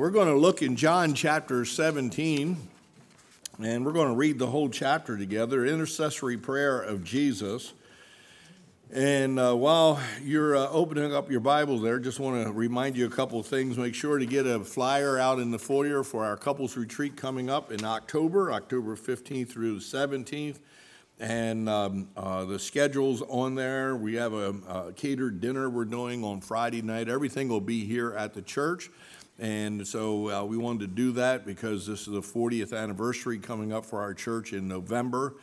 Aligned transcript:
We're 0.00 0.08
going 0.08 0.28
to 0.28 0.34
look 0.34 0.62
in 0.62 0.76
John 0.76 1.12
chapter 1.12 1.66
17, 1.66 2.56
and 3.62 3.84
we're 3.84 3.92
going 3.92 4.08
to 4.08 4.14
read 4.14 4.38
the 4.38 4.46
whole 4.46 4.70
chapter 4.70 5.18
together 5.18 5.66
intercessory 5.66 6.38
prayer 6.38 6.80
of 6.80 7.04
Jesus. 7.04 7.74
And 8.90 9.38
uh, 9.38 9.54
while 9.56 10.00
you're 10.22 10.56
uh, 10.56 10.70
opening 10.70 11.14
up 11.14 11.30
your 11.30 11.40
Bible 11.40 11.78
there, 11.80 11.98
just 11.98 12.18
want 12.18 12.42
to 12.42 12.50
remind 12.50 12.96
you 12.96 13.04
a 13.04 13.10
couple 13.10 13.38
of 13.38 13.44
things. 13.44 13.76
Make 13.76 13.94
sure 13.94 14.16
to 14.16 14.24
get 14.24 14.46
a 14.46 14.60
flyer 14.60 15.18
out 15.18 15.38
in 15.38 15.50
the 15.50 15.58
foyer 15.58 16.02
for 16.02 16.24
our 16.24 16.38
couples 16.38 16.78
retreat 16.78 17.18
coming 17.18 17.50
up 17.50 17.70
in 17.70 17.84
October, 17.84 18.54
October 18.54 18.96
15th 18.96 19.50
through 19.50 19.80
17th. 19.80 20.60
And 21.18 21.68
um, 21.68 22.08
uh, 22.16 22.46
the 22.46 22.58
schedule's 22.58 23.20
on 23.28 23.54
there. 23.54 23.94
We 23.94 24.14
have 24.14 24.32
a, 24.32 24.54
a 24.66 24.92
catered 24.96 25.42
dinner 25.42 25.68
we're 25.68 25.84
doing 25.84 26.24
on 26.24 26.40
Friday 26.40 26.80
night. 26.80 27.10
Everything 27.10 27.50
will 27.50 27.60
be 27.60 27.84
here 27.84 28.14
at 28.14 28.32
the 28.32 28.40
church. 28.40 28.88
And 29.40 29.88
so 29.88 30.28
uh, 30.28 30.44
we 30.44 30.58
wanted 30.58 30.80
to 30.80 30.86
do 30.88 31.12
that 31.12 31.46
because 31.46 31.86
this 31.86 32.00
is 32.00 32.12
the 32.12 32.20
40th 32.20 32.76
anniversary 32.76 33.38
coming 33.38 33.72
up 33.72 33.86
for 33.86 34.02
our 34.02 34.12
church 34.12 34.52
in 34.52 34.68
November. 34.68 35.34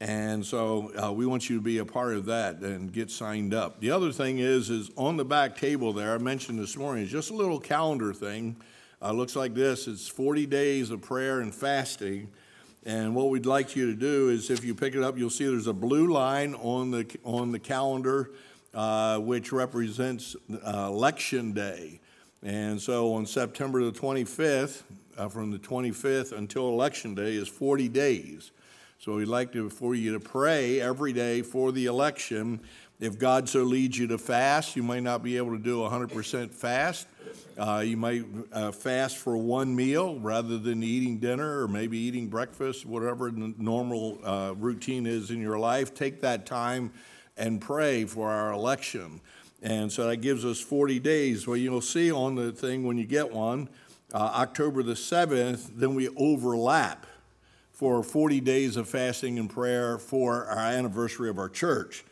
And 0.00 0.44
so 0.44 0.92
uh, 1.00 1.12
we 1.12 1.24
want 1.24 1.48
you 1.48 1.56
to 1.56 1.62
be 1.62 1.78
a 1.78 1.84
part 1.84 2.14
of 2.14 2.24
that 2.26 2.56
and 2.56 2.92
get 2.92 3.12
signed 3.12 3.54
up. 3.54 3.80
The 3.80 3.92
other 3.92 4.10
thing 4.10 4.40
is, 4.40 4.70
is 4.70 4.90
on 4.96 5.16
the 5.16 5.24
back 5.24 5.56
table 5.56 5.92
there, 5.92 6.14
I 6.14 6.18
mentioned 6.18 6.58
this 6.58 6.76
morning, 6.76 7.04
is 7.04 7.12
just 7.12 7.30
a 7.30 7.34
little 7.34 7.60
calendar 7.60 8.12
thing. 8.12 8.56
Uh, 9.00 9.12
looks 9.12 9.36
like 9.36 9.54
this. 9.54 9.86
It's 9.86 10.08
40 10.08 10.46
days 10.46 10.90
of 10.90 11.00
prayer 11.00 11.40
and 11.40 11.54
fasting. 11.54 12.28
And 12.84 13.14
what 13.14 13.30
we'd 13.30 13.46
like 13.46 13.76
you 13.76 13.86
to 13.86 13.94
do 13.94 14.30
is, 14.30 14.50
if 14.50 14.64
you 14.64 14.74
pick 14.74 14.96
it 14.96 15.02
up, 15.04 15.16
you'll 15.16 15.30
see 15.30 15.46
there's 15.46 15.68
a 15.68 15.72
blue 15.72 16.12
line 16.12 16.54
on 16.54 16.90
the 16.90 17.06
on 17.22 17.52
the 17.52 17.58
calendar, 17.58 18.30
uh, 18.74 19.18
which 19.18 19.52
represents 19.52 20.34
uh, 20.64 20.86
election 20.88 21.52
day. 21.52 22.00
And 22.42 22.80
so 22.80 23.14
on 23.14 23.26
September 23.26 23.84
the 23.84 23.92
25th, 23.92 24.82
uh, 25.16 25.28
from 25.28 25.50
the 25.50 25.58
25th 25.58 26.32
until 26.32 26.68
Election 26.68 27.14
Day 27.14 27.34
is 27.34 27.48
40 27.48 27.88
days. 27.88 28.52
So 29.00 29.16
we'd 29.16 29.26
like 29.26 29.52
to, 29.52 29.68
for 29.68 29.94
you 29.94 30.12
to 30.12 30.20
pray 30.20 30.80
every 30.80 31.12
day 31.12 31.42
for 31.42 31.72
the 31.72 31.86
election. 31.86 32.60
If 33.00 33.18
God 33.18 33.48
so 33.48 33.62
leads 33.62 33.96
you 33.96 34.08
to 34.08 34.18
fast, 34.18 34.74
you 34.74 34.82
might 34.82 35.02
not 35.02 35.22
be 35.22 35.36
able 35.36 35.52
to 35.52 35.62
do 35.62 35.78
100% 35.78 36.50
fast. 36.50 37.06
Uh, 37.56 37.82
you 37.84 37.96
might 37.96 38.24
uh, 38.52 38.72
fast 38.72 39.16
for 39.18 39.36
one 39.36 39.74
meal 39.74 40.18
rather 40.18 40.58
than 40.58 40.82
eating 40.82 41.18
dinner 41.18 41.62
or 41.62 41.68
maybe 41.68 41.98
eating 41.98 42.28
breakfast, 42.28 42.86
whatever 42.86 43.30
the 43.30 43.54
normal 43.58 44.18
uh, 44.24 44.54
routine 44.56 45.06
is 45.06 45.30
in 45.30 45.40
your 45.40 45.58
life. 45.58 45.94
Take 45.94 46.20
that 46.22 46.46
time 46.46 46.92
and 47.36 47.60
pray 47.60 48.04
for 48.04 48.30
our 48.30 48.52
election. 48.52 49.20
And 49.62 49.90
so 49.90 50.06
that 50.08 50.18
gives 50.18 50.44
us 50.44 50.60
40 50.60 51.00
days. 51.00 51.46
Well, 51.46 51.56
you'll 51.56 51.80
see 51.80 52.12
on 52.12 52.36
the 52.36 52.52
thing 52.52 52.84
when 52.84 52.96
you 52.96 53.06
get 53.06 53.32
one, 53.32 53.68
uh, 54.14 54.18
October 54.18 54.82
the 54.82 54.94
7th, 54.94 55.70
then 55.74 55.94
we 55.94 56.08
overlap 56.16 57.06
for 57.72 58.02
40 58.02 58.40
days 58.40 58.76
of 58.76 58.88
fasting 58.88 59.38
and 59.38 59.50
prayer 59.50 59.98
for 59.98 60.46
our 60.46 60.58
anniversary 60.58 61.28
of 61.28 61.38
our 61.38 61.48
church, 61.48 62.04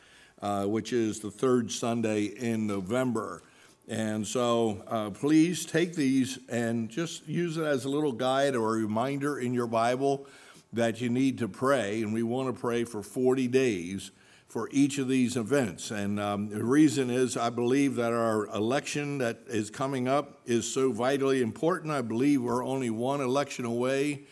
uh, 0.43 0.65
which 0.65 0.93
is 0.93 1.21
the 1.21 1.31
third 1.31 1.71
Sunday 1.71 2.25
in 2.25 2.67
November. 2.67 3.43
And 3.89 4.27
so 4.27 4.83
uh, 4.89 5.11
please 5.11 5.65
take 5.65 5.95
these 5.95 6.39
and 6.49 6.89
just 6.89 7.27
use 7.29 7.57
it 7.57 7.65
as 7.65 7.85
a 7.85 7.89
little 7.89 8.13
guide 8.13 8.57
or 8.57 8.75
a 8.75 8.79
reminder 8.79 9.39
in 9.39 9.55
your 9.55 9.69
Bible 9.69 10.27
that 10.73 11.01
you 11.01 11.09
need 11.09 11.39
to 11.39 11.49
pray. 11.49 12.03
And 12.03 12.13
we 12.13 12.23
want 12.23 12.55
to 12.55 12.61
pray 12.61 12.85
for 12.85 13.03
40 13.03 13.47
days 13.49 14.11
for 14.49 14.69
each 14.71 14.99
of 14.99 15.09
these 15.09 15.37
events. 15.37 15.91
And 15.91 16.21
um, 16.21 16.49
the 16.49 16.65
reason 16.65 17.11
is 17.11 17.37
I 17.37 17.51
believe 17.51 17.97
that 17.97 18.13
our 18.13 18.47
election 18.47 19.19
that 19.19 19.41
is 19.49 19.71
coming 19.71 20.09
up 20.09 20.41
is 20.47 20.73
so 20.73 20.93
vitally 20.93 21.43
important. 21.43 21.93
I 21.93 22.03
believe 22.03 22.43
we're 22.43 22.65
only 22.65 22.91
one 22.91 23.21
election 23.21 23.65
away 23.65 24.25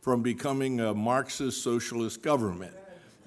from 0.00 0.22
becoming 0.22 0.80
a 0.80 0.94
Marxist 0.94 1.62
socialist 1.62 2.22
government. 2.22 2.74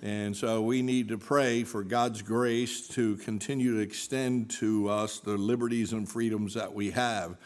And 0.02 0.36
so 0.36 0.62
we 0.62 0.82
need 0.82 1.08
to 1.10 1.18
pray 1.18 1.64
for 1.64 1.82
God's 1.82 2.22
grace 2.22 2.90
to 2.90 3.16
continue 3.18 3.76
to 3.76 3.80
extend 3.80 4.50
to 4.52 4.90
us 4.90 5.20
the 5.20 5.38
liberties 5.38 5.94
and 5.94 6.10
freedoms 6.10 6.56
that 6.56 6.74
we 6.74 6.92
have. 6.92 7.38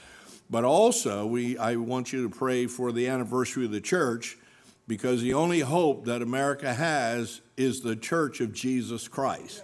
But 0.50 0.64
also, 0.64 1.28
we, 1.28 1.58
I 1.58 1.76
want 1.76 2.12
you 2.12 2.28
to 2.28 2.36
pray 2.36 2.66
for 2.66 2.92
the 2.92 3.10
anniversary 3.10 3.66
of 3.66 3.72
the 3.72 3.82
church 3.82 4.38
because 4.88 5.22
the 5.22 5.34
only 5.34 5.60
hope 5.60 6.06
that 6.06 6.22
America 6.22 6.74
has 6.74 7.42
is 7.58 7.82
the 7.82 7.96
church 7.96 8.40
of 8.40 8.54
Jesus 8.54 9.08
Christ. 9.08 9.64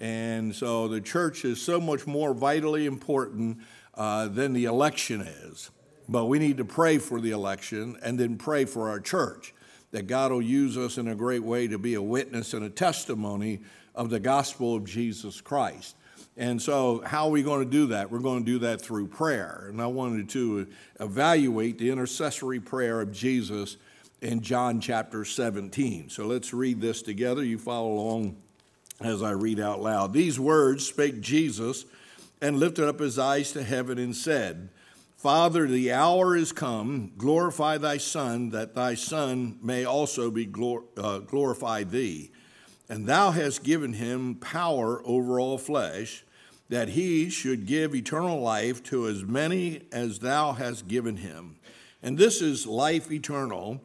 And 0.00 0.54
so 0.54 0.88
the 0.88 1.00
church 1.00 1.44
is 1.44 1.60
so 1.60 1.80
much 1.80 2.06
more 2.06 2.34
vitally 2.34 2.86
important 2.86 3.58
uh, 3.94 4.28
than 4.28 4.52
the 4.52 4.64
election 4.64 5.20
is. 5.20 5.70
But 6.08 6.26
we 6.26 6.38
need 6.38 6.56
to 6.56 6.64
pray 6.64 6.98
for 6.98 7.20
the 7.20 7.30
election 7.30 7.96
and 8.02 8.18
then 8.18 8.36
pray 8.36 8.64
for 8.64 8.88
our 8.88 8.98
church 8.98 9.54
that 9.92 10.06
God 10.06 10.32
will 10.32 10.42
use 10.42 10.76
us 10.76 10.98
in 10.98 11.06
a 11.06 11.14
great 11.14 11.42
way 11.42 11.68
to 11.68 11.78
be 11.78 11.94
a 11.94 12.02
witness 12.02 12.54
and 12.54 12.64
a 12.64 12.70
testimony 12.70 13.60
of 13.94 14.10
the 14.10 14.18
gospel 14.18 14.74
of 14.74 14.84
Jesus 14.84 15.40
Christ. 15.40 15.96
And 16.36 16.60
so, 16.60 17.02
how 17.04 17.26
are 17.26 17.30
we 17.30 17.42
going 17.42 17.62
to 17.62 17.70
do 17.70 17.88
that? 17.88 18.10
We're 18.10 18.20
going 18.20 18.44
to 18.44 18.50
do 18.50 18.58
that 18.60 18.80
through 18.80 19.08
prayer. 19.08 19.66
And 19.68 19.82
I 19.82 19.86
wanted 19.86 20.30
to 20.30 20.66
evaluate 20.98 21.78
the 21.78 21.90
intercessory 21.90 22.58
prayer 22.58 23.02
of 23.02 23.12
Jesus 23.12 23.76
in 24.22 24.40
John 24.40 24.80
chapter 24.80 25.24
17. 25.24 26.08
So 26.08 26.26
let's 26.26 26.54
read 26.54 26.80
this 26.80 27.02
together. 27.02 27.44
You 27.44 27.58
follow 27.58 27.92
along 27.92 28.36
as 29.00 29.20
I 29.20 29.32
read 29.32 29.58
out 29.58 29.82
loud. 29.82 30.12
These 30.12 30.38
words 30.38 30.86
spake 30.86 31.20
Jesus 31.20 31.84
and 32.40 32.58
lifted 32.58 32.88
up 32.88 33.00
his 33.00 33.18
eyes 33.18 33.50
to 33.52 33.64
heaven 33.64 33.98
and 33.98 34.14
said, 34.14 34.70
Father, 35.16 35.66
the 35.66 35.92
hour 35.92 36.36
is 36.36 36.52
come. 36.52 37.12
Glorify 37.18 37.78
thy 37.78 37.96
Son, 37.96 38.50
that 38.50 38.74
thy 38.74 38.94
Son 38.94 39.58
may 39.60 39.84
also 39.84 40.30
be 40.30 40.46
glor- 40.46 40.84
uh, 40.96 41.18
glorify 41.18 41.82
thee. 41.82 42.30
And 42.88 43.06
thou 43.06 43.32
hast 43.32 43.64
given 43.64 43.94
him 43.94 44.36
power 44.36 45.02
over 45.04 45.40
all 45.40 45.58
flesh, 45.58 46.24
that 46.68 46.90
he 46.90 47.28
should 47.28 47.66
give 47.66 47.94
eternal 47.94 48.40
life 48.40 48.82
to 48.84 49.08
as 49.08 49.24
many 49.24 49.82
as 49.90 50.20
thou 50.20 50.52
hast 50.52 50.86
given 50.86 51.18
him. 51.18 51.56
And 52.02 52.18
this 52.18 52.40
is 52.40 52.66
life 52.66 53.10
eternal 53.10 53.80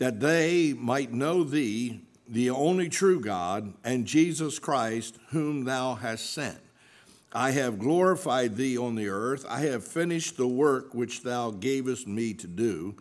that 0.00 0.18
they 0.18 0.72
might 0.72 1.12
know 1.12 1.44
thee, 1.44 2.00
the 2.26 2.48
only 2.48 2.88
true 2.88 3.20
God, 3.20 3.74
and 3.84 4.06
Jesus 4.06 4.58
Christ, 4.58 5.18
whom 5.28 5.64
thou 5.64 5.94
hast 5.94 6.32
sent. 6.32 6.56
I 7.34 7.50
have 7.50 7.78
glorified 7.78 8.56
thee 8.56 8.78
on 8.78 8.94
the 8.94 9.10
earth. 9.10 9.44
I 9.46 9.60
have 9.60 9.86
finished 9.86 10.38
the 10.38 10.48
work 10.48 10.94
which 10.94 11.22
thou 11.22 11.50
gavest 11.50 12.08
me 12.08 12.32
to 12.32 12.46
do. 12.46 12.96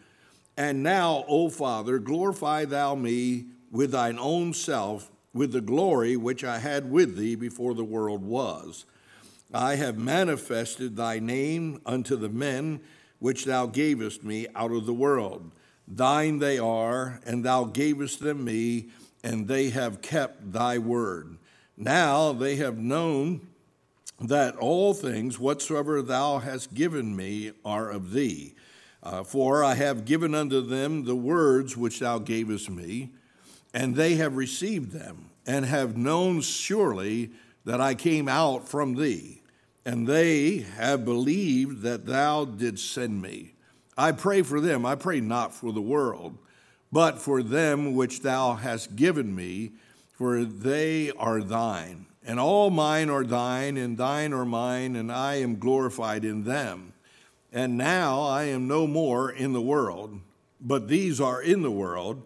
And 0.58 0.84
now, 0.84 1.24
O 1.30 1.48
Father, 1.48 2.00
glorify 2.00 2.66
thou 2.66 2.96
me 2.96 3.46
with 3.72 3.92
thine 3.92 4.20
own 4.20 4.54
self, 4.54 5.10
with 5.34 5.54
the 5.54 5.62
glory 5.62 6.18
which 6.18 6.44
I 6.44 6.60
had 6.60 6.92
with 6.92 7.16
thee 7.16 7.36
before 7.36 7.76
the 7.76 7.84
world 7.84 8.26
was. 8.26 8.84
I 9.54 9.76
have 9.76 9.98
manifested 9.98 10.98
thy 10.98 11.20
name 11.20 11.80
unto 11.86 12.18
the 12.18 12.30
men 12.30 12.82
which 13.20 13.46
thou 13.46 13.68
gavest 13.68 14.22
me 14.22 14.48
out 14.54 14.74
of 14.74 14.86
the 14.86 14.94
world. 14.94 15.54
Thine 15.90 16.38
they 16.38 16.60
are, 16.60 17.20
and 17.26 17.44
thou 17.44 17.64
gavest 17.64 18.20
them 18.20 18.46
me, 18.46 18.90
and 19.24 19.48
they 19.48 19.72
have 19.72 20.02
kept 20.02 20.54
thy 20.54 20.78
word. 20.78 21.38
Now 21.76 22.32
they 22.32 22.58
have 22.58 22.78
known 22.78 23.42
that 24.22 24.56
all 24.58 24.94
things 24.94 25.40
whatsoever 25.40 26.02
thou 26.02 26.38
hast 26.40 26.74
given 26.74 27.16
me 27.16 27.52
are 27.66 27.90
of 27.90 28.12
thee. 28.12 28.54
Uh, 29.02 29.24
for 29.24 29.64
I 29.64 29.76
have 29.76 30.06
given 30.06 30.36
unto 30.36 30.62
them 30.62 31.06
the 31.06 31.16
words 31.16 31.76
which 31.76 32.00
thou 32.00 32.20
gavest 32.20 32.70
me, 32.70 33.12
and 33.74 33.96
they 33.96 34.16
have 34.16 34.36
received 34.36 34.92
them, 34.92 35.30
and 35.48 35.66
have 35.66 35.98
known 35.98 36.42
surely 36.42 37.32
that 37.66 37.80
I 37.80 37.96
came 37.96 38.28
out 38.28 38.68
from 38.68 38.96
thee, 38.96 39.42
and 39.86 40.06
they 40.06 40.58
have 40.58 41.06
believed 41.06 41.82
that 41.82 42.06
thou 42.06 42.46
didst 42.46 42.92
send 42.92 43.22
me. 43.22 43.54
I 44.00 44.14
pray 44.14 44.44
for 44.44 44.62
them. 44.62 44.86
I 44.86 44.96
pray 44.96 45.20
not 45.20 45.54
for 45.54 45.74
the 45.74 45.82
world, 45.82 46.38
but 46.90 47.20
for 47.20 47.44
them 47.44 47.96
which 47.96 48.22
thou 48.22 48.54
hast 48.54 48.96
given 48.96 49.36
me, 49.36 49.74
for 50.14 50.46
they 50.46 51.12
are 51.12 51.42
thine. 51.42 52.06
And 52.24 52.40
all 52.40 52.70
mine 52.70 53.10
are 53.10 53.26
thine, 53.26 53.76
and 53.76 53.98
thine 53.98 54.32
are 54.32 54.46
mine, 54.46 54.96
and 54.96 55.12
I 55.12 55.36
am 55.36 55.60
glorified 55.60 56.24
in 56.24 56.46
them. 56.46 56.94
And 57.52 57.78
now 57.78 58.22
I 58.22 58.44
am 58.44 58.70
no 58.70 58.88
more 58.88 59.30
in 59.30 59.52
the 59.52 59.62
world, 59.62 60.22
but 60.62 60.88
these 60.88 61.20
are 61.20 61.42
in 61.42 61.62
the 61.62 61.70
world. 61.70 62.24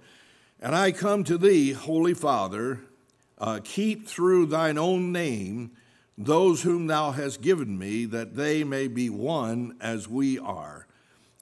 And 0.61 0.75
I 0.75 0.91
come 0.91 1.23
to 1.23 1.39
thee, 1.39 1.71
Holy 1.71 2.13
Father, 2.13 2.81
uh, 3.39 3.61
keep 3.63 4.07
through 4.07 4.45
thine 4.45 4.77
own 4.77 5.11
name 5.11 5.71
those 6.19 6.61
whom 6.61 6.85
thou 6.85 7.09
hast 7.09 7.41
given 7.41 7.79
me, 7.79 8.05
that 8.05 8.35
they 8.35 8.63
may 8.63 8.87
be 8.87 9.09
one 9.09 9.75
as 9.81 10.07
we 10.07 10.37
are 10.37 10.85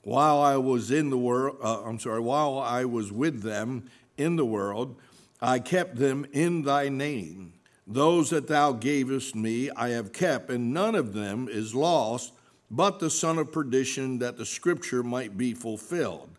while 0.03 0.39
I 0.41 0.57
was 0.57 0.91
in 0.91 1.09
the 1.09 1.17
world, 1.17 1.57
uh, 1.61 1.83
I'm 1.83 1.99
sorry, 1.99 2.19
while 2.19 2.57
I 2.57 2.85
was 2.85 3.11
with 3.11 3.41
them 3.41 3.89
in 4.17 4.35
the 4.35 4.45
world, 4.45 4.95
I 5.41 5.59
kept 5.59 5.95
them 5.97 6.25
in 6.31 6.63
thy 6.63 6.89
name. 6.89 7.53
Those 7.87 8.29
that 8.29 8.47
thou 8.47 8.73
gavest 8.73 9.35
me 9.35 9.69
I 9.71 9.89
have 9.89 10.13
kept, 10.13 10.49
and 10.49 10.73
none 10.73 10.95
of 10.95 11.13
them 11.13 11.47
is 11.49 11.75
lost, 11.75 12.33
but 12.69 12.99
the 12.99 13.09
son 13.09 13.37
of 13.37 13.51
perdition, 13.51 14.19
that 14.19 14.37
the 14.37 14.45
scripture 14.45 15.03
might 15.03 15.37
be 15.37 15.53
fulfilled. 15.53 16.29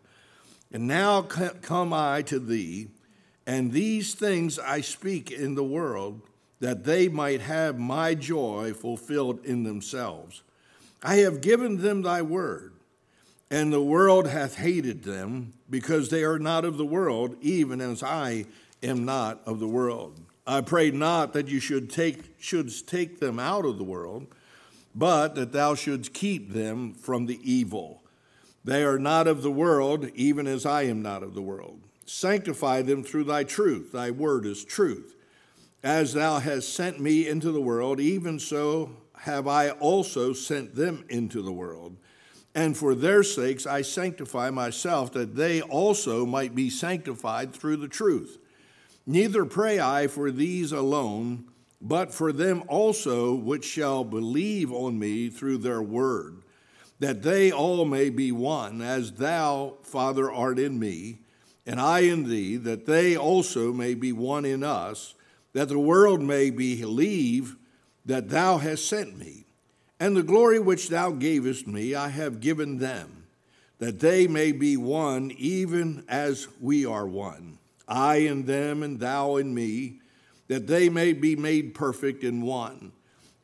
And 0.71 0.87
now 0.87 1.21
come 1.21 1.93
I 1.93 2.23
to 2.23 2.39
thee, 2.39 2.87
and 3.45 3.71
these 3.71 4.15
things 4.15 4.57
I 4.57 4.81
speak 4.81 5.31
in 5.31 5.55
the 5.55 5.63
world, 5.63 6.21
that 6.59 6.85
they 6.85 7.09
might 7.09 7.41
have 7.41 7.77
my 7.77 8.15
joy 8.15 8.73
fulfilled 8.73 9.45
in 9.45 9.63
themselves. 9.63 10.41
I 11.03 11.17
have 11.17 11.41
given 11.41 11.81
them 11.81 12.01
thy 12.01 12.21
word, 12.21 12.73
and 13.53 13.71
the 13.71 13.81
world 13.81 14.27
hath 14.27 14.55
hated 14.55 15.03
them, 15.03 15.53
because 15.69 16.09
they 16.09 16.23
are 16.23 16.39
not 16.39 16.65
of 16.65 16.77
the 16.77 16.85
world, 16.85 17.35
even 17.41 17.79
as 17.81 18.01
I 18.01 18.45
am 18.81 19.05
not 19.05 19.41
of 19.45 19.59
the 19.59 19.67
world. 19.67 20.19
I 20.45 20.61
pray 20.61 20.91
not 20.91 21.33
that 21.33 21.47
you 21.47 21.59
should 21.59 21.89
take, 21.89 22.35
shouldst 22.39 22.87
take 22.87 23.19
them 23.19 23.39
out 23.39 23.65
of 23.65 23.77
the 23.77 23.83
world 23.83 24.27
but 24.95 25.35
that 25.35 25.51
thou 25.51 25.75
shouldst 25.75 26.13
keep 26.13 26.53
them 26.53 26.93
from 26.93 27.25
the 27.25 27.39
evil. 27.43 28.03
They 28.63 28.83
are 28.83 28.99
not 28.99 29.27
of 29.27 29.41
the 29.41 29.51
world, 29.51 30.09
even 30.15 30.47
as 30.47 30.65
I 30.65 30.83
am 30.83 31.01
not 31.01 31.23
of 31.23 31.33
the 31.33 31.41
world. 31.41 31.81
Sanctify 32.05 32.83
them 32.83 33.03
through 33.03 33.25
thy 33.25 33.43
truth. 33.43 33.91
Thy 33.91 34.11
word 34.11 34.45
is 34.45 34.63
truth. 34.63 35.15
As 35.83 36.13
thou 36.13 36.39
hast 36.39 36.73
sent 36.73 36.99
me 36.99 37.27
into 37.27 37.51
the 37.51 37.61
world, 37.61 37.99
even 37.99 38.39
so 38.39 38.91
have 39.19 39.47
I 39.47 39.71
also 39.71 40.31
sent 40.31 40.75
them 40.75 41.05
into 41.09 41.41
the 41.41 41.51
world. 41.51 41.97
And 42.55 42.77
for 42.77 42.93
their 42.93 43.23
sakes 43.23 43.65
I 43.65 43.81
sanctify 43.81 44.49
myself, 44.49 45.11
that 45.13 45.35
they 45.35 45.61
also 45.61 46.25
might 46.25 46.53
be 46.53 46.69
sanctified 46.69 47.53
through 47.53 47.77
the 47.77 47.87
truth. 47.87 48.37
Neither 49.05 49.45
pray 49.45 49.79
I 49.79 50.07
for 50.07 50.31
these 50.31 50.71
alone 50.71 51.45
but 51.83 52.13
for 52.13 52.31
them 52.31 52.63
also 52.69 53.33
which 53.33 53.65
shall 53.65 54.05
believe 54.05 54.71
on 54.71 54.97
me 54.97 55.29
through 55.29 55.57
their 55.57 55.81
word, 55.81 56.41
that 56.99 57.21
they 57.21 57.51
all 57.51 57.83
may 57.83 58.09
be 58.09 58.31
one, 58.31 58.81
as 58.81 59.11
thou, 59.11 59.73
Father, 59.83 60.31
art 60.31 60.57
in 60.57 60.79
me, 60.79 61.19
and 61.65 61.81
I 61.81 61.99
in 61.99 62.29
thee, 62.29 62.55
that 62.55 62.85
they 62.85 63.17
also 63.17 63.73
may 63.73 63.95
be 63.95 64.13
one 64.13 64.45
in 64.45 64.63
us, 64.63 65.13
that 65.51 65.67
the 65.67 65.77
world 65.77 66.21
may 66.21 66.49
believe 66.49 67.57
that 68.05 68.29
thou 68.29 68.59
hast 68.59 68.87
sent 68.87 69.17
me. 69.17 69.42
And 70.03 70.17
the 70.17 70.21
glory 70.21 70.59
which 70.59 70.89
thou 70.89 71.11
gavest 71.11 71.65
me, 71.65 71.95
I 71.95 72.09
have 72.09 72.41
given 72.41 72.79
them, 72.79 73.23
that 73.79 74.01
they 74.01 74.27
may 74.27 74.51
be 74.51 74.75
one, 74.75 75.31
even 75.37 76.03
as 76.09 76.49
we 76.59 76.85
are 76.85 77.07
one. 77.07 77.57
I 77.87 78.15
in 78.15 78.45
them, 78.45 78.83
and 78.83 78.99
thou 78.99 79.37
in 79.37 79.53
me 79.53 80.01
that 80.49 80.67
they 80.67 80.89
may 80.89 81.13
be 81.13 81.37
made 81.37 81.73
perfect 81.73 82.21
in 82.25 82.41
one, 82.41 82.91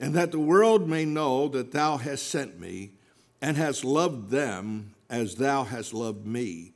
and 0.01 0.13
that 0.15 0.33
the 0.33 0.39
world 0.39 0.89
may 0.89 1.05
know 1.05 1.47
that 1.47 1.71
thou 1.71 1.95
hast 1.95 2.27
sent 2.27 2.59
me 2.59 2.91
and 3.41 3.55
hast 3.55 3.85
loved 3.85 4.29
them 4.29 4.93
as 5.09 5.35
thou 5.35 5.63
hast 5.63 5.93
loved 5.93 6.25
me. 6.25 6.73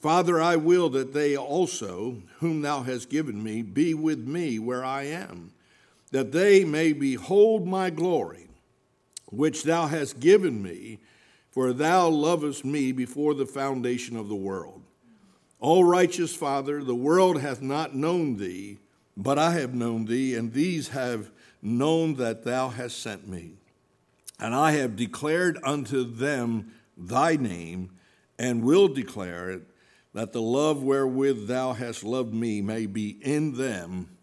Father, 0.00 0.40
I 0.40 0.56
will 0.56 0.88
that 0.88 1.12
they 1.12 1.36
also, 1.36 2.20
whom 2.40 2.62
thou 2.62 2.82
hast 2.82 3.08
given 3.08 3.40
me, 3.44 3.62
be 3.62 3.94
with 3.94 4.26
me 4.26 4.58
where 4.58 4.84
I 4.84 5.04
am, 5.04 5.52
that 6.10 6.32
they 6.32 6.64
may 6.64 6.92
behold 6.92 7.64
my 7.64 7.90
glory, 7.90 8.48
which 9.30 9.62
thou 9.62 9.86
hast 9.86 10.20
given 10.20 10.62
me, 10.62 10.98
for 11.50 11.72
thou 11.72 12.08
lovest 12.08 12.64
me 12.64 12.92
before 12.92 13.34
the 13.34 13.46
foundation 13.46 14.16
of 14.16 14.28
the 14.28 14.34
world. 14.34 14.82
O 15.60 15.82
righteous 15.82 16.34
Father, 16.34 16.82
the 16.82 16.94
world 16.94 17.40
hath 17.40 17.60
not 17.60 17.94
known 17.94 18.36
thee 18.36 18.78
but 19.22 19.38
I 19.38 19.52
have 19.52 19.74
known 19.74 20.06
thee, 20.06 20.34
and 20.34 20.52
these 20.52 20.88
have 20.88 21.30
known 21.60 22.14
that 22.14 22.44
thou 22.44 22.68
hast 22.68 23.00
sent 23.00 23.28
me. 23.28 23.52
And 24.38 24.54
I 24.54 24.72
have 24.72 24.96
declared 24.96 25.58
unto 25.62 26.04
them 26.04 26.72
thy 26.96 27.36
name, 27.36 27.90
and 28.38 28.64
will 28.64 28.88
declare 28.88 29.50
it, 29.50 29.62
that 30.14 30.32
the 30.32 30.40
love 30.40 30.82
wherewith 30.82 31.46
thou 31.46 31.74
hast 31.74 32.02
loved 32.02 32.32
me 32.32 32.62
may 32.62 32.86
be 32.86 33.10
in 33.22 33.56
them, 33.56 34.16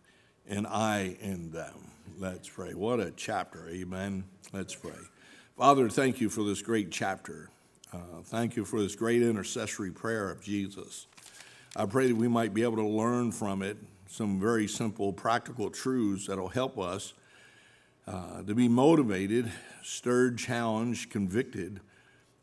and 0.47 0.65
I 0.65 1.17
in 1.21 1.51
them. 1.51 1.91
Let's 2.17 2.49
pray. 2.49 2.73
What 2.73 2.99
a 2.99 3.11
chapter, 3.11 3.69
amen. 3.69 4.23
Let's 4.53 4.73
pray. 4.73 4.91
Father, 5.57 5.89
thank 5.89 6.21
you 6.21 6.29
for 6.29 6.41
this 6.41 6.61
great 6.61 6.89
chapter. 6.89 7.49
Uh, 7.91 8.21
thank 8.23 8.55
you 8.55 8.63
for 8.63 8.79
this 8.81 8.95
great 8.95 9.21
intercessory 9.21 9.91
prayer 9.91 10.31
of 10.31 10.41
Jesus. 10.41 11.07
I 11.75 11.85
pray 11.85 12.07
that 12.07 12.15
we 12.15 12.29
might 12.29 12.53
be 12.53 12.63
able 12.63 12.77
to 12.77 12.87
learn 12.87 13.33
from 13.33 13.61
it 13.61 13.75
some 14.07 14.39
very 14.39 14.65
simple, 14.65 15.11
practical 15.11 15.69
truths 15.69 16.27
that'll 16.27 16.47
help 16.47 16.79
us 16.79 17.13
uh, 18.07 18.41
to 18.43 18.55
be 18.55 18.69
motivated, 18.69 19.51
stirred, 19.83 20.37
challenged, 20.37 21.09
convicted 21.09 21.81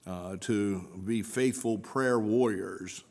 uh, 0.06 0.36
to 0.40 0.86
be 1.06 1.22
faithful 1.22 1.78
prayer 1.78 2.18
warriors, 2.18 3.02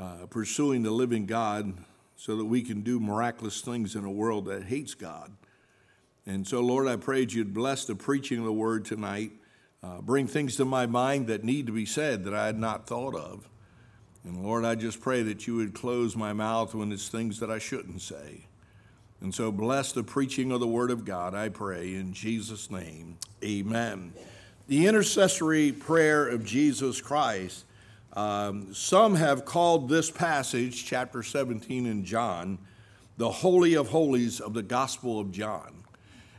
uh, 0.00 0.26
pursuing 0.28 0.82
the 0.82 0.90
living 0.90 1.26
God 1.26 1.74
so 2.16 2.36
that 2.36 2.44
we 2.46 2.60
can 2.60 2.80
do 2.80 2.98
miraculous 2.98 3.60
things 3.60 3.94
in 3.94 4.04
a 4.04 4.10
world 4.10 4.46
that 4.46 4.64
hates 4.64 4.94
God. 4.94 5.32
And 6.26 6.46
so, 6.46 6.60
Lord, 6.60 6.88
I 6.88 6.96
pray 6.96 7.20
that 7.24 7.34
you'd 7.34 7.54
bless 7.54 7.84
the 7.84 7.94
preaching 7.94 8.38
of 8.38 8.44
the 8.44 8.52
word 8.52 8.84
tonight, 8.84 9.30
uh, 9.82 10.00
bring 10.00 10.26
things 10.26 10.56
to 10.56 10.64
my 10.64 10.86
mind 10.86 11.28
that 11.28 11.44
need 11.44 11.66
to 11.66 11.72
be 11.72 11.86
said 11.86 12.24
that 12.24 12.34
I 12.34 12.46
had 12.46 12.58
not 12.58 12.86
thought 12.86 13.14
of. 13.14 13.48
And 14.24 14.42
Lord, 14.42 14.64
I 14.64 14.74
just 14.74 15.00
pray 15.00 15.22
that 15.22 15.46
you 15.46 15.54
would 15.54 15.72
close 15.72 16.16
my 16.16 16.32
mouth 16.32 16.74
when 16.74 16.90
it's 16.90 17.08
things 17.08 17.38
that 17.38 17.50
I 17.50 17.60
shouldn't 17.60 18.02
say. 18.02 18.46
And 19.20 19.32
so 19.32 19.52
bless 19.52 19.92
the 19.92 20.02
preaching 20.02 20.50
of 20.50 20.58
the 20.58 20.66
Word 20.66 20.90
of 20.90 21.04
God, 21.04 21.32
I 21.32 21.48
pray, 21.48 21.94
in 21.94 22.12
Jesus' 22.12 22.70
name. 22.70 23.18
Amen. 23.44 24.12
The 24.66 24.88
intercessory 24.88 25.70
prayer 25.70 26.26
of 26.26 26.44
Jesus 26.44 27.00
Christ. 27.00 27.64
Um, 28.14 28.74
some 28.74 29.14
have 29.14 29.44
called 29.44 29.88
this 29.88 30.10
passage, 30.10 30.84
chapter 30.84 31.22
17 31.22 31.86
in 31.86 32.04
John, 32.04 32.58
the 33.16 33.30
Holy 33.30 33.74
of 33.74 33.88
Holies 33.88 34.40
of 34.40 34.54
the 34.54 34.62
Gospel 34.62 35.20
of 35.20 35.30
John. 35.30 35.84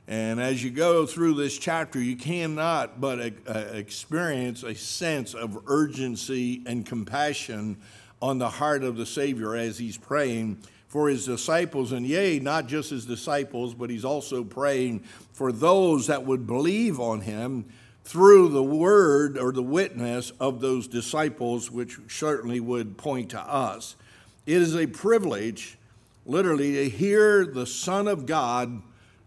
And 0.08 0.40
as 0.40 0.64
you 0.64 0.70
go 0.70 1.06
through 1.06 1.34
this 1.34 1.58
chapter, 1.58 2.00
you 2.00 2.16
cannot 2.16 3.02
but 3.02 3.20
uh, 3.20 3.54
experience 3.74 4.64
a 4.64 4.74
sense 4.74 5.34
of 5.34 5.60
urgency 5.68 6.62
and 6.66 6.86
compassion 6.86 7.78
on 8.22 8.38
the 8.38 8.50
heart 8.50 8.84
of 8.84 8.96
the 8.96 9.06
Savior 9.06 9.56
as 9.56 9.78
he's 9.78 9.98
praying 9.98 10.60
for 10.88 11.10
his 11.10 11.26
disciples. 11.26 11.92
And 11.92 12.08
yea, 12.08 12.40
not 12.40 12.68
just 12.68 12.90
his 12.90 13.06
disciples, 13.06 13.74
but 13.74 13.90
he's 13.90 14.06
also 14.06 14.46
praying 14.46 15.02
for 15.34 15.52
those 15.52 16.08
that 16.08 16.26
would 16.26 16.48
believe 16.48 17.02
on 17.02 17.22
him 17.22 17.66
through 18.06 18.48
the 18.48 18.64
word 18.64 19.38
or 19.38 19.52
the 19.52 19.62
witness 19.62 20.32
of 20.40 20.62
those 20.62 20.88
disciples, 20.88 21.70
which 21.70 21.98
certainly 22.08 22.62
would 22.62 22.98
point 22.98 23.32
to 23.32 23.42
us. 23.42 23.98
It 24.46 24.62
is 24.62 24.74
a 24.78 24.88
privilege, 24.88 25.78
literally, 26.26 26.76
to 26.76 26.90
hear 26.90 27.46
the 27.46 27.66
Son 27.66 28.08
of 28.08 28.26
God 28.26 28.82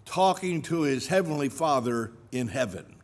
talking 0.04 0.62
to 0.62 0.82
his 0.82 1.06
heavenly 1.06 1.48
Father 1.48 2.12
in 2.32 2.48
heaven. 2.48 2.96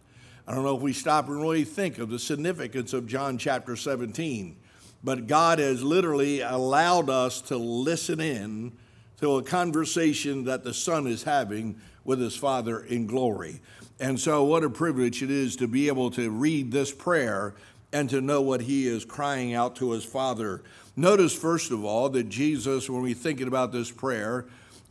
I 0.47 0.55
don't 0.55 0.65
know 0.65 0.77
if 0.77 0.83
we 0.83 0.93
stop 0.93 1.29
and 1.29 1.41
really 1.41 1.65
think 1.65 1.99
of 1.99 2.09
the 2.09 2.19
significance 2.19 2.93
of 2.93 3.07
John 3.07 3.37
chapter 3.37 3.75
17, 3.75 4.57
but 5.03 5.27
God 5.27 5.59
has 5.59 5.83
literally 5.83 6.41
allowed 6.41 7.11
us 7.11 7.41
to 7.43 7.57
listen 7.57 8.21
in 8.21 8.73
to 9.21 9.37
a 9.37 9.43
conversation 9.43 10.45
that 10.45 10.63
the 10.63 10.75
Son 10.75 11.07
is 11.07 11.25
having 11.25 11.81
with 12.05 12.21
his 12.21 12.37
Father 12.37 12.85
in 12.85 13.07
glory. 13.07 13.61
And 13.99 14.21
so, 14.21 14.45
what 14.45 14.63
a 14.63 14.71
privilege 14.71 15.23
it 15.23 15.31
is 15.31 15.57
to 15.57 15.67
be 15.67 15.89
able 15.89 16.11
to 16.13 16.31
read 16.31 16.71
this 16.71 16.93
prayer 16.93 17.55
and 17.93 18.11
to 18.11 18.21
know 18.21 18.43
what 18.43 18.61
he 18.61 18.87
is 18.87 19.05
crying 19.05 19.55
out 19.55 19.77
to 19.77 19.93
his 19.93 20.05
Father. 20.05 20.63
Notice, 20.97 21.35
first 21.35 21.71
of 21.71 21.85
all, 21.85 22.09
that 22.11 22.29
Jesus, 22.29 22.91
when 22.91 23.03
we're 23.03 23.15
thinking 23.15 23.49
about 23.49 23.73
this 23.73 23.91
prayer, 23.91 24.47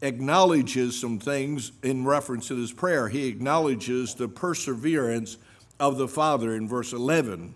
acknowledges 0.05 0.99
some 0.99 1.19
things 1.19 1.71
in 1.83 2.05
reference 2.05 2.47
to 2.47 2.55
this 2.55 2.71
prayer. 2.71 3.09
He 3.09 3.27
acknowledges 3.27 4.15
the 4.15 4.27
perseverance 4.27 5.37
of 5.79 5.97
the 5.97 6.07
Father 6.07 6.55
in 6.55 6.67
verse 6.67 6.93
11. 6.93 7.55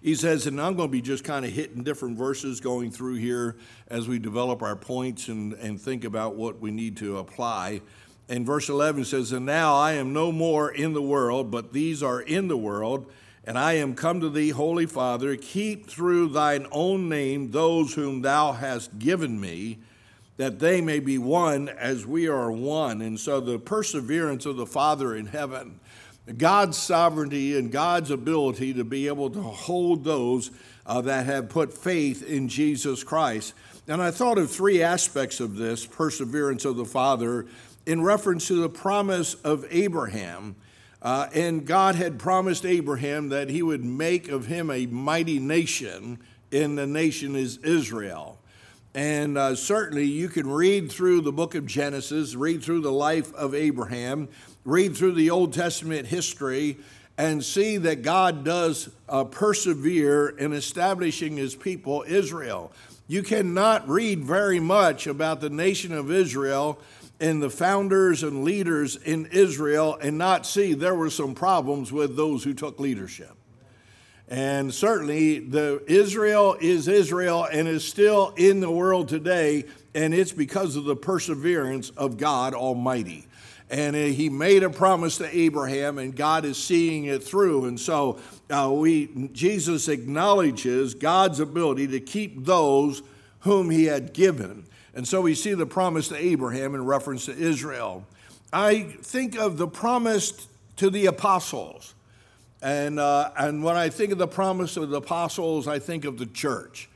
He 0.00 0.14
says, 0.14 0.46
and 0.46 0.60
I'm 0.60 0.76
going 0.76 0.88
to 0.88 0.92
be 0.92 1.02
just 1.02 1.24
kind 1.24 1.44
of 1.44 1.52
hitting 1.52 1.82
different 1.82 2.16
verses 2.16 2.60
going 2.60 2.90
through 2.90 3.16
here 3.16 3.56
as 3.88 4.06
we 4.06 4.18
develop 4.18 4.62
our 4.62 4.76
points 4.76 5.28
and, 5.28 5.54
and 5.54 5.80
think 5.80 6.04
about 6.04 6.36
what 6.36 6.60
we 6.60 6.70
need 6.70 6.96
to 6.98 7.18
apply. 7.18 7.80
And 8.28 8.46
verse 8.46 8.68
11 8.68 9.06
says, 9.06 9.32
And 9.32 9.46
now 9.46 9.74
I 9.74 9.92
am 9.92 10.12
no 10.12 10.30
more 10.30 10.70
in 10.70 10.92
the 10.92 11.02
world, 11.02 11.50
but 11.50 11.72
these 11.72 12.02
are 12.02 12.20
in 12.20 12.48
the 12.48 12.56
world, 12.56 13.10
and 13.44 13.58
I 13.58 13.74
am 13.74 13.94
come 13.94 14.20
to 14.20 14.28
thee, 14.28 14.50
Holy 14.50 14.86
Father. 14.86 15.34
Keep 15.34 15.88
through 15.88 16.28
thine 16.28 16.66
own 16.70 17.08
name 17.08 17.50
those 17.50 17.94
whom 17.94 18.22
thou 18.22 18.52
hast 18.52 18.98
given 18.98 19.40
me 19.40 19.78
that 20.38 20.60
they 20.60 20.80
may 20.80 21.00
be 21.00 21.18
one 21.18 21.68
as 21.68 22.06
we 22.06 22.28
are 22.28 22.50
one. 22.50 23.02
And 23.02 23.20
so 23.20 23.40
the 23.40 23.58
perseverance 23.58 24.46
of 24.46 24.56
the 24.56 24.66
Father 24.66 25.14
in 25.14 25.26
heaven, 25.26 25.80
God's 26.36 26.78
sovereignty 26.78 27.58
and 27.58 27.70
God's 27.70 28.10
ability 28.10 28.72
to 28.74 28.84
be 28.84 29.08
able 29.08 29.30
to 29.30 29.42
hold 29.42 30.04
those 30.04 30.50
uh, 30.86 31.00
that 31.02 31.26
have 31.26 31.48
put 31.48 31.76
faith 31.76 32.22
in 32.22 32.48
Jesus 32.48 33.02
Christ. 33.02 33.52
And 33.88 34.00
I 34.00 34.10
thought 34.10 34.38
of 34.38 34.50
three 34.50 34.82
aspects 34.82 35.40
of 35.40 35.56
this 35.56 35.84
perseverance 35.84 36.64
of 36.64 36.76
the 36.76 36.84
Father 36.84 37.46
in 37.84 38.02
reference 38.02 38.46
to 38.48 38.60
the 38.60 38.68
promise 38.68 39.34
of 39.34 39.66
Abraham. 39.70 40.54
Uh, 41.02 41.28
and 41.34 41.66
God 41.66 41.94
had 41.94 42.18
promised 42.18 42.64
Abraham 42.64 43.30
that 43.30 43.48
he 43.48 43.62
would 43.62 43.84
make 43.84 44.28
of 44.28 44.46
him 44.46 44.70
a 44.70 44.86
mighty 44.86 45.38
nation, 45.38 46.18
and 46.52 46.76
the 46.76 46.86
nation 46.86 47.34
is 47.34 47.56
Israel. 47.58 48.37
And 48.98 49.38
uh, 49.38 49.54
certainly 49.54 50.06
you 50.06 50.28
can 50.28 50.50
read 50.50 50.90
through 50.90 51.20
the 51.20 51.30
book 51.30 51.54
of 51.54 51.66
Genesis, 51.66 52.34
read 52.34 52.64
through 52.64 52.80
the 52.80 52.90
life 52.90 53.32
of 53.34 53.54
Abraham, 53.54 54.28
read 54.64 54.96
through 54.96 55.12
the 55.12 55.30
Old 55.30 55.52
Testament 55.52 56.08
history, 56.08 56.78
and 57.16 57.44
see 57.44 57.76
that 57.76 58.02
God 58.02 58.42
does 58.42 58.88
uh, 59.08 59.22
persevere 59.22 60.30
in 60.30 60.52
establishing 60.52 61.36
his 61.36 61.54
people, 61.54 62.04
Israel. 62.08 62.72
You 63.06 63.22
cannot 63.22 63.88
read 63.88 64.24
very 64.24 64.58
much 64.58 65.06
about 65.06 65.40
the 65.40 65.48
nation 65.48 65.92
of 65.92 66.10
Israel 66.10 66.80
and 67.20 67.40
the 67.40 67.50
founders 67.50 68.24
and 68.24 68.42
leaders 68.42 68.96
in 68.96 69.26
Israel 69.26 69.96
and 70.02 70.18
not 70.18 70.44
see 70.44 70.74
there 70.74 70.96
were 70.96 71.10
some 71.10 71.36
problems 71.36 71.92
with 71.92 72.16
those 72.16 72.42
who 72.42 72.52
took 72.52 72.80
leadership. 72.80 73.37
And 74.28 74.72
certainly, 74.74 75.38
the 75.38 75.82
Israel 75.86 76.56
is 76.60 76.86
Israel 76.86 77.48
and 77.50 77.66
is 77.66 77.82
still 77.82 78.34
in 78.36 78.60
the 78.60 78.70
world 78.70 79.08
today, 79.08 79.64
and 79.94 80.12
it's 80.12 80.32
because 80.32 80.76
of 80.76 80.84
the 80.84 80.96
perseverance 80.96 81.90
of 81.90 82.18
God 82.18 82.52
Almighty. 82.52 83.26
And 83.70 83.96
uh, 83.96 84.00
he 84.00 84.28
made 84.28 84.62
a 84.62 84.70
promise 84.70 85.18
to 85.18 85.36
Abraham, 85.36 85.98
and 85.98 86.14
God 86.14 86.44
is 86.44 86.62
seeing 86.62 87.06
it 87.06 87.22
through. 87.22 87.66
And 87.66 87.80
so, 87.80 88.18
uh, 88.50 88.70
we 88.70 89.28
Jesus 89.32 89.88
acknowledges 89.88 90.94
God's 90.94 91.40
ability 91.40 91.86
to 91.88 92.00
keep 92.00 92.44
those 92.44 93.02
whom 93.40 93.70
he 93.70 93.84
had 93.84 94.12
given. 94.12 94.64
And 94.94 95.06
so 95.08 95.22
we 95.22 95.34
see 95.34 95.54
the 95.54 95.66
promise 95.66 96.08
to 96.08 96.16
Abraham 96.16 96.74
in 96.74 96.84
reference 96.84 97.26
to 97.26 97.36
Israel. 97.36 98.04
I 98.52 98.82
think 99.02 99.38
of 99.38 99.56
the 99.56 99.68
promise 99.68 100.48
to 100.76 100.90
the 100.90 101.06
apostles. 101.06 101.94
And, 102.60 102.98
uh, 102.98 103.30
and 103.36 103.62
when 103.62 103.76
I 103.76 103.88
think 103.88 104.12
of 104.12 104.18
the 104.18 104.26
promise 104.26 104.76
of 104.76 104.90
the 104.90 104.96
apostles, 104.96 105.68
I 105.68 105.78
think 105.78 106.04
of 106.04 106.18
the 106.18 106.26
church. 106.26 106.88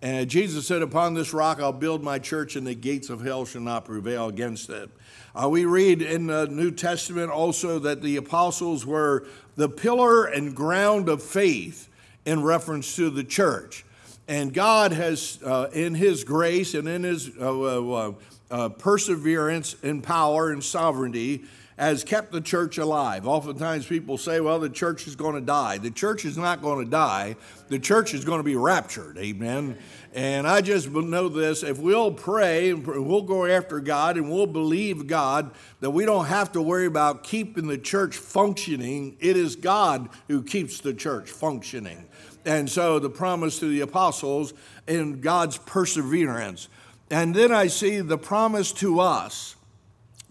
And 0.00 0.28
Jesus 0.30 0.66
said, 0.66 0.80
Upon 0.82 1.14
this 1.14 1.32
rock 1.32 1.60
I'll 1.60 1.72
build 1.72 2.04
my 2.04 2.18
church, 2.18 2.54
and 2.54 2.66
the 2.66 2.74
gates 2.74 3.10
of 3.10 3.20
hell 3.20 3.44
shall 3.44 3.62
not 3.62 3.84
prevail 3.84 4.28
against 4.28 4.70
it. 4.70 4.90
Uh, 5.34 5.48
we 5.48 5.64
read 5.64 6.02
in 6.02 6.28
the 6.28 6.46
New 6.46 6.70
Testament 6.70 7.30
also 7.30 7.78
that 7.80 8.00
the 8.02 8.16
apostles 8.16 8.86
were 8.86 9.26
the 9.56 9.68
pillar 9.68 10.26
and 10.26 10.54
ground 10.54 11.08
of 11.08 11.22
faith 11.22 11.88
in 12.24 12.42
reference 12.42 12.94
to 12.96 13.10
the 13.10 13.24
church. 13.24 13.84
And 14.28 14.52
God 14.52 14.92
has, 14.92 15.40
uh, 15.44 15.68
in 15.72 15.94
His 15.94 16.22
grace 16.22 16.74
and 16.74 16.86
in 16.86 17.02
His 17.02 17.30
uh, 17.40 17.60
uh, 17.60 18.12
uh, 18.50 18.68
perseverance 18.68 19.74
and 19.82 20.02
power 20.02 20.52
and 20.52 20.62
sovereignty, 20.62 21.44
has 21.78 22.02
kept 22.02 22.32
the 22.32 22.40
church 22.40 22.76
alive. 22.76 23.26
Oftentimes 23.26 23.86
people 23.86 24.18
say, 24.18 24.40
well, 24.40 24.58
the 24.58 24.68
church 24.68 25.06
is 25.06 25.14
going 25.14 25.36
to 25.36 25.40
die. 25.40 25.78
The 25.78 25.92
church 25.92 26.24
is 26.24 26.36
not 26.36 26.60
going 26.60 26.84
to 26.84 26.90
die, 26.90 27.36
the 27.68 27.78
church 27.78 28.14
is 28.14 28.24
going 28.24 28.40
to 28.40 28.44
be 28.44 28.56
raptured. 28.56 29.16
Amen. 29.16 29.78
And 30.12 30.48
I 30.48 30.60
just 30.60 30.90
know 30.90 31.28
this 31.28 31.62
if 31.62 31.78
we'll 31.78 32.10
pray 32.10 32.70
and 32.70 32.84
we'll 32.84 33.22
go 33.22 33.46
after 33.46 33.78
God 33.78 34.16
and 34.16 34.30
we'll 34.30 34.46
believe 34.46 35.06
God 35.06 35.52
that 35.80 35.90
we 35.90 36.04
don't 36.04 36.26
have 36.26 36.50
to 36.52 36.62
worry 36.62 36.86
about 36.86 37.22
keeping 37.22 37.68
the 37.68 37.78
church 37.78 38.16
functioning, 38.16 39.16
it 39.20 39.36
is 39.36 39.54
God 39.54 40.08
who 40.26 40.42
keeps 40.42 40.80
the 40.80 40.94
church 40.94 41.30
functioning. 41.30 42.06
And 42.44 42.68
so 42.68 42.98
the 42.98 43.10
promise 43.10 43.60
to 43.60 43.68
the 43.68 43.82
apostles 43.82 44.52
and 44.88 45.20
God's 45.20 45.58
perseverance. 45.58 46.68
And 47.10 47.34
then 47.34 47.52
I 47.52 47.68
see 47.68 48.00
the 48.00 48.18
promise 48.18 48.72
to 48.74 49.00
us 49.00 49.54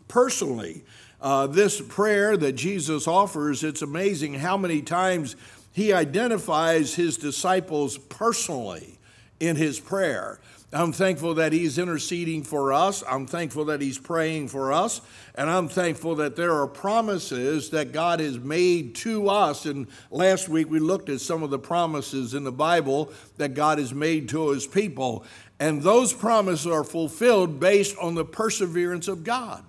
personally. 0.08 0.84
Uh, 1.19 1.47
this 1.47 1.81
prayer 1.81 2.38
that 2.38 2.53
Jesus 2.53 3.07
offers, 3.07 3.63
it's 3.63 3.81
amazing 3.81 4.36
how 4.36 4.57
many 4.57 4.81
times 4.81 5.36
he 5.74 5.93
identifies 5.93 6.95
his 6.95 7.17
disciples 7.17 7.97
personally 7.97 8.97
in 9.39 9.55
his 9.55 9.79
prayer. 9.79 10.39
I'm 10.74 10.91
thankful 10.91 11.36
that 11.36 11.53
he's 11.53 11.77
interceding 11.77 12.43
for 12.43 12.74
us. 12.74 13.01
I'm 13.07 13.25
thankful 13.25 13.65
that 13.65 13.79
he's 13.79 13.97
praying 13.97 14.50
for 14.50 14.74
us. 14.74 15.00
And 15.36 15.50
I'm 15.50 15.69
thankful 15.69 16.15
that 16.15 16.36
there 16.36 16.53
are 16.53 16.67
promises 16.67 17.69
that 17.69 17.93
God 17.93 18.19
has 18.19 18.38
made 18.38 18.93
to 18.95 19.29
us. 19.29 19.65
And 19.65 19.88
last 20.12 20.50
week 20.50 20.69
we 20.69 20.79
looked 20.79 21.07
at 21.07 21.21
some 21.21 21.41
of 21.41 21.51
the 21.51 21.59
promises 21.59 22.33
in 22.33 22.43
the 22.43 22.51
Bible 22.51 23.13
that 23.38 23.53
God 23.53 23.77
has 23.77 23.93
made 23.93 24.27
to 24.29 24.50
his 24.50 24.67
people. 24.67 25.24
And 25.57 25.81
those 25.81 26.12
promises 26.12 26.67
are 26.67 26.83
fulfilled 26.83 27.62
based 27.62 27.97
on 27.97 28.15
the 28.15 28.25
perseverance 28.25 29.07
of 29.07 29.24
God. 29.24 29.63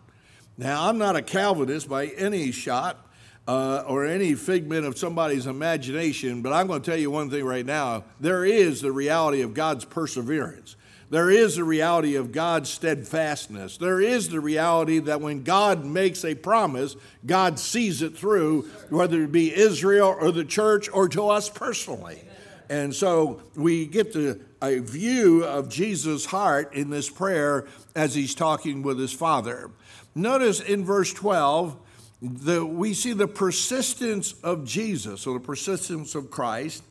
Now, 0.59 0.89
I'm 0.89 0.99
not 0.99 1.17
a 1.17 1.23
Calvinist 1.23 1.89
by 1.89 2.07
any 2.07 2.53
shot. 2.53 3.05
Uh, 3.47 3.83
or 3.87 4.05
any 4.05 4.35
figment 4.35 4.85
of 4.85 4.99
somebody's 4.99 5.47
imagination, 5.47 6.43
but 6.43 6.53
I'm 6.53 6.67
going 6.67 6.83
to 6.83 6.91
tell 6.91 7.01
you 7.01 7.11
one 7.11 7.31
thing 7.31 7.47
right 7.47 7.65
now. 7.65 8.05
There 8.21 8.45
is 8.45 8.83
the 8.83 8.93
reality 8.93 9.41
of 9.41 9.55
God's 9.55 9.87
perseverance. 9.87 10.77
There 11.09 11.31
is 11.31 11.57
the 11.57 11.65
reality 11.65 12.17
of 12.17 12.33
God's 12.33 12.69
steadfastness. 12.69 13.79
There 13.79 14.03
is 14.03 14.29
the 14.29 14.41
reality 14.41 14.99
that 14.99 15.23
when 15.23 15.45
God 15.45 15.87
makes 15.87 16.25
a 16.27 16.35
promise, 16.35 16.97
God 17.25 17.59
sees 17.59 18.03
it 18.03 18.19
through, 18.19 18.69
whether 18.91 19.23
it 19.23 19.33
be 19.33 19.55
Israel 19.55 20.15
or 20.21 20.31
the 20.31 20.45
church 20.45 20.91
or 20.93 21.09
to 21.09 21.31
us 21.31 21.49
personally. 21.49 22.23
And 22.69 22.95
so 22.95 23.41
we 23.57 23.87
get 23.87 24.13
the, 24.13 24.41
a 24.63 24.79
view 24.79 25.45
of 25.45 25.69
Jesus' 25.69 26.27
heart 26.27 26.75
in 26.75 26.91
this 26.91 27.09
prayer 27.09 27.67
as 27.95 28.15
he's 28.15 28.35
talking 28.35 28.83
with 28.83 28.99
his 28.99 29.13
Father. 29.13 29.71
Notice 30.15 30.61
in 30.61 30.85
verse 30.85 31.13
12, 31.13 31.77
the, 32.21 32.67
we 32.67 32.95
see 32.95 33.13
the 33.13 33.29
persistence 33.29 34.35
of 34.43 34.65
Jesus, 34.65 35.27
or 35.27 35.35
the 35.35 35.45
persistence 35.45 36.15
of 36.15 36.31
Christ. 36.31 36.83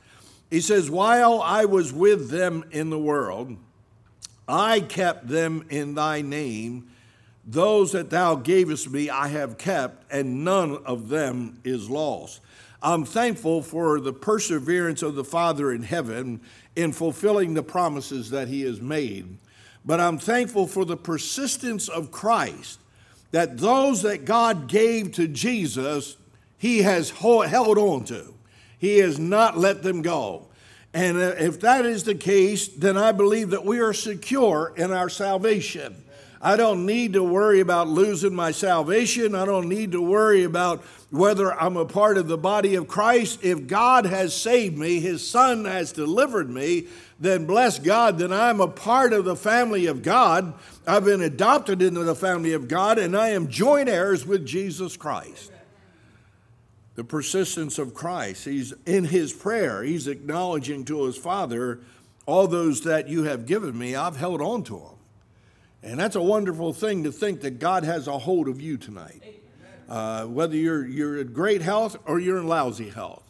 He 0.50 0.62
says, 0.62 0.90
While 0.90 1.42
I 1.42 1.66
was 1.66 1.92
with 1.92 2.30
them 2.30 2.64
in 2.72 2.90
the 2.90 3.00
world, 3.00 3.58
I 4.48 4.80
kept 4.80 5.28
them 5.28 5.66
in 5.70 5.96
thy 5.96 6.22
name. 6.22 6.90
Those 7.46 7.92
that 7.94 8.10
thou 8.10 8.36
gavest 8.36 8.90
me, 8.90 9.10
I 9.10 9.28
have 9.30 9.58
kept, 9.58 10.12
and 10.12 10.44
none 10.44 10.78
of 10.86 11.10
them 11.10 11.60
is 11.64 11.90
lost. 11.90 12.42
I'm 12.82 13.06
thankful 13.06 13.62
for 13.62 14.00
the 14.00 14.14
perseverance 14.14 15.02
of 15.02 15.16
the 15.16 15.24
Father 15.24 15.72
in 15.72 15.84
heaven 15.84 16.42
in 16.76 16.92
fulfilling 16.92 17.54
the 17.54 17.64
promises 17.64 18.30
that 18.30 18.48
he 18.48 18.62
has 18.62 18.80
made. 18.80 19.38
But 19.84 20.00
I'm 20.00 20.18
thankful 20.18 20.68
for 20.68 20.86
the 20.86 20.98
persistence 20.98 21.88
of 21.88 22.12
Christ 22.12 22.80
that 23.32 23.58
those 23.58 24.04
that 24.04 24.26
God 24.26 24.68
gave 24.68 25.14
to 25.14 25.28
Jesus, 25.28 26.18
he 26.58 26.84
has 26.84 27.10
held 27.10 27.78
on 27.78 28.06
to. 28.06 28.34
He 28.78 29.00
has 29.00 29.18
not 29.18 29.58
let 29.58 29.84
them 29.84 30.02
go. 30.02 30.48
And 30.94 31.18
uh, 31.18 31.36
if 31.38 31.60
that 31.62 31.86
is 31.86 32.04
the 32.04 32.16
case, 32.16 32.68
then 32.68 32.98
I 32.98 33.12
believe 33.12 33.50
that 33.52 33.66
we 33.66 33.80
are 33.80 33.94
secure 33.94 34.74
in 34.76 34.92
our 34.92 35.10
salvation. 35.10 36.04
I 36.42 36.56
don't 36.56 36.86
need 36.86 37.14
to 37.14 37.24
worry 37.24 37.60
about 37.60 37.88
losing 37.88 38.34
my 38.34 38.52
salvation. 38.52 39.36
I 39.36 39.46
don't 39.46 39.68
need 39.68 39.92
to 39.94 40.02
worry 40.02 40.44
about 40.44 40.84
whether 41.10 41.54
I'm 41.54 41.78
a 41.78 41.86
part 41.86 42.18
of 42.18 42.28
the 42.28 42.38
body 42.38 42.76
of 42.76 42.88
Christ. 42.88 43.40
If 43.44 43.68
God 43.68 44.06
has 44.06 44.36
saved 44.36 44.78
me, 44.78 45.00
His 45.00 45.28
Son 45.28 45.66
has 45.66 45.92
delivered 45.92 46.50
me, 46.50 46.88
then 47.20 47.46
bless 47.46 47.80
God, 47.80 48.18
then 48.18 48.34
I'm 48.34 48.60
a 48.60 48.68
part 48.68 49.14
of 49.14 49.26
the 49.26 49.36
family 49.36 49.86
of 49.86 50.04
God. 50.04 50.54
I've 50.86 51.06
been 51.06 51.22
adopted 51.22 51.82
into 51.82 52.04
the 52.04 52.16
family 52.16 52.54
of 52.54 52.68
God, 52.68 53.00
and 53.00 53.16
I 53.16 53.30
am 53.30 53.48
joint 53.48 53.90
heirs 53.90 54.26
with 54.26 54.46
Jesus 54.46 54.98
Christ 54.98 55.52
the 56.98 57.04
persistence 57.04 57.78
of 57.78 57.94
Christ. 57.94 58.44
He's 58.44 58.74
in 58.88 59.06
his 59.06 59.32
prayer, 59.32 59.84
he's 59.84 60.08
acknowledging 60.08 60.84
to 60.86 61.06
his 61.06 61.16
Father, 61.16 61.80
All 62.26 62.48
those 62.48 62.82
that 62.82 63.08
you 63.08 63.24
have 63.24 63.46
given 63.46 63.78
me, 63.78 63.96
I've 63.96 64.18
held 64.18 64.42
on 64.42 64.64
to 64.64 64.74
them. 64.74 64.98
And 65.84 66.00
that's 66.00 66.16
a 66.18 66.22
wonderful 66.22 66.74
thing 66.74 67.04
to 67.04 67.12
think 67.12 67.42
that 67.42 67.60
God 67.60 67.86
has 67.86 68.08
a 68.08 68.18
hold 68.18 68.50
of 68.50 68.60
you 68.60 68.76
tonight. 68.78 69.22
Uh, 69.88 70.26
whether 70.26 70.56
you're, 70.56 70.86
you're 70.86 71.20
in 71.20 71.32
great 71.32 71.62
health 71.62 71.98
or 72.06 72.20
you're 72.20 72.38
in 72.38 72.48
lousy 72.48 72.90
health, 72.90 73.24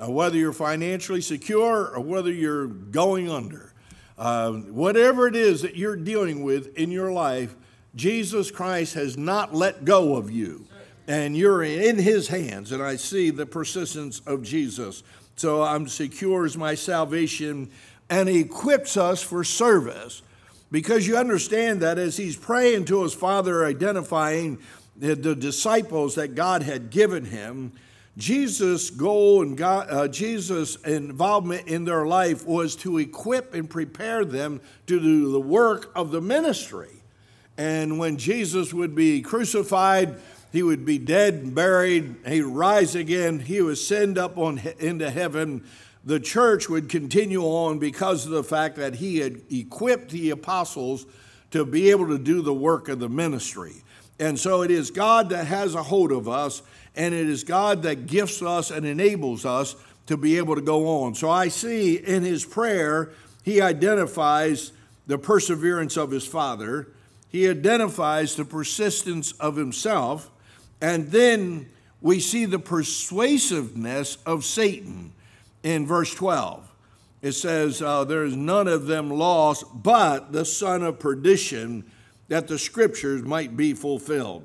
uh, 0.00 0.10
whether 0.10 0.36
you're 0.36 0.52
financially 0.52 1.20
secure 1.20 1.88
or 1.94 2.00
whether 2.00 2.32
you're 2.32 2.66
going 2.66 3.30
under, 3.30 3.72
uh, 4.16 4.52
whatever 4.52 5.26
it 5.26 5.36
is 5.36 5.62
that 5.62 5.76
you're 5.76 5.96
dealing 5.96 6.42
with 6.42 6.74
in 6.76 6.90
your 6.90 7.12
life, 7.12 7.54
Jesus 7.94 8.50
Christ 8.50 8.94
has 8.94 9.16
not 9.16 9.54
let 9.54 9.84
go 9.84 10.16
of 10.16 10.30
you 10.30 10.66
and 11.08 11.36
you're 11.36 11.62
in 11.62 11.98
his 11.98 12.28
hands. 12.28 12.70
And 12.70 12.82
I 12.82 12.96
see 12.96 13.30
the 13.30 13.46
persistence 13.46 14.20
of 14.20 14.42
Jesus. 14.42 15.02
So 15.36 15.62
I'm 15.62 15.88
secure 15.88 16.44
as 16.44 16.56
my 16.56 16.74
salvation 16.74 17.70
and 18.10 18.28
equips 18.28 18.96
us 18.96 19.22
for 19.22 19.42
service. 19.42 20.22
Because 20.70 21.06
you 21.06 21.16
understand 21.16 21.80
that 21.80 21.96
as 21.96 22.18
he's 22.18 22.36
praying 22.36 22.84
to 22.86 23.02
his 23.02 23.14
Father, 23.14 23.64
identifying 23.64 24.58
the 24.98 25.34
disciples 25.34 26.16
that 26.16 26.34
God 26.34 26.62
had 26.62 26.90
given 26.90 27.24
him, 27.24 27.72
Jesus' 28.16 28.90
goal 28.90 29.42
and 29.42 29.56
God, 29.56 29.86
uh, 29.90 30.08
Jesus' 30.08 30.74
involvement 30.76 31.68
in 31.68 31.84
their 31.84 32.04
life 32.04 32.44
was 32.44 32.74
to 32.76 32.98
equip 32.98 33.54
and 33.54 33.70
prepare 33.70 34.24
them 34.24 34.60
to 34.88 34.98
do 34.98 35.30
the 35.30 35.40
work 35.40 35.92
of 35.94 36.10
the 36.10 36.20
ministry. 36.20 37.02
And 37.56 37.98
when 37.98 38.16
Jesus 38.16 38.74
would 38.74 38.96
be 38.96 39.22
crucified, 39.22 40.16
he 40.50 40.64
would 40.64 40.84
be 40.84 40.98
dead 40.98 41.34
and 41.34 41.54
buried, 41.54 42.16
he'd 42.26 42.42
rise 42.42 42.96
again, 42.96 43.38
he 43.38 43.60
would 43.60 43.74
ascend 43.74 44.18
up 44.18 44.36
on, 44.36 44.60
into 44.80 45.10
heaven. 45.10 45.64
The 46.04 46.18
church 46.18 46.68
would 46.68 46.88
continue 46.88 47.42
on 47.42 47.78
because 47.78 48.24
of 48.24 48.32
the 48.32 48.44
fact 48.44 48.76
that 48.76 48.96
he 48.96 49.18
had 49.18 49.42
equipped 49.50 50.10
the 50.10 50.30
apostles 50.30 51.06
to 51.52 51.64
be 51.64 51.90
able 51.90 52.08
to 52.08 52.18
do 52.18 52.42
the 52.42 52.54
work 52.54 52.88
of 52.88 52.98
the 52.98 53.08
ministry. 53.08 53.82
And 54.18 54.38
so 54.38 54.62
it 54.62 54.70
is 54.70 54.90
God 54.90 55.30
that 55.30 55.46
has 55.46 55.74
a 55.74 55.82
hold 55.82 56.12
of 56.12 56.28
us, 56.28 56.62
and 56.96 57.14
it 57.14 57.28
is 57.28 57.44
God 57.44 57.82
that 57.82 58.06
gifts 58.06 58.42
us 58.42 58.70
and 58.70 58.84
enables 58.84 59.44
us 59.44 59.76
to 60.06 60.16
be 60.16 60.38
able 60.38 60.54
to 60.54 60.60
go 60.60 61.02
on. 61.04 61.14
So 61.14 61.30
I 61.30 61.48
see 61.48 61.96
in 61.96 62.22
his 62.22 62.44
prayer, 62.44 63.10
he 63.44 63.60
identifies 63.60 64.72
the 65.06 65.18
perseverance 65.18 65.96
of 65.96 66.10
his 66.10 66.26
father, 66.26 66.88
he 67.30 67.48
identifies 67.48 68.34
the 68.34 68.44
persistence 68.44 69.32
of 69.32 69.56
himself, 69.56 70.30
and 70.80 71.10
then 71.10 71.68
we 72.00 72.20
see 72.20 72.44
the 72.44 72.58
persuasiveness 72.58 74.16
of 74.24 74.44
Satan 74.44 75.12
in 75.62 75.86
verse 75.86 76.14
12. 76.14 76.68
It 77.20 77.32
says, 77.32 77.82
uh, 77.82 78.04
There 78.04 78.24
is 78.24 78.36
none 78.36 78.68
of 78.68 78.86
them 78.86 79.10
lost 79.10 79.64
but 79.74 80.32
the 80.32 80.44
son 80.44 80.82
of 80.82 80.98
perdition, 80.98 81.90
that 82.28 82.48
the 82.48 82.58
scriptures 82.58 83.22
might 83.22 83.56
be 83.56 83.74
fulfilled. 83.74 84.44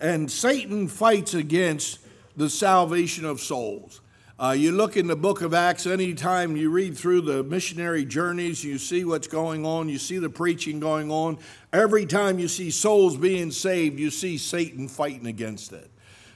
And 0.00 0.30
Satan 0.30 0.88
fights 0.88 1.34
against 1.34 2.00
the 2.36 2.50
salvation 2.50 3.24
of 3.24 3.40
souls. 3.40 4.00
Uh, 4.36 4.50
you 4.50 4.72
look 4.72 4.96
in 4.96 5.06
the 5.06 5.14
book 5.14 5.42
of 5.42 5.54
Acts, 5.54 5.86
anytime 5.86 6.56
you 6.56 6.68
read 6.68 6.96
through 6.96 7.20
the 7.20 7.44
missionary 7.44 8.04
journeys, 8.04 8.64
you 8.64 8.78
see 8.78 9.04
what's 9.04 9.28
going 9.28 9.64
on, 9.64 9.88
you 9.88 9.96
see 9.96 10.18
the 10.18 10.28
preaching 10.28 10.80
going 10.80 11.08
on. 11.12 11.38
Every 11.72 12.04
time 12.04 12.40
you 12.40 12.48
see 12.48 12.72
souls 12.72 13.16
being 13.16 13.52
saved, 13.52 14.00
you 14.00 14.10
see 14.10 14.36
Satan 14.36 14.88
fighting 14.88 15.28
against 15.28 15.72
it. 15.72 15.88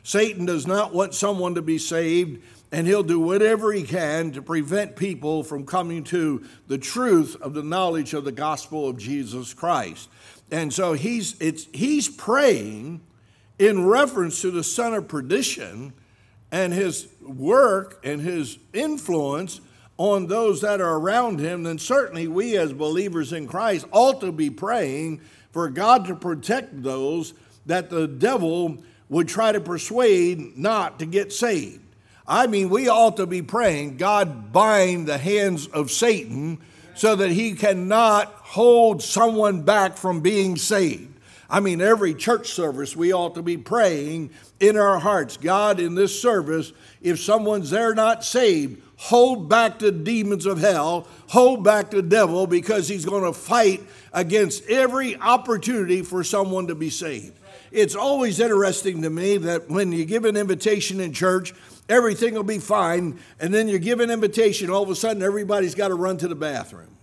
Satan 0.05 0.47
does 0.47 0.65
not 0.65 0.95
want 0.95 1.13
someone 1.13 1.57
to 1.57 1.63
be 1.63 1.77
saved, 1.77 2.41
and 2.71 2.87
he'll 2.87 3.03
do 3.03 3.19
whatever 3.19 3.73
he 3.73 3.83
can 3.83 4.31
to 4.33 4.43
prevent 4.43 4.97
people 4.97 5.43
from 5.43 5.65
coming 5.65 6.05
to 6.05 6.45
the 6.67 6.79
truth 6.79 7.37
of 7.41 7.55
the 7.55 7.63
knowledge 7.63 8.15
of 8.15 8.25
the 8.25 8.33
gospel 8.33 8.89
of 8.89 8.99
Jesus 8.99 9.55
Christ. 9.55 10.09
And 10.51 10.73
so 10.73 10.93
he's, 10.93 11.37
he's 11.73 12.09
praying 12.09 13.01
in 13.59 13.87
reference 13.87 14.41
to 14.43 14.51
the 14.51 14.65
son 14.65 14.95
of 14.95 15.09
perdition 15.09 15.93
and 16.51 16.73
his 16.73 17.09
work 17.21 18.01
and 18.05 18.21
his 18.21 18.59
influence 18.73 19.61
on 19.99 20.29
those 20.29 20.61
that 20.61 20.81
are 20.81 20.97
around 20.97 21.41
him, 21.41 21.65
then 21.65 21.77
certainly 21.77 22.29
we 22.29 22.57
as 22.57 22.73
believers 22.73 23.33
in 23.33 23.49
Christ 23.49 23.85
ought 23.91 24.21
to 24.21 24.31
be 24.31 24.49
praying 24.49 25.21
for 25.51 25.69
God 25.69 26.07
to 26.07 26.15
protect 26.15 26.83
those 26.83 27.35
that 27.67 27.91
the 27.91 28.07
devil 28.07 28.79
would 29.09 29.27
try 29.27 29.51
to 29.51 29.61
persuade 29.61 30.57
not 30.57 31.01
to 31.01 31.07
get 31.07 31.33
saved. 31.33 31.88
I 32.31 32.47
mean, 32.47 32.69
we 32.69 32.89
ought 32.89 33.17
to 33.17 33.27
be 33.27 33.41
praying, 33.41 33.97
God 33.97 34.53
bind 34.53 35.07
the 35.07 35.17
hands 35.17 35.67
of 35.69 35.91
Satan 35.91 36.59
so 36.95 37.17
that 37.17 37.31
he 37.31 37.55
cannot 37.55 38.27
hold 38.27 39.03
someone 39.03 39.63
back 39.63 39.97
from 39.97 40.21
being 40.21 40.57
saved. 40.57 41.19
I 41.49 41.61
mean, 41.61 41.81
every 41.81 42.13
church 42.13 42.51
service, 42.51 42.95
we 42.95 43.15
ought 43.15 43.35
to 43.37 43.43
be 43.43 43.57
praying 43.57 44.31
in 44.61 44.77
our 44.77 44.99
hearts 44.99 45.39
God, 45.39 45.81
in 45.81 45.95
this 45.95 46.21
service, 46.21 46.73
if 47.01 47.19
someone's 47.19 47.71
there 47.71 47.95
not 47.95 48.23
saved, 48.25 48.83
hold 48.97 49.49
back 49.49 49.79
the 49.79 49.91
demons 49.91 50.45
of 50.45 50.59
hell, 50.59 51.09
hold 51.29 51.65
back 51.65 51.91
the 51.91 52.03
devil, 52.03 52.47
because 52.47 52.89
he's 52.89 53.07
going 53.07 53.25
to 53.25 53.33
fight 53.33 53.81
against 54.13 54.69
every 54.69 55.17
opportunity 55.17 56.03
for 56.03 56.23
someone 56.23 56.67
to 56.67 56.75
be 56.75 56.91
saved. 56.91 57.39
It's 57.71 57.95
always 57.95 58.41
interesting 58.41 59.01
to 59.03 59.11
me 59.11 59.39
that 59.39 59.71
when 59.71 59.93
you 59.93 60.05
give 60.05 60.25
an 60.27 60.37
invitation 60.37 61.01
in 61.01 61.13
church, 61.15 61.55
everything 61.89 62.35
will 62.35 62.43
be 62.43 62.59
fine, 62.59 63.19
and 63.41 63.53
then 63.53 63.69
you 63.69 63.79
give 63.79 64.01
an 64.01 64.11
invitation, 64.11 64.71
all 64.71 64.83
of 64.83 64.91
a 64.91 64.97
sudden 64.97 65.23
everybody's 65.23 65.75
got 65.75 65.89
to 65.89 65.95
run 65.95 66.17
to 66.19 66.29
the 66.29 66.35
bathroom. 66.35 66.97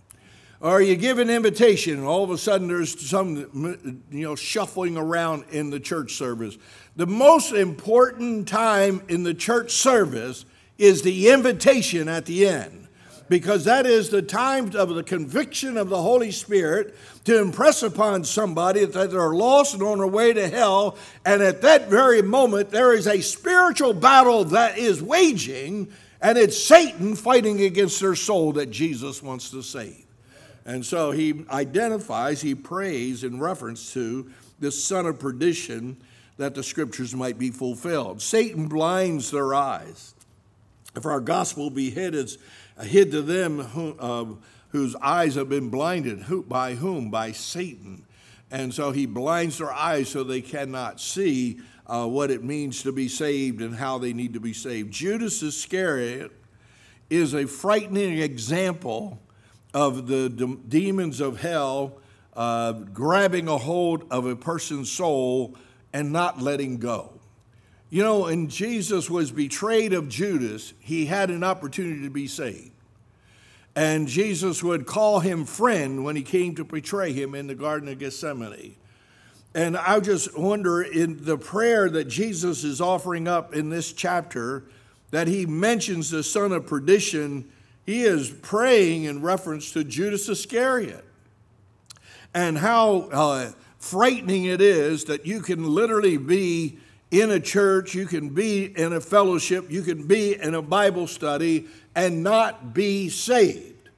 Or 0.60 0.80
you 0.80 0.96
give 0.96 1.18
an 1.18 1.28
invitation 1.28 1.98
and 1.98 2.06
all 2.06 2.24
of 2.24 2.30
a 2.30 2.38
sudden 2.38 2.68
there's 2.68 3.08
some 3.08 4.02
you 4.10 4.24
know 4.24 4.34
shuffling 4.34 4.96
around 4.96 5.44
in 5.50 5.70
the 5.70 5.78
church 5.78 6.14
service. 6.14 6.56
The 6.96 7.06
most 7.06 7.52
important 7.52 8.48
time 8.48 9.02
in 9.08 9.22
the 9.22 9.34
church 9.34 9.72
service 9.72 10.46
is 10.78 11.02
the 11.02 11.28
invitation 11.28 12.08
at 12.08 12.24
the 12.24 12.46
end 12.46 12.85
because 13.28 13.64
that 13.64 13.86
is 13.86 14.10
the 14.10 14.22
time 14.22 14.74
of 14.76 14.94
the 14.94 15.02
conviction 15.02 15.76
of 15.76 15.88
the 15.88 16.00
holy 16.00 16.30
spirit 16.30 16.94
to 17.24 17.40
impress 17.40 17.82
upon 17.82 18.24
somebody 18.24 18.84
that 18.84 19.10
they're 19.10 19.34
lost 19.34 19.74
and 19.74 19.82
on 19.82 19.98
their 19.98 20.06
way 20.06 20.32
to 20.32 20.48
hell 20.48 20.96
and 21.24 21.42
at 21.42 21.62
that 21.62 21.88
very 21.88 22.22
moment 22.22 22.70
there 22.70 22.92
is 22.92 23.06
a 23.06 23.20
spiritual 23.20 23.92
battle 23.92 24.44
that 24.44 24.78
is 24.78 25.02
waging 25.02 25.88
and 26.20 26.38
it's 26.38 26.56
satan 26.62 27.14
fighting 27.16 27.60
against 27.62 28.00
their 28.00 28.14
soul 28.14 28.52
that 28.52 28.70
jesus 28.70 29.22
wants 29.22 29.50
to 29.50 29.62
save 29.62 30.06
and 30.66 30.84
so 30.84 31.12
he 31.12 31.44
identifies, 31.48 32.42
he 32.42 32.56
prays 32.56 33.22
in 33.22 33.38
reference 33.38 33.92
to 33.92 34.28
this 34.58 34.82
son 34.82 35.06
of 35.06 35.20
perdition 35.20 35.96
that 36.38 36.56
the 36.56 36.62
scriptures 36.62 37.14
might 37.14 37.38
be 37.38 37.50
fulfilled. 37.50 38.20
Satan 38.20 38.66
blinds 38.66 39.30
their 39.30 39.54
eyes. 39.54 40.14
If 40.96 41.06
our 41.06 41.20
gospel 41.20 41.70
be 41.70 41.90
hid, 41.90 42.16
it's 42.16 42.36
hid 42.84 43.10
to 43.12 43.22
them 43.22 43.58
who, 43.60 43.96
uh, 43.98 44.34
whose 44.70 44.94
eyes 44.96 45.34
have 45.36 45.48
been 45.48 45.70
blinded. 45.70 46.22
Who, 46.22 46.42
by 46.42 46.74
whom? 46.74 47.10
By 47.10 47.32
Satan. 47.32 48.04
And 48.50 48.72
so 48.72 48.92
he 48.92 49.06
blinds 49.06 49.58
their 49.58 49.72
eyes 49.72 50.08
so 50.08 50.22
they 50.22 50.40
cannot 50.40 51.00
see 51.00 51.60
uh, 51.86 52.06
what 52.06 52.30
it 52.30 52.44
means 52.44 52.82
to 52.82 52.92
be 52.92 53.08
saved 53.08 53.60
and 53.60 53.74
how 53.74 53.98
they 53.98 54.12
need 54.12 54.34
to 54.34 54.40
be 54.40 54.52
saved. 54.52 54.92
Judas 54.92 55.42
Iscariot 55.42 56.32
is 57.10 57.34
a 57.34 57.46
frightening 57.46 58.18
example 58.18 59.20
of 59.72 60.06
the 60.06 60.28
de- 60.28 60.56
demons 60.68 61.20
of 61.20 61.40
hell 61.40 61.98
uh, 62.34 62.72
grabbing 62.72 63.48
a 63.48 63.58
hold 63.58 64.04
of 64.10 64.26
a 64.26 64.36
person's 64.36 64.90
soul 64.90 65.56
and 65.92 66.12
not 66.12 66.40
letting 66.40 66.78
go. 66.78 67.15
You 67.88 68.02
know, 68.02 68.26
and 68.26 68.50
Jesus 68.50 69.08
was 69.08 69.30
betrayed 69.30 69.92
of 69.92 70.08
Judas, 70.08 70.74
he 70.80 71.06
had 71.06 71.30
an 71.30 71.44
opportunity 71.44 72.02
to 72.02 72.10
be 72.10 72.26
saved. 72.26 72.72
And 73.76 74.08
Jesus 74.08 74.62
would 74.62 74.86
call 74.86 75.20
him 75.20 75.44
friend 75.44 76.02
when 76.02 76.16
he 76.16 76.22
came 76.22 76.54
to 76.54 76.64
betray 76.64 77.12
him 77.12 77.34
in 77.34 77.46
the 77.46 77.54
Garden 77.54 77.88
of 77.88 77.98
Gethsemane. 77.98 78.74
And 79.54 79.76
I 79.76 80.00
just 80.00 80.36
wonder 80.36 80.82
in 80.82 81.24
the 81.24 81.38
prayer 81.38 81.88
that 81.90 82.06
Jesus 82.06 82.64
is 82.64 82.80
offering 82.80 83.28
up 83.28 83.54
in 83.54 83.70
this 83.70 83.92
chapter, 83.92 84.64
that 85.10 85.28
he 85.28 85.46
mentions 85.46 86.10
the 86.10 86.22
son 86.22 86.52
of 86.52 86.66
perdition 86.66 87.50
he 87.86 88.02
is 88.02 88.30
praying 88.30 89.04
in 89.04 89.22
reference 89.22 89.70
to 89.72 89.84
Judas 89.84 90.28
Iscariot 90.28 91.04
and 92.34 92.58
how 92.58 93.08
uh, 93.12 93.52
frightening 93.78 94.44
it 94.44 94.60
is 94.60 95.04
that 95.04 95.24
you 95.24 95.40
can 95.40 95.72
literally 95.72 96.16
be 96.16 96.78
in 97.10 97.30
a 97.30 97.40
church, 97.40 97.94
you 97.94 98.06
can 98.06 98.30
be 98.30 98.64
in 98.64 98.92
a 98.92 99.00
fellowship, 99.00 99.70
you 99.70 99.82
can 99.82 100.06
be 100.06 100.34
in 100.40 100.54
a 100.54 100.62
Bible 100.62 101.06
study 101.06 101.66
and 101.94 102.22
not 102.22 102.74
be 102.74 103.08
saved. 103.08 103.90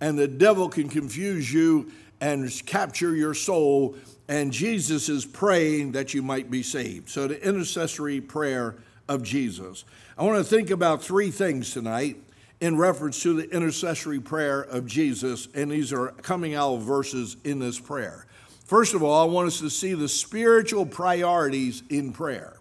And 0.00 0.18
the 0.18 0.28
devil 0.28 0.68
can 0.68 0.88
confuse 0.88 1.52
you 1.52 1.92
and 2.20 2.50
capture 2.66 3.14
your 3.14 3.34
soul. 3.34 3.96
And 4.28 4.52
Jesus 4.52 5.08
is 5.08 5.26
praying 5.26 5.92
that 5.92 6.14
you 6.14 6.22
might 6.22 6.50
be 6.50 6.62
saved. 6.62 7.10
So, 7.10 7.28
the 7.28 7.42
intercessory 7.46 8.20
prayer 8.20 8.76
of 9.08 9.22
Jesus. 9.22 9.84
I 10.16 10.24
want 10.24 10.38
to 10.38 10.44
think 10.44 10.70
about 10.70 11.02
three 11.02 11.30
things 11.30 11.72
tonight 11.72 12.16
in 12.60 12.78
reference 12.78 13.22
to 13.22 13.34
the 13.34 13.50
intercessory 13.50 14.20
prayer 14.20 14.62
of 14.62 14.86
Jesus, 14.86 15.48
and 15.54 15.70
these 15.70 15.92
are 15.92 16.08
coming 16.22 16.54
out 16.54 16.74
of 16.74 16.82
verses 16.82 17.36
in 17.44 17.58
this 17.58 17.78
prayer. 17.78 18.26
First 18.64 18.94
of 18.94 19.02
all, 19.02 19.22
I 19.22 19.30
want 19.30 19.48
us 19.48 19.58
to 19.60 19.68
see 19.68 19.92
the 19.92 20.08
spiritual 20.08 20.86
priorities 20.86 21.82
in 21.90 22.12
prayer. 22.12 22.53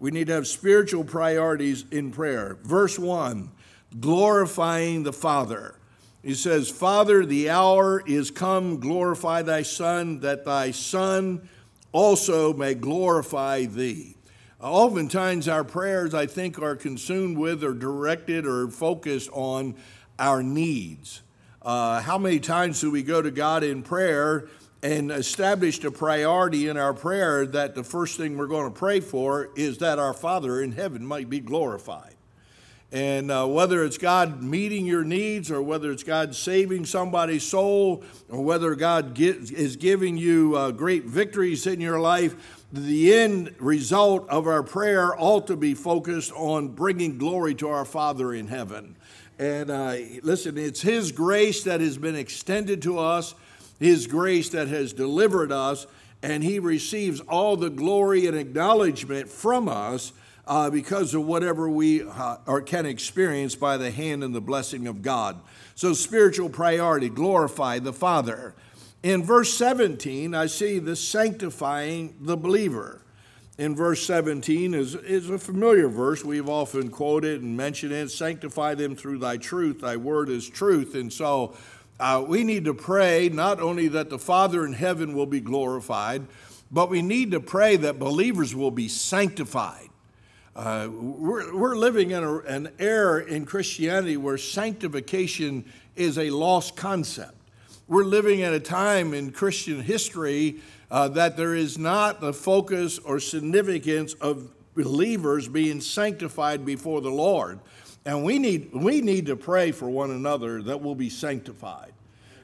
We 0.00 0.10
need 0.10 0.28
to 0.28 0.32
have 0.32 0.46
spiritual 0.46 1.04
priorities 1.04 1.84
in 1.92 2.10
prayer. 2.10 2.56
Verse 2.64 2.98
1 2.98 3.52
glorifying 3.98 5.02
the 5.02 5.12
Father. 5.12 5.74
He 6.22 6.34
says, 6.34 6.70
Father, 6.70 7.26
the 7.26 7.50
hour 7.50 8.02
is 8.06 8.30
come, 8.30 8.78
glorify 8.78 9.42
thy 9.42 9.62
Son, 9.62 10.20
that 10.20 10.44
thy 10.44 10.70
Son 10.70 11.48
also 11.92 12.52
may 12.52 12.74
glorify 12.74 13.64
thee. 13.64 14.16
Oftentimes, 14.60 15.48
our 15.48 15.64
prayers, 15.64 16.14
I 16.14 16.26
think, 16.26 16.60
are 16.60 16.76
consumed 16.76 17.36
with 17.36 17.64
or 17.64 17.74
directed 17.74 18.46
or 18.46 18.68
focused 18.68 19.30
on 19.32 19.74
our 20.18 20.42
needs. 20.42 21.22
Uh, 21.62 22.00
how 22.00 22.16
many 22.16 22.38
times 22.38 22.80
do 22.80 22.90
we 22.90 23.02
go 23.02 23.20
to 23.20 23.30
God 23.30 23.64
in 23.64 23.82
prayer 23.82 24.48
and 24.82 25.10
established 25.10 25.84
a 25.84 25.90
priority 25.90 26.68
in 26.68 26.76
our 26.76 26.94
prayer 26.94 27.46
that 27.46 27.74
the 27.74 27.84
first 27.84 28.16
thing 28.16 28.38
we're 28.38 28.46
going 28.46 28.72
to 28.72 28.78
pray 28.78 29.00
for 29.00 29.50
is 29.54 29.78
that 29.78 29.98
our 29.98 30.14
Father 30.14 30.60
in 30.62 30.72
heaven 30.72 31.04
might 31.04 31.28
be 31.28 31.40
glorified? 31.40 32.14
And 32.92 33.30
uh, 33.30 33.46
whether 33.46 33.84
it's 33.84 33.98
God 33.98 34.42
meeting 34.42 34.84
your 34.84 35.04
needs 35.04 35.50
or 35.50 35.62
whether 35.62 35.92
it's 35.92 36.02
God 36.02 36.34
saving 36.34 36.86
somebody's 36.86 37.46
soul 37.46 38.02
or 38.28 38.42
whether 38.42 38.74
God 38.74 39.14
get, 39.14 39.36
is 39.52 39.76
giving 39.76 40.16
you 40.16 40.56
uh, 40.56 40.70
great 40.72 41.04
victories 41.04 41.68
in 41.68 41.80
your 41.80 42.00
life, 42.00 42.58
the 42.72 43.14
end 43.14 43.54
result 43.58 44.28
of 44.28 44.48
our 44.48 44.64
prayer 44.64 45.14
ought 45.20 45.46
to 45.46 45.56
be 45.56 45.74
focused 45.74 46.32
on 46.32 46.68
bringing 46.68 47.16
glory 47.16 47.54
to 47.56 47.68
our 47.68 47.84
Father 47.84 48.34
in 48.34 48.48
heaven. 48.48 48.96
And 49.38 49.70
uh, 49.70 49.96
listen, 50.22 50.58
it's 50.58 50.82
His 50.82 51.12
grace 51.12 51.62
that 51.64 51.80
has 51.80 51.96
been 51.96 52.16
extended 52.16 52.82
to 52.82 52.98
us, 52.98 53.34
His 53.80 54.06
grace 54.06 54.50
that 54.50 54.68
has 54.68 54.92
delivered 54.92 55.50
us, 55.50 55.86
and 56.22 56.44
He 56.44 56.60
receives 56.60 57.20
all 57.22 57.56
the 57.56 57.70
glory 57.70 58.26
and 58.26 58.36
acknowledgement 58.36 59.28
from 59.28 59.68
us 59.68 60.12
uh, 60.46 60.70
because 60.70 61.14
of 61.14 61.24
whatever 61.24 61.68
we 61.68 62.02
uh, 62.02 62.36
or 62.46 62.60
can 62.60 62.86
experience 62.86 63.54
by 63.54 63.76
the 63.76 63.90
hand 63.90 64.22
and 64.22 64.34
the 64.34 64.40
blessing 64.40 64.86
of 64.86 65.02
God. 65.02 65.40
So, 65.74 65.94
spiritual 65.94 66.50
priority, 66.50 67.08
glorify 67.08 67.78
the 67.78 67.92
Father. 67.92 68.54
In 69.02 69.24
verse 69.24 69.54
17, 69.54 70.34
I 70.34 70.46
see 70.46 70.78
the 70.78 70.94
sanctifying 70.94 72.16
the 72.20 72.36
believer. 72.36 73.00
In 73.56 73.76
verse 73.76 74.04
17 74.06 74.74
is, 74.74 74.94
is 74.94 75.28
a 75.28 75.38
familiar 75.38 75.88
verse. 75.88 76.24
We've 76.24 76.48
often 76.48 76.90
quoted 76.90 77.42
and 77.42 77.56
mentioned 77.56 77.92
it 77.92 78.10
sanctify 78.10 78.74
them 78.74 78.96
through 78.96 79.18
thy 79.18 79.36
truth. 79.36 79.80
Thy 79.80 79.96
word 79.96 80.30
is 80.30 80.48
truth. 80.48 80.94
And 80.94 81.12
so 81.12 81.54
uh, 82.00 82.24
we 82.26 82.44
need 82.44 82.64
to 82.64 82.74
pray 82.74 83.28
not 83.28 83.60
only 83.60 83.88
that 83.88 84.10
the 84.10 84.18
Father 84.18 84.64
in 84.64 84.72
heaven 84.72 85.14
will 85.14 85.26
be 85.26 85.40
glorified, 85.40 86.26
but 86.70 86.88
we 86.88 87.02
need 87.02 87.30
to 87.32 87.40
pray 87.40 87.76
that 87.76 87.98
believers 87.98 88.54
will 88.54 88.70
be 88.70 88.88
sanctified. 88.88 89.88
Uh, 90.56 90.88
we're, 90.90 91.54
we're 91.54 91.76
living 91.76 92.10
in 92.10 92.24
a, 92.24 92.38
an 92.38 92.70
era 92.78 93.24
in 93.24 93.44
Christianity 93.44 94.16
where 94.16 94.38
sanctification 94.38 95.64
is 95.94 96.18
a 96.18 96.30
lost 96.30 96.76
concept. 96.76 97.34
We're 97.86 98.04
living 98.04 98.42
at 98.42 98.52
a 98.52 98.60
time 98.60 99.14
in 99.14 99.32
Christian 99.32 99.80
history 99.80 100.60
uh, 100.90 101.08
that 101.08 101.36
there 101.36 101.54
is 101.54 101.76
not 101.78 102.20
the 102.20 102.32
focus 102.32 102.98
or 102.98 103.20
significance 103.20 104.14
of 104.14 104.50
believers 104.74 105.48
being 105.48 105.80
sanctified 105.80 106.64
before 106.64 107.00
the 107.00 107.10
Lord. 107.10 107.60
And 108.04 108.24
we 108.24 108.38
need, 108.38 108.72
we 108.72 109.00
need 109.00 109.26
to 109.26 109.36
pray 109.36 109.72
for 109.72 109.88
one 109.88 110.10
another 110.10 110.62
that 110.62 110.80
we'll 110.80 110.94
be 110.94 111.10
sanctified. 111.10 111.92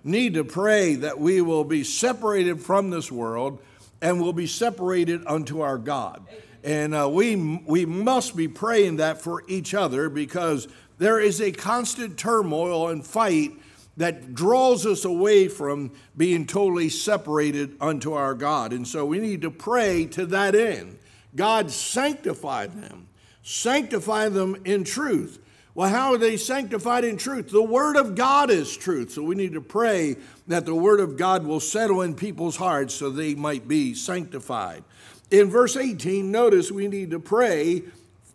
Need 0.04 0.34
to 0.34 0.44
pray 0.44 0.96
that 0.96 1.18
we 1.18 1.40
will 1.40 1.64
be 1.64 1.82
separated 1.82 2.60
from 2.60 2.90
this 2.90 3.10
world 3.10 3.60
and 4.00 4.20
will 4.20 4.32
be 4.32 4.46
separated 4.46 5.22
unto 5.26 5.62
our 5.62 5.78
God. 5.78 6.24
And 6.62 6.94
uh, 6.94 7.08
we, 7.08 7.36
we 7.36 7.86
must 7.86 8.36
be 8.36 8.48
praying 8.48 8.96
that 8.96 9.22
for 9.22 9.44
each 9.48 9.72
other 9.72 10.08
because 10.08 10.68
there 10.98 11.20
is 11.20 11.40
a 11.40 11.52
constant 11.52 12.18
turmoil 12.18 12.88
and 12.88 13.04
fight 13.04 13.52
that 13.96 14.34
draws 14.34 14.84
us 14.84 15.04
away 15.04 15.48
from 15.48 15.90
being 16.16 16.46
totally 16.46 16.88
separated 16.88 17.76
unto 17.80 18.12
our 18.12 18.34
God. 18.34 18.72
And 18.72 18.86
so 18.86 19.06
we 19.06 19.18
need 19.18 19.42
to 19.42 19.50
pray 19.50 20.06
to 20.06 20.26
that 20.26 20.54
end. 20.54 20.98
God, 21.34 21.70
sanctify 21.70 22.66
them, 22.66 23.08
sanctify 23.42 24.28
them 24.28 24.56
in 24.64 24.84
truth. 24.84 25.38
Well, 25.76 25.90
how 25.90 26.14
are 26.14 26.18
they 26.18 26.38
sanctified 26.38 27.04
in 27.04 27.18
truth? 27.18 27.50
The 27.50 27.62
Word 27.62 27.96
of 27.96 28.14
God 28.14 28.48
is 28.48 28.74
truth. 28.74 29.10
So 29.10 29.22
we 29.22 29.34
need 29.34 29.52
to 29.52 29.60
pray 29.60 30.16
that 30.46 30.64
the 30.64 30.74
Word 30.74 31.00
of 31.00 31.18
God 31.18 31.44
will 31.44 31.60
settle 31.60 32.00
in 32.00 32.14
people's 32.14 32.56
hearts 32.56 32.94
so 32.94 33.10
they 33.10 33.34
might 33.34 33.68
be 33.68 33.92
sanctified. 33.92 34.84
In 35.30 35.50
verse 35.50 35.76
18, 35.76 36.30
notice 36.30 36.72
we 36.72 36.88
need 36.88 37.10
to 37.10 37.20
pray 37.20 37.82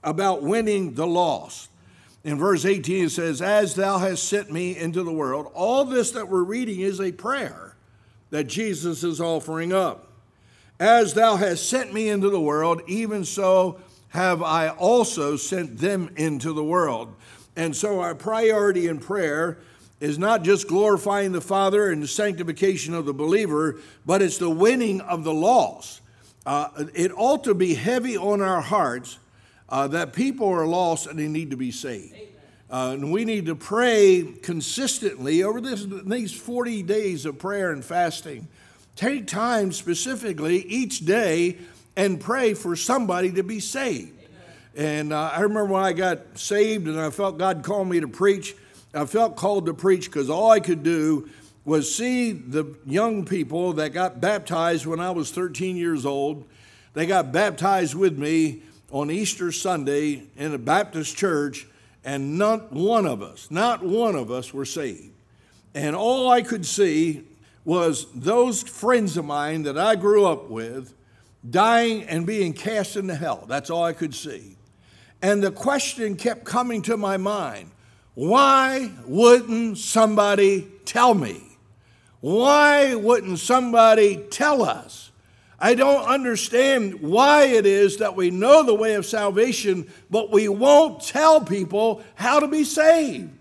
about 0.04 0.44
winning 0.44 0.94
the 0.94 1.08
lost. 1.08 1.72
In 2.24 2.38
verse 2.38 2.64
18, 2.64 3.06
it 3.06 3.10
says, 3.10 3.42
As 3.42 3.74
thou 3.74 3.98
hast 3.98 4.26
sent 4.26 4.52
me 4.52 4.78
into 4.78 5.02
the 5.02 5.12
world. 5.12 5.50
All 5.56 5.84
this 5.84 6.12
that 6.12 6.30
we're 6.30 6.44
reading 6.44 6.82
is 6.82 7.02
a 7.02 7.12
prayer 7.12 7.76
that 8.30 8.44
Jesus 8.44 9.04
is 9.04 9.20
offering 9.20 9.74
up. 9.74 10.10
As 10.80 11.16
thou 11.16 11.38
hast 11.38 11.68
sent 11.68 11.92
me 11.92 12.08
into 12.08 12.30
the 12.30 12.40
world, 12.40 12.84
even 12.86 13.26
so 13.26 13.80
have 14.12 14.42
I 14.42 14.70
also 14.70 15.36
sent 15.36 15.78
them 15.78 16.12
into 16.16 16.54
the 16.54 16.64
world. 16.64 17.14
And 17.56 17.76
so 17.76 18.00
our 18.00 18.16
priority 18.16 18.88
in 18.88 19.00
prayer 19.00 19.58
is 20.00 20.18
not 20.18 20.44
just 20.44 20.68
glorifying 20.68 21.32
the 21.32 21.42
Father 21.42 21.92
and 21.92 22.02
the 22.02 22.08
sanctification 22.08 22.94
of 22.94 23.06
the 23.06 23.14
believer, 23.14 23.80
but 24.06 24.22
it's 24.22 24.38
the 24.38 24.50
winning 24.50 25.02
of 25.02 25.24
the 25.24 25.34
lost 25.34 26.02
uh, 26.46 26.86
it 26.94 27.12
ought 27.16 27.44
to 27.44 27.54
be 27.54 27.74
heavy 27.76 28.18
on 28.18 28.42
our 28.42 28.62
hearts 28.62 29.20
uh, 29.70 29.88
that 29.88 30.14
people 30.14 30.48
are 30.50 30.66
lost 30.66 31.08
and 31.08 31.20
they 31.20 31.28
need 31.28 31.52
to 31.52 31.58
be 31.58 31.72
saved. 31.72 32.16
Uh, 32.70 32.92
and 32.94 33.12
we 33.12 33.26
need 33.26 33.46
to 33.46 33.56
pray 33.56 34.24
consistently 34.42 35.44
over 35.44 35.60
this, 35.60 35.86
these 36.06 36.34
40 36.34 36.84
days 36.84 37.26
of 37.26 37.38
prayer 37.38 37.72
and 37.72 37.84
fasting. 37.84 38.48
Take 38.96 39.28
time 39.28 39.72
specifically 39.72 40.60
each 40.68 41.06
day 41.06 41.58
and 41.96 42.20
pray 42.20 42.54
for 42.54 42.76
somebody 42.76 43.32
to 43.34 43.44
be 43.44 43.60
saved. 43.60 44.14
And 44.76 45.12
uh, 45.12 45.32
I 45.34 45.42
remember 45.42 45.66
when 45.66 45.84
I 45.84 45.94
got 45.94 46.38
saved 46.38 46.88
and 46.88 47.00
I 47.00 47.10
felt 47.10 47.38
God 47.38 47.64
called 47.64 47.90
me 47.90 48.00
to 48.00 48.08
preach. 48.08 48.56
I 48.94 49.06
felt 49.06 49.36
called 49.36 49.66
to 49.66 49.74
preach 49.74 50.06
because 50.06 50.30
all 50.30 50.52
I 50.52 50.60
could 50.60 50.84
do 50.84 51.30
was 51.66 51.94
see 51.94 52.32
the 52.32 52.76
young 52.86 53.26
people 53.26 53.74
that 53.74 53.90
got 53.90 54.20
baptized 54.20 54.86
when 54.86 55.00
I 55.00 55.12
was 55.12 55.32
13 55.32 55.76
years 55.76 56.06
old. 56.06 56.46
They 56.94 57.06
got 57.06 57.32
baptized 57.32 57.96
with 57.96 58.18
me 58.18 58.64
on 58.92 59.12
Easter 59.12 59.52
Sunday 59.52 60.24
in 60.36 60.54
a 60.54 60.58
Baptist 60.58 61.16
church, 61.16 61.68
and 62.04 62.38
not 62.38 62.74
one 62.74 63.06
of 63.06 63.22
us, 63.22 63.50
not 63.50 63.84
one 63.84 64.16
of 64.16 64.32
us 64.32 64.54
were 64.54 64.66
saved. 64.66 65.14
And 65.74 65.96
all 65.96 66.30
I 66.30 66.42
could 66.42 66.66
see 66.66 67.24
was 67.64 68.08
those 68.14 68.64
friends 68.64 69.16
of 69.16 69.24
mine 69.24 69.64
that 69.64 69.78
I 69.78 69.96
grew 69.96 70.26
up 70.26 70.50
with 70.50 70.94
dying 71.50 72.04
and 72.04 72.26
being 72.26 72.54
cast 72.54 72.96
into 72.96 73.16
hell. 73.16 73.46
That's 73.48 73.70
all 73.70 73.84
I 73.84 73.94
could 73.94 74.14
see. 74.14 74.58
And 75.22 75.44
the 75.44 75.52
question 75.52 76.16
kept 76.16 76.46
coming 76.46 76.82
to 76.84 76.98
my 76.98 77.18
mind 77.18 77.72
why 78.14 78.92
wouldn't 79.06 79.78
somebody 79.78 80.68
tell 80.86 81.14
me? 81.14 81.42
Why 82.20 82.94
wouldn't 82.94 83.40
somebody 83.40 84.18
tell 84.30 84.64
us? 84.64 85.12
I 85.58 85.76
don't 85.76 86.04
understand 86.06 87.02
why 87.02 87.46
it 87.46 87.66
is 87.66 87.98
that 87.98 88.16
we 88.16 88.32
know 88.32 88.64
the 88.64 88.74
way 88.74 88.96
of 88.96 89.06
salvation, 89.06 89.90
but 90.10 90.32
we 90.32 90.48
won't 90.48 91.02
tell 91.02 91.40
people 91.40 92.02
how 92.16 92.40
to 92.40 92.48
be 92.48 92.64
saved. 92.64 93.32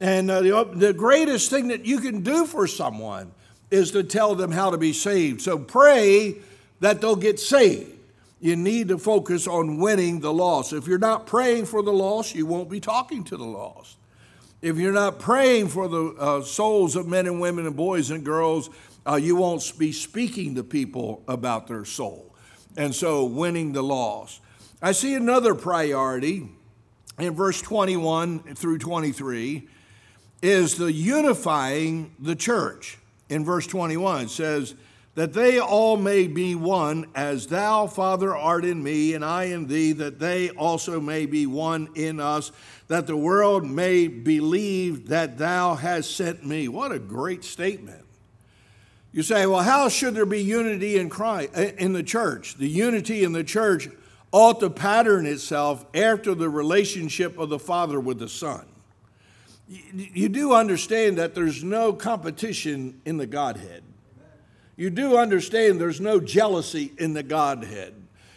And 0.00 0.30
uh, 0.30 0.40
the, 0.40 0.70
the 0.74 0.92
greatest 0.92 1.50
thing 1.50 1.68
that 1.68 1.84
you 1.86 2.00
can 2.00 2.22
do 2.22 2.46
for 2.46 2.66
someone 2.66 3.32
is 3.70 3.90
to 3.92 4.02
tell 4.02 4.34
them 4.34 4.50
how 4.50 4.70
to 4.70 4.78
be 4.78 4.92
saved. 4.92 5.42
So 5.42 5.58
pray 5.58 6.36
that 6.80 7.00
they'll 7.00 7.16
get 7.16 7.40
saved. 7.40 7.92
You 8.40 8.56
need 8.56 8.88
to 8.88 8.98
focus 8.98 9.46
on 9.46 9.78
winning 9.78 10.20
the 10.20 10.32
lost. 10.32 10.72
If 10.72 10.86
you're 10.86 10.98
not 10.98 11.26
praying 11.26 11.66
for 11.66 11.82
the 11.82 11.92
lost, 11.92 12.34
you 12.34 12.46
won't 12.46 12.68
be 12.68 12.80
talking 12.80 13.24
to 13.24 13.36
the 13.36 13.44
lost 13.44 13.96
if 14.62 14.78
you're 14.78 14.92
not 14.92 15.18
praying 15.18 15.68
for 15.68 15.86
the 15.88 16.06
uh, 16.18 16.42
souls 16.42 16.96
of 16.96 17.06
men 17.06 17.26
and 17.26 17.40
women 17.40 17.66
and 17.66 17.76
boys 17.76 18.10
and 18.10 18.24
girls, 18.24 18.70
uh, 19.06 19.14
you 19.14 19.36
won't 19.36 19.72
be 19.78 19.92
speaking 19.92 20.54
to 20.54 20.64
people 20.64 21.22
about 21.28 21.66
their 21.66 21.84
soul. 21.84 22.34
And 22.76 22.94
so, 22.94 23.24
winning 23.24 23.72
the 23.72 23.82
lost. 23.82 24.40
I 24.82 24.92
see 24.92 25.14
another 25.14 25.54
priority 25.54 26.48
in 27.18 27.34
verse 27.34 27.62
21 27.62 28.54
through 28.54 28.78
23 28.78 29.68
is 30.42 30.76
the 30.76 30.92
unifying 30.92 32.14
the 32.18 32.34
church. 32.34 32.98
In 33.28 33.44
verse 33.44 33.66
21, 33.66 34.24
it 34.24 34.30
says, 34.30 34.74
that 35.16 35.32
they 35.32 35.58
all 35.58 35.96
may 35.96 36.26
be 36.26 36.54
one, 36.54 37.06
as 37.14 37.46
thou, 37.46 37.86
Father, 37.86 38.36
art 38.36 38.66
in 38.66 38.82
me, 38.82 39.14
and 39.14 39.24
I 39.24 39.44
in 39.44 39.66
thee, 39.66 39.92
that 39.92 40.18
they 40.18 40.50
also 40.50 41.00
may 41.00 41.24
be 41.24 41.46
one 41.46 41.88
in 41.94 42.20
us, 42.20 42.52
that 42.88 43.06
the 43.06 43.16
world 43.16 43.64
may 43.64 44.08
believe 44.08 45.08
that 45.08 45.38
thou 45.38 45.74
hast 45.74 46.14
sent 46.14 46.44
me. 46.44 46.68
What 46.68 46.92
a 46.92 46.98
great 46.98 47.44
statement. 47.44 48.04
You 49.10 49.22
say, 49.22 49.46
well, 49.46 49.62
how 49.62 49.88
should 49.88 50.14
there 50.14 50.26
be 50.26 50.42
unity 50.42 50.98
in 50.98 51.08
Christ 51.08 51.52
eh, 51.54 51.72
in 51.78 51.94
the 51.94 52.02
church? 52.02 52.56
The 52.56 52.68
unity 52.68 53.24
in 53.24 53.32
the 53.32 53.42
church 53.42 53.88
ought 54.32 54.60
to 54.60 54.68
pattern 54.68 55.24
itself 55.24 55.86
after 55.94 56.34
the 56.34 56.50
relationship 56.50 57.38
of 57.38 57.48
the 57.48 57.58
Father 57.58 57.98
with 57.98 58.18
the 58.18 58.28
Son. 58.28 58.66
You 59.66 60.28
do 60.28 60.52
understand 60.52 61.16
that 61.16 61.34
there's 61.34 61.64
no 61.64 61.94
competition 61.94 63.00
in 63.06 63.16
the 63.16 63.26
Godhead 63.26 63.82
you 64.76 64.90
do 64.90 65.16
understand 65.16 65.80
there's 65.80 66.00
no 66.00 66.20
jealousy 66.20 66.92
in 66.98 67.14
the 67.14 67.22
Godhead. 67.22 67.94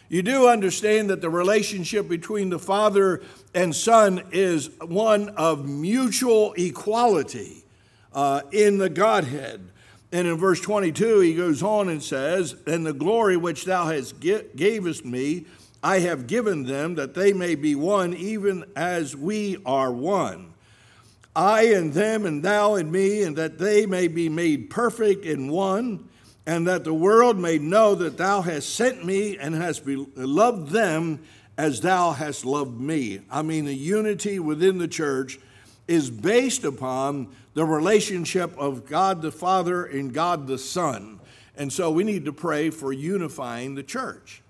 You 0.08 0.22
do 0.22 0.48
understand 0.48 1.10
that 1.10 1.20
the 1.20 1.30
relationship 1.30 2.08
between 2.08 2.50
the 2.50 2.58
Father 2.58 3.22
and 3.54 3.76
Son 3.76 4.24
is 4.32 4.70
one 4.80 5.28
of 5.30 5.68
mutual 5.68 6.52
equality 6.54 7.62
uh, 8.12 8.40
in 8.50 8.78
the 8.78 8.88
Godhead. 8.88 9.60
And 10.10 10.26
in 10.26 10.36
verse 10.36 10.60
22, 10.60 11.20
he 11.20 11.34
goes 11.34 11.62
on 11.62 11.88
and 11.88 12.02
says, 12.02 12.56
And 12.66 12.84
the 12.84 12.92
glory 12.92 13.36
which 13.36 13.64
thou 13.64 13.86
hast 13.86 14.18
gavest 14.18 15.04
me, 15.04 15.46
I 15.82 16.00
have 16.00 16.26
given 16.26 16.64
them, 16.64 16.96
that 16.96 17.14
they 17.14 17.32
may 17.32 17.54
be 17.54 17.76
one, 17.76 18.12
even 18.14 18.64
as 18.74 19.14
we 19.14 19.58
are 19.64 19.92
one. 19.92 20.54
I 21.36 21.66
and 21.66 21.92
them, 21.92 22.26
and 22.26 22.42
thou 22.42 22.74
and 22.74 22.90
me, 22.90 23.22
and 23.22 23.36
that 23.36 23.58
they 23.58 23.86
may 23.86 24.08
be 24.08 24.28
made 24.28 24.70
perfect 24.70 25.24
in 25.24 25.48
one 25.48 26.08
and 26.46 26.66
that 26.66 26.84
the 26.84 26.94
world 26.94 27.38
may 27.38 27.58
know 27.58 27.94
that 27.94 28.16
thou 28.16 28.40
hast 28.42 28.74
sent 28.74 29.04
me 29.04 29.36
and 29.36 29.54
hast 29.54 29.86
loved 29.86 30.70
them 30.70 31.20
as 31.58 31.80
thou 31.80 32.12
hast 32.12 32.44
loved 32.44 32.80
me. 32.80 33.20
I 33.30 33.42
mean, 33.42 33.66
the 33.66 33.74
unity 33.74 34.38
within 34.38 34.78
the 34.78 34.88
church 34.88 35.38
is 35.86 36.10
based 36.10 36.64
upon 36.64 37.28
the 37.54 37.64
relationship 37.64 38.56
of 38.56 38.86
God 38.86 39.22
the 39.22 39.32
Father 39.32 39.84
and 39.84 40.14
God 40.14 40.46
the 40.46 40.58
Son. 40.58 41.20
And 41.56 41.72
so 41.72 41.90
we 41.90 42.04
need 42.04 42.24
to 42.24 42.32
pray 42.32 42.70
for 42.70 42.92
unifying 42.92 43.74
the 43.74 43.82
church. 43.82 44.42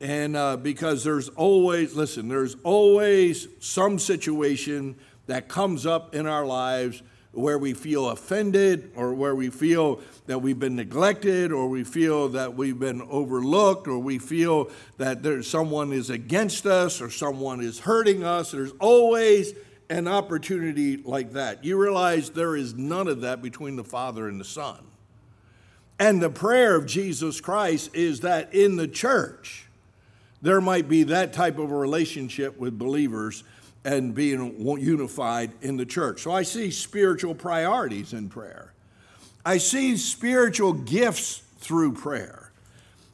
And 0.00 0.36
uh, 0.36 0.56
because 0.56 1.02
there's 1.02 1.28
always, 1.30 1.94
listen, 1.94 2.28
there's 2.28 2.56
always 2.62 3.48
some 3.60 3.98
situation 3.98 4.96
that 5.26 5.48
comes 5.48 5.86
up 5.86 6.14
in 6.14 6.26
our 6.26 6.44
lives 6.44 7.02
where 7.32 7.58
we 7.58 7.72
feel 7.72 8.10
offended 8.10 8.92
or 8.94 9.14
where 9.14 9.34
we 9.34 9.48
feel 9.48 10.00
that 10.26 10.38
we've 10.40 10.58
been 10.58 10.76
neglected 10.76 11.50
or 11.50 11.68
we 11.68 11.82
feel 11.82 12.28
that 12.28 12.54
we've 12.54 12.78
been 12.78 13.00
overlooked 13.02 13.88
or 13.88 13.98
we 13.98 14.18
feel 14.18 14.70
that 14.98 15.22
there's 15.22 15.48
someone 15.48 15.92
is 15.92 16.10
against 16.10 16.66
us 16.66 17.00
or 17.00 17.10
someone 17.10 17.60
is 17.62 17.80
hurting 17.80 18.22
us. 18.22 18.50
There's 18.50 18.72
always 18.80 19.54
an 19.88 20.08
opportunity 20.08 20.98
like 20.98 21.32
that. 21.32 21.64
You 21.64 21.78
realize 21.78 22.30
there 22.30 22.54
is 22.54 22.74
none 22.74 23.08
of 23.08 23.22
that 23.22 23.42
between 23.42 23.76
the 23.76 23.84
Father 23.84 24.28
and 24.28 24.38
the 24.38 24.44
Son. 24.44 24.78
And 25.98 26.22
the 26.22 26.30
prayer 26.30 26.76
of 26.76 26.86
Jesus 26.86 27.40
Christ 27.40 27.94
is 27.94 28.20
that 28.20 28.54
in 28.54 28.76
the 28.76 28.88
church, 28.88 29.68
there 30.42 30.60
might 30.60 30.88
be 30.88 31.04
that 31.04 31.32
type 31.32 31.58
of 31.58 31.70
a 31.70 31.76
relationship 31.76 32.58
with 32.58 32.78
believers 32.78 33.44
and 33.84 34.14
being 34.14 34.54
unified 34.78 35.50
in 35.60 35.76
the 35.76 35.86
church. 35.86 36.22
So 36.22 36.32
I 36.32 36.42
see 36.42 36.70
spiritual 36.70 37.34
priorities 37.34 38.12
in 38.12 38.28
prayer. 38.28 38.72
I 39.44 39.58
see 39.58 39.96
spiritual 39.96 40.72
gifts 40.72 41.42
through 41.58 41.94
prayer. 41.94 42.52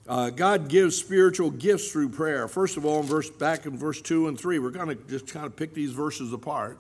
Uh, 0.07 0.31
God 0.31 0.69
gives 0.69 0.97
spiritual 0.97 1.51
gifts 1.51 1.91
through 1.91 2.11
prayer. 2.11 2.49
First 2.49 2.77
of 2.77 2.85
all, 2.85 3.01
in 3.01 3.07
verse 3.07 3.31
back 3.31 3.67
in 3.67 3.77
verse 3.77 4.01
two 4.01 4.29
and 4.29 4.39
three, 4.39 4.59
we're 4.59 4.71
going 4.71 4.89
to 4.89 4.95
just 4.95 5.27
kind 5.27 5.47
of 5.47 5.57
pick 5.57 5.75
these 5.75 5.93
verses 5.93 6.33
apart. 6.33 6.79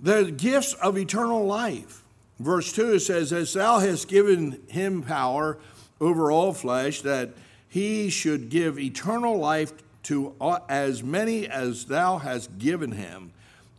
The 0.00 0.30
gifts 0.30 0.74
of 0.74 0.96
eternal 0.98 1.46
life. 1.46 2.02
Verse 2.40 2.72
two 2.72 2.98
says, 2.98 3.32
"As 3.32 3.52
thou 3.52 3.78
hast 3.78 4.08
given 4.08 4.60
him 4.68 5.02
power 5.02 5.58
over 6.00 6.30
all 6.30 6.52
flesh, 6.52 7.02
that 7.02 7.30
he 7.68 8.10
should 8.10 8.48
give 8.48 8.78
eternal 8.78 9.38
life 9.38 9.72
to 10.04 10.34
as 10.68 11.02
many 11.02 11.46
as 11.48 11.86
thou 11.86 12.18
hast 12.18 12.58
given 12.58 12.92
him. 12.92 13.32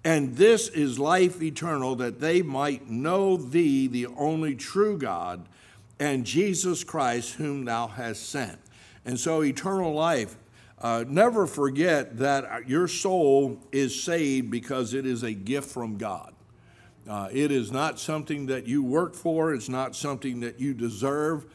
And 0.04 0.36
this 0.36 0.68
is 0.68 1.00
life 1.00 1.42
eternal, 1.42 1.96
that 1.96 2.20
they 2.20 2.42
might 2.42 2.90
know 2.90 3.38
thee, 3.38 3.88
the 3.88 4.08
only 4.08 4.56
true 4.56 4.98
God, 4.98 5.48
and 6.00 6.26
Jesus 6.26 6.84
Christ, 6.84 7.34
whom 7.36 7.66
thou 7.66 7.88
hast 7.88 8.30
sent. 8.30 8.60
And 9.04 9.20
so, 9.20 9.44
eternal 9.44 9.94
life. 9.94 10.36
Uh, 10.78 11.06
never 11.08 11.48
forget 11.48 12.18
that 12.18 12.68
your 12.68 12.88
soul 12.88 13.58
is 13.72 14.04
saved 14.04 14.52
because 14.52 14.94
it 14.94 15.06
is 15.06 15.24
a 15.24 15.32
gift 15.32 15.70
from 15.70 15.98
God. 15.98 16.34
Uh, 17.10 17.30
it 17.32 17.52
is 17.52 17.72
not 17.72 18.00
something 18.00 18.48
that 18.48 18.68
you 18.68 18.84
work 18.84 19.16
for, 19.16 19.54
it's 19.54 19.70
not 19.70 19.96
something 19.96 20.42
that 20.42 20.60
you 20.60 20.74
deserve, 20.74 21.46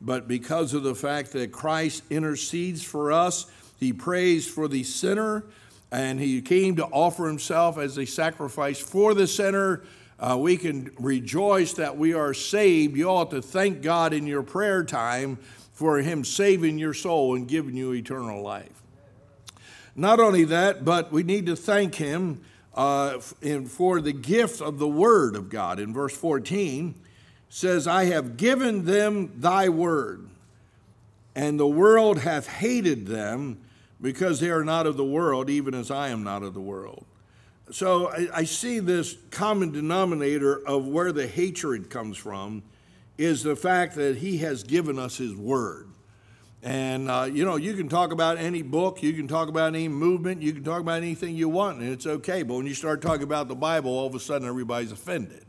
but 0.00 0.28
because 0.28 0.74
of 0.74 0.82
the 0.84 0.94
fact 0.94 1.32
that 1.32 1.50
Christ 1.50 2.04
intercedes 2.08 2.82
for 2.82 3.10
us 3.10 3.46
he 3.78 3.92
prays 3.92 4.46
for 4.46 4.68
the 4.68 4.82
sinner, 4.82 5.44
and 5.90 6.20
he 6.20 6.42
came 6.42 6.76
to 6.76 6.84
offer 6.86 7.26
himself 7.26 7.78
as 7.78 7.96
a 7.96 8.04
sacrifice 8.04 8.80
for 8.80 9.14
the 9.14 9.26
sinner. 9.26 9.82
Uh, 10.18 10.36
we 10.38 10.56
can 10.56 10.90
rejoice 10.98 11.74
that 11.74 11.96
we 11.96 12.12
are 12.12 12.34
saved. 12.34 12.96
You 12.96 13.08
ought 13.08 13.30
to 13.30 13.40
thank 13.40 13.82
God 13.82 14.12
in 14.12 14.26
your 14.26 14.42
prayer 14.42 14.84
time 14.84 15.38
for 15.72 15.98
him 15.98 16.24
saving 16.24 16.78
your 16.78 16.92
soul 16.92 17.36
and 17.36 17.46
giving 17.46 17.76
you 17.76 17.92
eternal 17.92 18.42
life. 18.42 18.82
Not 19.94 20.18
only 20.18 20.44
that, 20.44 20.84
but 20.84 21.12
we 21.12 21.22
need 21.22 21.46
to 21.46 21.56
thank 21.56 21.94
him 21.94 22.40
uh, 22.74 23.18
for 23.18 24.00
the 24.00 24.12
gift 24.12 24.60
of 24.60 24.78
the 24.78 24.88
word 24.88 25.36
of 25.36 25.48
God. 25.48 25.80
In 25.80 25.92
verse 25.92 26.16
14 26.16 26.94
says, 27.48 27.86
I 27.86 28.04
have 28.06 28.36
given 28.36 28.84
them 28.84 29.32
thy 29.40 29.68
word, 29.68 30.28
and 31.34 31.58
the 31.58 31.66
world 31.66 32.18
hath 32.18 32.46
hated 32.46 33.06
them 33.06 33.58
because 34.00 34.40
they 34.40 34.50
are 34.50 34.64
not 34.64 34.86
of 34.86 34.96
the 34.96 35.04
world, 35.04 35.50
even 35.50 35.74
as 35.74 35.90
I 35.90 36.08
am 36.08 36.22
not 36.22 36.42
of 36.42 36.54
the 36.54 36.60
world. 36.60 37.04
So 37.70 38.08
I, 38.08 38.28
I, 38.32 38.44
see 38.44 38.78
this 38.78 39.16
common 39.30 39.72
denominator 39.72 40.66
of 40.66 40.86
where 40.86 41.12
the 41.12 41.26
hatred 41.26 41.90
comes 41.90 42.16
from 42.16 42.62
is 43.18 43.42
the 43.42 43.56
fact 43.56 43.96
that 43.96 44.18
he 44.18 44.38
has 44.38 44.62
given 44.62 44.98
us 44.98 45.18
his 45.18 45.34
word. 45.34 45.88
And, 46.62 47.10
uh, 47.10 47.28
you 47.30 47.44
know, 47.44 47.56
you 47.56 47.74
can 47.74 47.88
talk 47.88 48.10
about 48.10 48.38
any 48.38 48.62
book, 48.62 49.02
you 49.02 49.12
can 49.12 49.28
talk 49.28 49.48
about 49.48 49.74
any 49.74 49.88
movement, 49.88 50.42
you 50.42 50.52
can 50.52 50.64
talk 50.64 50.80
about 50.80 50.96
anything 50.96 51.36
you 51.36 51.48
want, 51.48 51.80
and 51.80 51.92
it's 51.92 52.06
okay. 52.06 52.42
But 52.42 52.54
when 52.54 52.66
you 52.66 52.74
start 52.74 53.02
talking 53.02 53.22
about 53.22 53.48
the 53.48 53.54
Bible, 53.54 53.90
all 53.90 54.06
of 54.06 54.14
a 54.14 54.20
sudden 54.20 54.48
everybody's 54.48 54.90
offended. 54.90 55.44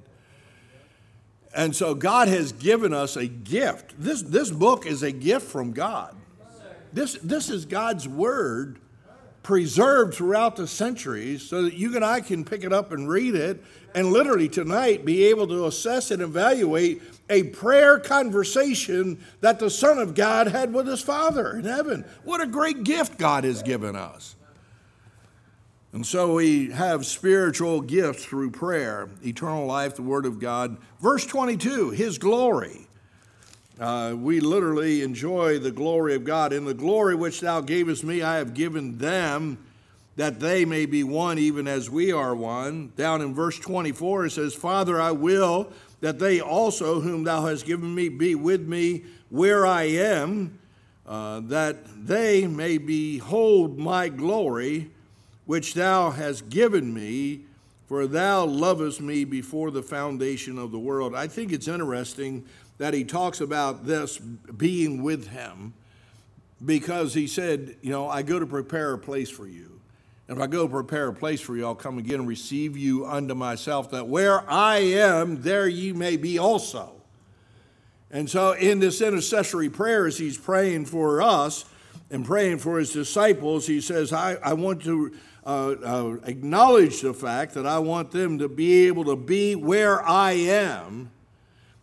And 1.55 1.75
so 1.75 1.95
God 1.95 2.27
has 2.27 2.51
given 2.51 2.93
us 2.93 3.15
a 3.15 3.27
gift. 3.27 3.95
This, 3.97 4.21
this 4.21 4.51
book 4.51 4.85
is 4.85 5.01
a 5.01 5.11
gift 5.11 5.47
from 5.47 5.71
God. 5.71 6.15
This, 6.91 7.13
this 7.21 7.49
is 7.49 7.65
God's 7.65 8.07
word 8.07 8.79
preserved 9.43 10.13
throughout 10.13 10.55
the 10.55 10.67
centuries 10.67 11.41
so 11.41 11.63
that 11.63 11.73
you 11.73 11.95
and 11.95 12.03
I 12.03 12.21
can 12.21 12.43
pick 12.43 12.63
it 12.63 12.73
up 12.73 12.91
and 12.91 13.09
read 13.09 13.35
it 13.35 13.63
and 13.95 14.11
literally 14.11 14.49
tonight 14.49 15.05
be 15.05 15.25
able 15.25 15.47
to 15.47 15.65
assess 15.65 16.11
and 16.11 16.21
evaluate 16.21 17.01
a 17.29 17.43
prayer 17.43 17.99
conversation 17.99 19.23
that 19.41 19.59
the 19.59 19.69
Son 19.69 19.97
of 19.97 20.13
God 20.13 20.47
had 20.47 20.73
with 20.73 20.87
his 20.87 21.01
Father 21.01 21.57
in 21.57 21.65
heaven. 21.65 22.05
What 22.23 22.41
a 22.41 22.47
great 22.47 22.83
gift 22.83 23.17
God 23.17 23.43
has 23.43 23.63
given 23.63 23.95
us. 23.95 24.35
And 25.91 26.05
so 26.05 26.35
we 26.35 26.69
have 26.71 27.05
spiritual 27.05 27.81
gifts 27.81 28.23
through 28.23 28.51
prayer, 28.51 29.09
eternal 29.25 29.65
life, 29.65 29.95
the 29.95 30.03
Word 30.03 30.27
of 30.27 30.39
God. 30.39 30.77
Verse 31.01 31.25
22, 31.25 31.89
His 31.89 32.19
glory. 32.19 32.87
Uh, 33.79 34.13
we 34.13 34.41
literally 34.41 35.03
enjoy 35.03 35.57
the 35.57 35.71
glory 35.71 36.13
of 36.13 36.25
God. 36.25 36.51
In 36.51 36.65
the 36.65 36.73
glory 36.73 37.15
which 37.15 37.39
thou 37.39 37.61
gavest 37.61 38.03
me, 38.03 38.21
I 38.21 38.35
have 38.35 38.53
given 38.53 38.97
them 38.97 39.57
that 40.17 40.41
they 40.41 40.65
may 40.65 40.85
be 40.85 41.01
one 41.01 41.39
even 41.39 41.65
as 41.65 41.89
we 41.89 42.11
are 42.11 42.35
one. 42.35 42.91
Down 42.97 43.21
in 43.21 43.33
verse 43.33 43.57
24, 43.57 44.25
it 44.25 44.31
says, 44.31 44.53
Father, 44.53 44.99
I 44.99 45.11
will 45.11 45.71
that 46.01 46.19
they 46.19 46.41
also, 46.41 46.99
whom 46.99 47.23
thou 47.23 47.45
hast 47.45 47.65
given 47.65 47.95
me, 47.95 48.09
be 48.09 48.35
with 48.35 48.67
me 48.67 49.03
where 49.29 49.65
I 49.65 49.83
am, 49.83 50.59
uh, 51.07 51.41
that 51.45 51.77
they 52.05 52.47
may 52.47 52.77
behold 52.77 53.77
my 53.77 54.09
glory, 54.09 54.91
which 55.45 55.73
thou 55.73 56.11
hast 56.11 56.49
given 56.49 56.93
me, 56.93 57.41
for 57.87 58.07
thou 58.07 58.45
lovest 58.45 59.01
me 59.01 59.23
before 59.23 59.71
the 59.71 59.83
foundation 59.83 60.57
of 60.57 60.71
the 60.71 60.79
world. 60.79 61.15
I 61.15 61.27
think 61.27 61.51
it's 61.51 61.67
interesting 61.67 62.45
that 62.79 62.93
he 62.93 63.03
talks 63.03 63.41
about 63.41 63.85
this 63.85 64.17
being 64.17 65.03
with 65.03 65.27
him 65.27 65.73
because 66.65 67.13
he 67.13 67.27
said, 67.27 67.75
You 67.81 67.91
know, 67.91 68.09
I 68.09 68.23
go 68.23 68.39
to 68.39 68.47
prepare 68.47 68.93
a 68.93 68.97
place 68.97 69.29
for 69.29 69.45
you. 69.45 69.79
And 70.27 70.37
if 70.37 70.43
I 70.43 70.47
go 70.47 70.67
prepare 70.67 71.09
a 71.09 71.13
place 71.13 71.41
for 71.41 71.55
you, 71.55 71.65
I'll 71.65 71.75
come 71.75 71.97
again 71.97 72.21
and 72.21 72.27
receive 72.27 72.77
you 72.77 73.05
unto 73.05 73.35
myself, 73.35 73.91
that 73.91 74.07
where 74.07 74.49
I 74.49 74.77
am, 74.77 75.41
there 75.41 75.67
ye 75.67 75.91
may 75.91 76.17
be 76.17 76.37
also. 76.37 76.93
And 78.11 78.29
so, 78.29 78.53
in 78.53 78.79
this 78.79 79.01
intercessory 79.01 79.69
prayer, 79.69 80.07
as 80.07 80.17
he's 80.17 80.37
praying 80.37 80.85
for 80.85 81.21
us 81.21 81.65
and 82.09 82.25
praying 82.25 82.59
for 82.59 82.79
his 82.79 82.91
disciples, 82.91 83.67
he 83.67 83.81
says, 83.81 84.13
I, 84.13 84.35
I 84.35 84.53
want 84.53 84.83
to 84.83 85.15
uh, 85.45 85.69
uh, 85.83 86.17
acknowledge 86.23 87.01
the 87.01 87.13
fact 87.13 87.53
that 87.55 87.65
I 87.65 87.79
want 87.79 88.11
them 88.11 88.39
to 88.39 88.47
be 88.47 88.87
able 88.87 89.05
to 89.05 89.15
be 89.15 89.55
where 89.55 90.01
I 90.03 90.31
am 90.31 91.11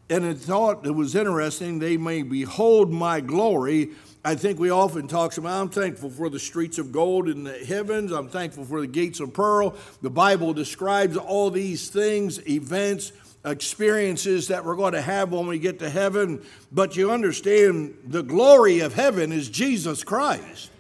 and 0.09 0.25
it 0.25 0.39
thought 0.39 0.85
that 0.85 0.93
was 0.93 1.15
interesting, 1.15 1.79
they 1.79 1.97
may 1.97 2.23
behold 2.23 2.93
my 2.93 3.21
glory. 3.21 3.91
I 4.25 4.35
think 4.35 4.59
we 4.59 4.71
often 4.71 5.09
talk 5.09 5.37
about, 5.37 5.61
I'm 5.61 5.69
thankful 5.69 6.11
for 6.11 6.29
the 6.29 6.39
streets 6.39 6.79
of 6.79 6.93
gold 6.93 7.29
in 7.29 7.45
the 7.45 7.59
heavens. 7.65 8.13
I'm 8.13 8.29
thankful 8.29 8.65
for 8.65 8.81
the 8.81 8.87
gates 8.87 9.21
of 9.21 9.33
pearl. 9.33 9.77
The 10.03 10.11
Bible 10.11 10.53
describes 10.53 11.17
all 11.17 11.51
these 11.51 11.91
things, 11.91 12.45
events, 12.49 13.13
experiences 13.45 14.49
that 14.49 14.65
we're 14.65 14.75
going 14.75 14.95
to 14.95 15.03
have 15.03 15.33
when 15.33 15.47
we 15.47 15.59
get 15.59 15.79
to 15.79 15.91
heaven. 15.91 16.45
But 16.73 16.97
you 16.97 17.13
understand, 17.13 17.97
the 18.05 18.23
glory 18.23 18.81
of 18.81 18.95
heaven 18.95 19.33
is 19.33 19.49
Jesus 19.49 20.03
Christ. 20.03 20.71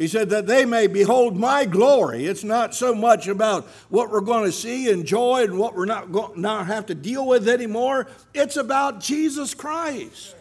He 0.00 0.08
said 0.08 0.30
that 0.30 0.46
they 0.46 0.64
may 0.64 0.86
behold 0.86 1.36
my 1.36 1.66
glory. 1.66 2.24
It's 2.24 2.42
not 2.42 2.74
so 2.74 2.94
much 2.94 3.28
about 3.28 3.66
what 3.90 4.10
we're 4.10 4.22
going 4.22 4.46
to 4.46 4.50
see, 4.50 4.88
enjoy, 4.88 5.44
and 5.44 5.58
what 5.58 5.76
we're 5.76 5.84
not 5.84 6.10
going 6.10 6.40
not 6.40 6.68
have 6.68 6.86
to 6.86 6.94
deal 6.94 7.26
with 7.26 7.46
anymore. 7.46 8.06
It's 8.32 8.56
about 8.56 9.00
Jesus 9.00 9.52
Christ. 9.52 10.34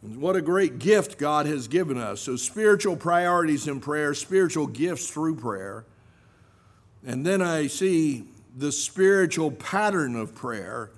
What 0.00 0.34
a 0.34 0.40
great 0.40 0.78
gift 0.78 1.18
God 1.18 1.44
has 1.44 1.68
given 1.68 1.98
us. 1.98 2.22
So, 2.22 2.36
spiritual 2.36 2.96
priorities 2.96 3.68
in 3.68 3.80
prayer, 3.80 4.14
spiritual 4.14 4.66
gifts 4.66 5.10
through 5.10 5.36
prayer. 5.36 5.84
And 7.04 7.26
then 7.26 7.42
I 7.42 7.66
see 7.66 8.24
the 8.56 8.72
spiritual 8.72 9.50
pattern 9.50 10.16
of 10.16 10.34
prayer. 10.34 10.88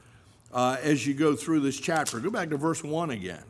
uh, 0.52 0.76
as 0.82 1.04
you 1.04 1.14
go 1.14 1.34
through 1.34 1.60
this 1.60 1.80
chapter. 1.80 2.20
Go 2.20 2.30
back 2.30 2.50
to 2.50 2.56
verse 2.56 2.84
1 2.84 3.10
again. 3.10 3.42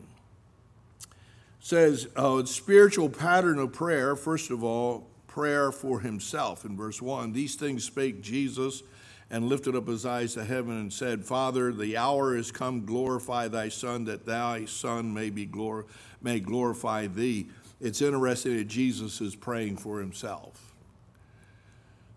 Says, 1.66 2.06
uh, 2.14 2.44
spiritual 2.44 3.08
pattern 3.08 3.58
of 3.58 3.72
prayer, 3.72 4.14
first 4.14 4.52
of 4.52 4.62
all, 4.62 5.08
prayer 5.26 5.72
for 5.72 5.98
himself 5.98 6.64
in 6.64 6.76
verse 6.76 7.02
1. 7.02 7.32
These 7.32 7.56
things 7.56 7.82
spake 7.82 8.22
Jesus 8.22 8.84
and 9.32 9.48
lifted 9.48 9.74
up 9.74 9.88
his 9.88 10.06
eyes 10.06 10.34
to 10.34 10.44
heaven 10.44 10.78
and 10.78 10.92
said, 10.92 11.24
Father, 11.24 11.72
the 11.72 11.96
hour 11.96 12.36
is 12.36 12.52
come, 12.52 12.86
glorify 12.86 13.48
thy 13.48 13.68
Son, 13.68 14.04
that 14.04 14.24
thy 14.24 14.64
Son 14.66 15.12
may, 15.12 15.28
be 15.28 15.44
glor- 15.44 15.86
may 16.22 16.38
glorify 16.38 17.08
thee. 17.08 17.48
It's 17.80 18.00
interesting 18.00 18.58
that 18.58 18.68
Jesus 18.68 19.20
is 19.20 19.34
praying 19.34 19.78
for 19.78 19.98
himself. 19.98 20.72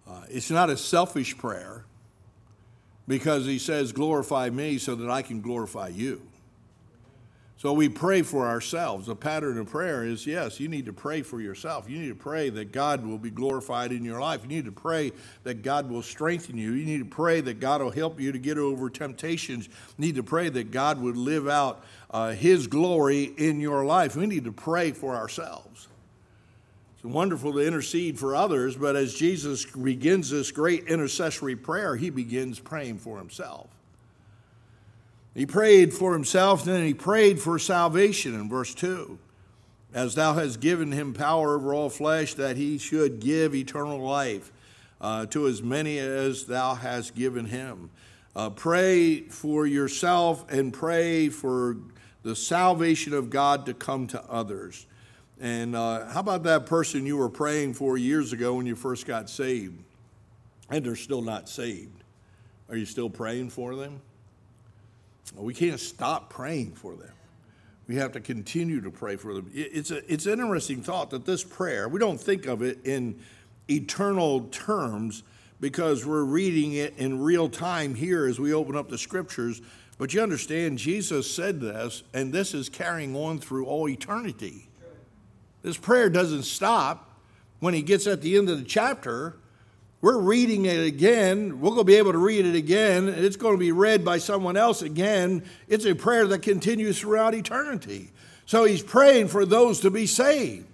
Uh, 0.07 0.25
it's 0.29 0.51
not 0.51 0.69
a 0.69 0.77
selfish 0.77 1.35
prayer 1.35 1.85
because 3.07 3.47
he 3.47 3.57
says, 3.57 3.93
Glorify 3.93 4.51
me 4.51 4.77
so 4.77 4.93
that 4.93 5.09
I 5.09 5.23
can 5.23 5.41
glorify 5.41 5.87
you. 5.87 6.21
So 7.59 7.73
we 7.73 7.89
pray 7.89 8.21
for 8.21 8.47
ourselves. 8.47 9.07
The 9.07 9.17
pattern 9.17 9.57
of 9.57 9.67
prayer 9.67 10.05
is 10.05 10.25
yes, 10.25 10.61
you 10.61 10.69
need 10.69 10.85
to 10.85 10.93
pray 10.93 11.23
for 11.23 11.41
yourself. 11.41 11.89
You 11.89 11.99
need 11.99 12.07
to 12.07 12.15
pray 12.15 12.49
that 12.51 12.71
God 12.71 13.05
will 13.05 13.17
be 13.17 13.29
glorified 13.29 13.91
in 13.91 14.05
your 14.05 14.21
life. 14.21 14.43
You 14.43 14.47
need 14.47 14.63
to 14.63 14.71
pray 14.71 15.11
that 15.43 15.61
God 15.61 15.89
will 15.89 16.01
strengthen 16.01 16.57
you. 16.57 16.71
You 16.71 16.85
need 16.85 16.99
to 16.99 17.05
pray 17.05 17.41
that 17.41 17.59
God 17.59 17.81
will 17.81 17.91
help 17.91 18.17
you 18.17 18.31
to 18.31 18.39
get 18.39 18.57
over 18.57 18.89
temptations. 18.89 19.67
You 19.67 20.05
need 20.05 20.15
to 20.15 20.23
pray 20.23 20.47
that 20.47 20.71
God 20.71 21.01
would 21.01 21.17
live 21.17 21.49
out 21.49 21.83
uh, 22.11 22.31
His 22.31 22.65
glory 22.65 23.23
in 23.23 23.59
your 23.59 23.83
life. 23.83 24.15
We 24.15 24.25
need 24.25 24.45
to 24.45 24.53
pray 24.53 24.93
for 24.93 25.13
ourselves. 25.13 25.89
It's 26.95 27.03
wonderful 27.03 27.51
to 27.51 27.59
intercede 27.59 28.17
for 28.17 28.37
others, 28.37 28.77
but 28.77 28.95
as 28.95 29.13
Jesus 29.13 29.65
begins 29.65 30.29
this 30.29 30.51
great 30.51 30.85
intercessory 30.85 31.57
prayer, 31.57 31.97
he 31.97 32.09
begins 32.09 32.57
praying 32.57 32.99
for 32.99 33.17
himself. 33.17 33.67
He 35.33 35.45
prayed 35.45 35.93
for 35.93 36.13
himself, 36.13 36.65
and 36.65 36.75
then 36.75 36.85
he 36.85 36.93
prayed 36.93 37.39
for 37.39 37.59
salvation 37.59 38.33
in 38.33 38.49
verse 38.49 38.73
2. 38.73 39.19
As 39.93 40.15
thou 40.15 40.33
hast 40.33 40.59
given 40.59 40.91
him 40.91 41.13
power 41.13 41.55
over 41.55 41.73
all 41.73 41.89
flesh, 41.89 42.33
that 42.35 42.57
he 42.57 42.77
should 42.77 43.19
give 43.19 43.55
eternal 43.55 43.99
life 43.99 44.51
uh, 45.01 45.25
to 45.27 45.47
as 45.47 45.61
many 45.63 45.97
as 45.97 46.45
thou 46.45 46.75
hast 46.75 47.15
given 47.15 47.45
him. 47.45 47.89
Uh, 48.35 48.49
pray 48.49 49.21
for 49.21 49.65
yourself 49.65 50.49
and 50.51 50.73
pray 50.73 51.29
for 51.29 51.77
the 52.23 52.35
salvation 52.35 53.13
of 53.13 53.29
God 53.29 53.65
to 53.65 53.73
come 53.73 54.07
to 54.07 54.23
others. 54.29 54.85
And 55.39 55.75
uh, 55.75 56.07
how 56.09 56.19
about 56.19 56.43
that 56.43 56.65
person 56.65 57.05
you 57.05 57.17
were 57.17 57.29
praying 57.29 57.73
for 57.73 57.97
years 57.97 58.33
ago 58.33 58.55
when 58.55 58.65
you 58.65 58.75
first 58.75 59.05
got 59.05 59.29
saved 59.29 59.81
and 60.69 60.85
they're 60.85 60.95
still 60.95 61.21
not 61.21 61.49
saved? 61.49 62.03
Are 62.69 62.75
you 62.75 62.85
still 62.85 63.09
praying 63.09 63.49
for 63.49 63.75
them? 63.75 64.01
We 65.35 65.53
can't 65.53 65.79
stop 65.79 66.29
praying 66.29 66.73
for 66.73 66.95
them. 66.95 67.13
We 67.87 67.95
have 67.95 68.11
to 68.11 68.19
continue 68.19 68.81
to 68.81 68.91
pray 68.91 69.15
for 69.15 69.33
them. 69.33 69.49
It's, 69.53 69.89
a, 69.89 70.11
it's 70.11 70.25
an 70.25 70.33
interesting 70.33 70.81
thought 70.81 71.09
that 71.09 71.25
this 71.25 71.43
prayer, 71.43 71.89
we 71.89 71.99
don't 71.99 72.19
think 72.19 72.45
of 72.45 72.61
it 72.61 72.85
in 72.85 73.19
eternal 73.67 74.41
terms 74.51 75.23
because 75.59 76.05
we're 76.05 76.23
reading 76.23 76.73
it 76.73 76.97
in 76.97 77.19
real 77.19 77.49
time 77.49 77.95
here 77.95 78.27
as 78.27 78.39
we 78.39 78.53
open 78.53 78.75
up 78.75 78.89
the 78.89 78.97
scriptures. 78.97 79.61
But 79.97 80.13
you 80.13 80.21
understand, 80.21 80.77
Jesus 80.77 81.29
said 81.29 81.59
this, 81.59 82.03
and 82.13 82.31
this 82.31 82.53
is 82.53 82.69
carrying 82.69 83.15
on 83.15 83.39
through 83.39 83.65
all 83.65 83.89
eternity. 83.89 84.69
This 85.61 85.77
prayer 85.77 86.09
doesn't 86.09 86.43
stop 86.43 87.19
when 87.59 87.73
he 87.73 87.81
gets 87.81 88.07
at 88.07 88.21
the 88.21 88.37
end 88.37 88.49
of 88.49 88.59
the 88.59 88.63
chapter. 88.63 89.35
We're 90.01 90.19
reading 90.19 90.65
it 90.65 90.85
again. 90.85 91.59
We're 91.59 91.71
going 91.71 91.81
to 91.81 91.83
be 91.83 91.95
able 91.95 92.13
to 92.13 92.17
read 92.17 92.45
it 92.45 92.55
again. 92.55 93.09
It's 93.09 93.35
going 93.35 93.55
to 93.55 93.59
be 93.59 93.71
read 93.71 94.05
by 94.05 94.17
someone 94.17 94.55
else 94.55 94.81
again. 94.81 95.43
It's 95.67 95.85
a 95.85 95.93
prayer 95.93 96.25
that 96.27 96.41
continues 96.41 96.99
throughout 96.99 97.35
eternity. 97.35 98.11
So 98.45 98.63
he's 98.63 98.81
praying 98.81 99.27
for 99.27 99.45
those 99.45 99.81
to 99.81 99.91
be 99.91 100.05
saved. 100.05 100.67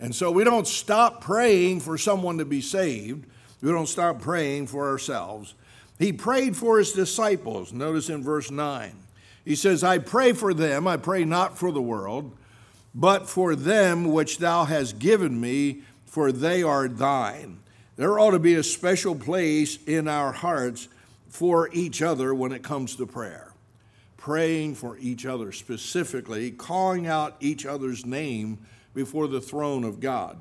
And 0.00 0.14
so 0.14 0.30
we 0.30 0.44
don't 0.44 0.66
stop 0.66 1.20
praying 1.20 1.80
for 1.80 1.96
someone 1.96 2.38
to 2.38 2.44
be 2.44 2.60
saved. 2.60 3.26
We 3.62 3.70
don't 3.70 3.88
stop 3.88 4.20
praying 4.20 4.66
for 4.66 4.88
ourselves. 4.88 5.54
He 5.98 6.12
prayed 6.12 6.56
for 6.56 6.78
his 6.78 6.92
disciples. 6.92 7.72
Notice 7.72 8.08
in 8.08 8.22
verse 8.22 8.50
9. 8.50 8.92
He 9.44 9.54
says, 9.54 9.84
I 9.84 9.98
pray 9.98 10.32
for 10.32 10.52
them. 10.52 10.88
I 10.88 10.96
pray 10.96 11.24
not 11.24 11.56
for 11.56 11.70
the 11.70 11.80
world 11.80 12.36
but 12.94 13.28
for 13.28 13.56
them 13.56 14.12
which 14.12 14.38
thou 14.38 14.64
hast 14.64 14.98
given 14.98 15.40
me, 15.40 15.82
for 16.04 16.30
they 16.30 16.62
are 16.62 16.86
thine. 16.86 17.58
There 17.96 18.18
ought 18.18 18.32
to 18.32 18.40
be 18.40 18.54
a 18.54 18.64
special 18.64 19.14
place 19.14 19.78
in 19.84 20.08
our 20.08 20.32
hearts 20.32 20.88
for 21.28 21.68
each 21.72 22.02
other 22.02 22.34
when 22.34 22.50
it 22.50 22.64
comes 22.64 22.96
to 22.96 23.06
prayer. 23.06 23.52
Praying 24.16 24.74
for 24.74 24.98
each 24.98 25.26
other, 25.26 25.52
specifically, 25.52 26.50
calling 26.50 27.06
out 27.06 27.36
each 27.38 27.64
other's 27.64 28.04
name 28.04 28.58
before 28.94 29.28
the 29.28 29.40
throne 29.40 29.84
of 29.84 30.00
God. 30.00 30.40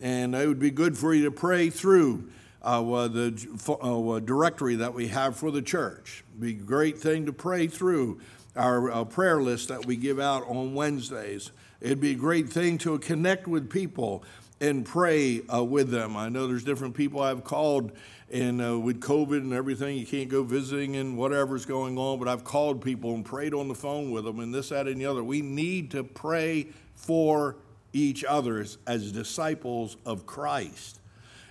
And 0.00 0.34
it 0.34 0.46
would 0.46 0.60
be 0.60 0.70
good 0.70 0.96
for 0.96 1.12
you 1.12 1.24
to 1.24 1.30
pray 1.32 1.70
through 1.70 2.30
uh, 2.62 2.80
the 3.08 3.76
uh, 3.82 4.20
directory 4.20 4.76
that 4.76 4.94
we 4.94 5.08
have 5.08 5.36
for 5.36 5.50
the 5.50 5.62
church. 5.62 6.22
It'd 6.30 6.40
be 6.40 6.50
a 6.50 6.64
great 6.64 6.98
thing 6.98 7.26
to 7.26 7.32
pray 7.32 7.66
through 7.66 8.20
our 8.54 8.92
uh, 8.92 9.04
prayer 9.04 9.42
list 9.42 9.68
that 9.68 9.86
we 9.86 9.96
give 9.96 10.20
out 10.20 10.46
on 10.48 10.74
Wednesdays. 10.74 11.50
It'd 11.80 12.00
be 12.00 12.12
a 12.12 12.16
great 12.16 12.48
thing 12.48 12.78
to 12.78 12.96
connect 12.98 13.48
with 13.48 13.70
people 13.70 14.22
and 14.62 14.86
pray 14.86 15.42
uh, 15.52 15.62
with 15.62 15.90
them. 15.90 16.16
I 16.16 16.28
know 16.28 16.46
there's 16.46 16.62
different 16.62 16.94
people 16.94 17.20
I've 17.20 17.42
called, 17.42 17.90
and 18.30 18.62
uh, 18.62 18.78
with 18.78 19.00
COVID 19.00 19.38
and 19.38 19.52
everything, 19.52 19.98
you 19.98 20.06
can't 20.06 20.28
go 20.28 20.44
visiting 20.44 20.94
and 20.94 21.18
whatever's 21.18 21.66
going 21.66 21.98
on, 21.98 22.20
but 22.20 22.28
I've 22.28 22.44
called 22.44 22.80
people 22.80 23.12
and 23.12 23.24
prayed 23.24 23.54
on 23.54 23.66
the 23.66 23.74
phone 23.74 24.12
with 24.12 24.24
them 24.24 24.38
and 24.38 24.54
this, 24.54 24.68
that, 24.68 24.86
and 24.86 25.00
the 25.00 25.06
other. 25.06 25.24
We 25.24 25.42
need 25.42 25.90
to 25.90 26.04
pray 26.04 26.68
for 26.94 27.56
each 27.92 28.22
other 28.22 28.60
as, 28.60 28.78
as 28.86 29.10
disciples 29.10 29.96
of 30.06 30.26
Christ. 30.26 31.00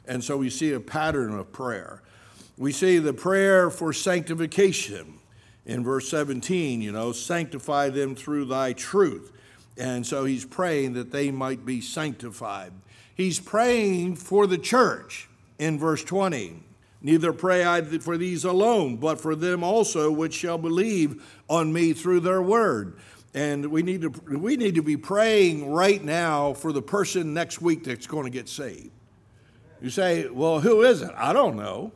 And 0.08 0.24
so 0.24 0.38
we 0.38 0.50
see 0.50 0.72
a 0.72 0.80
pattern 0.80 1.34
of 1.38 1.52
prayer. 1.52 2.02
We 2.58 2.72
see 2.72 2.98
the 2.98 3.14
prayer 3.14 3.70
for 3.70 3.92
sanctification 3.92 5.16
in 5.66 5.84
verse 5.84 6.08
17, 6.08 6.82
you 6.82 6.94
know, 6.94 7.12
sanctify 7.12 7.90
them 7.90 8.16
through 8.16 8.46
thy 8.46 8.72
truth. 8.72 9.34
And 9.78 10.08
so 10.08 10.24
he's 10.24 10.46
praying 10.46 10.94
that 10.94 11.12
they 11.12 11.30
might 11.30 11.66
be 11.66 11.82
sanctified. 11.82 12.72
He's 13.22 13.40
praying 13.40 14.16
for 14.16 14.48
the 14.48 14.58
church 14.58 15.30
in 15.60 15.78
verse 15.78 16.04
20. 16.04 16.64
Neither 17.04 17.32
pray 17.32 17.64
I 17.64 17.80
for 18.00 18.18
these 18.18 18.44
alone, 18.44 18.98
but 18.98 19.22
for 19.22 19.36
them 19.36 19.64
also 19.64 20.10
which 20.10 20.34
shall 20.34 20.58
believe 20.58 21.24
on 21.48 21.72
me 21.72 21.94
through 21.94 22.22
their 22.22 22.42
word. 22.42 22.98
And 23.36 23.68
we 23.68 23.84
need 23.84 24.02
to, 24.02 24.10
we 24.10 24.58
need 24.58 24.74
to 24.74 24.82
be 24.82 24.98
praying 24.98 25.72
right 25.72 26.04
now 26.04 26.54
for 26.54 26.74
the 26.74 26.82
person 26.82 27.32
next 27.32 27.62
week 27.62 27.84
that's 27.84 28.08
going 28.08 28.24
to 28.24 28.32
get 28.32 28.50
saved. 28.50 28.90
You 29.84 29.92
say, 29.92 30.28
well, 30.28 30.60
who 30.60 30.82
is 30.82 31.04
it? 31.04 31.12
I 31.16 31.32
don't 31.32 31.58
know. 31.58 31.92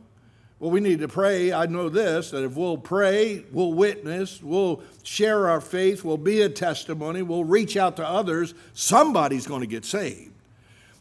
Well, 0.60 0.70
we 0.70 0.78
need 0.78 1.00
to 1.00 1.08
pray. 1.08 1.52
I 1.52 1.66
know 1.66 1.88
this 1.88 2.30
that 2.30 2.44
if 2.44 2.54
we'll 2.54 2.78
pray, 2.78 3.44
we'll 3.50 3.72
witness, 3.72 4.40
we'll 4.40 4.80
share 5.02 5.48
our 5.48 5.60
faith, 5.60 6.04
we'll 6.04 6.18
be 6.18 6.42
a 6.42 6.48
testimony, 6.48 7.22
we'll 7.22 7.42
reach 7.42 7.76
out 7.76 7.96
to 7.96 8.06
others, 8.06 8.54
somebody's 8.74 9.48
going 9.48 9.62
to 9.62 9.66
get 9.66 9.84
saved. 9.84 10.34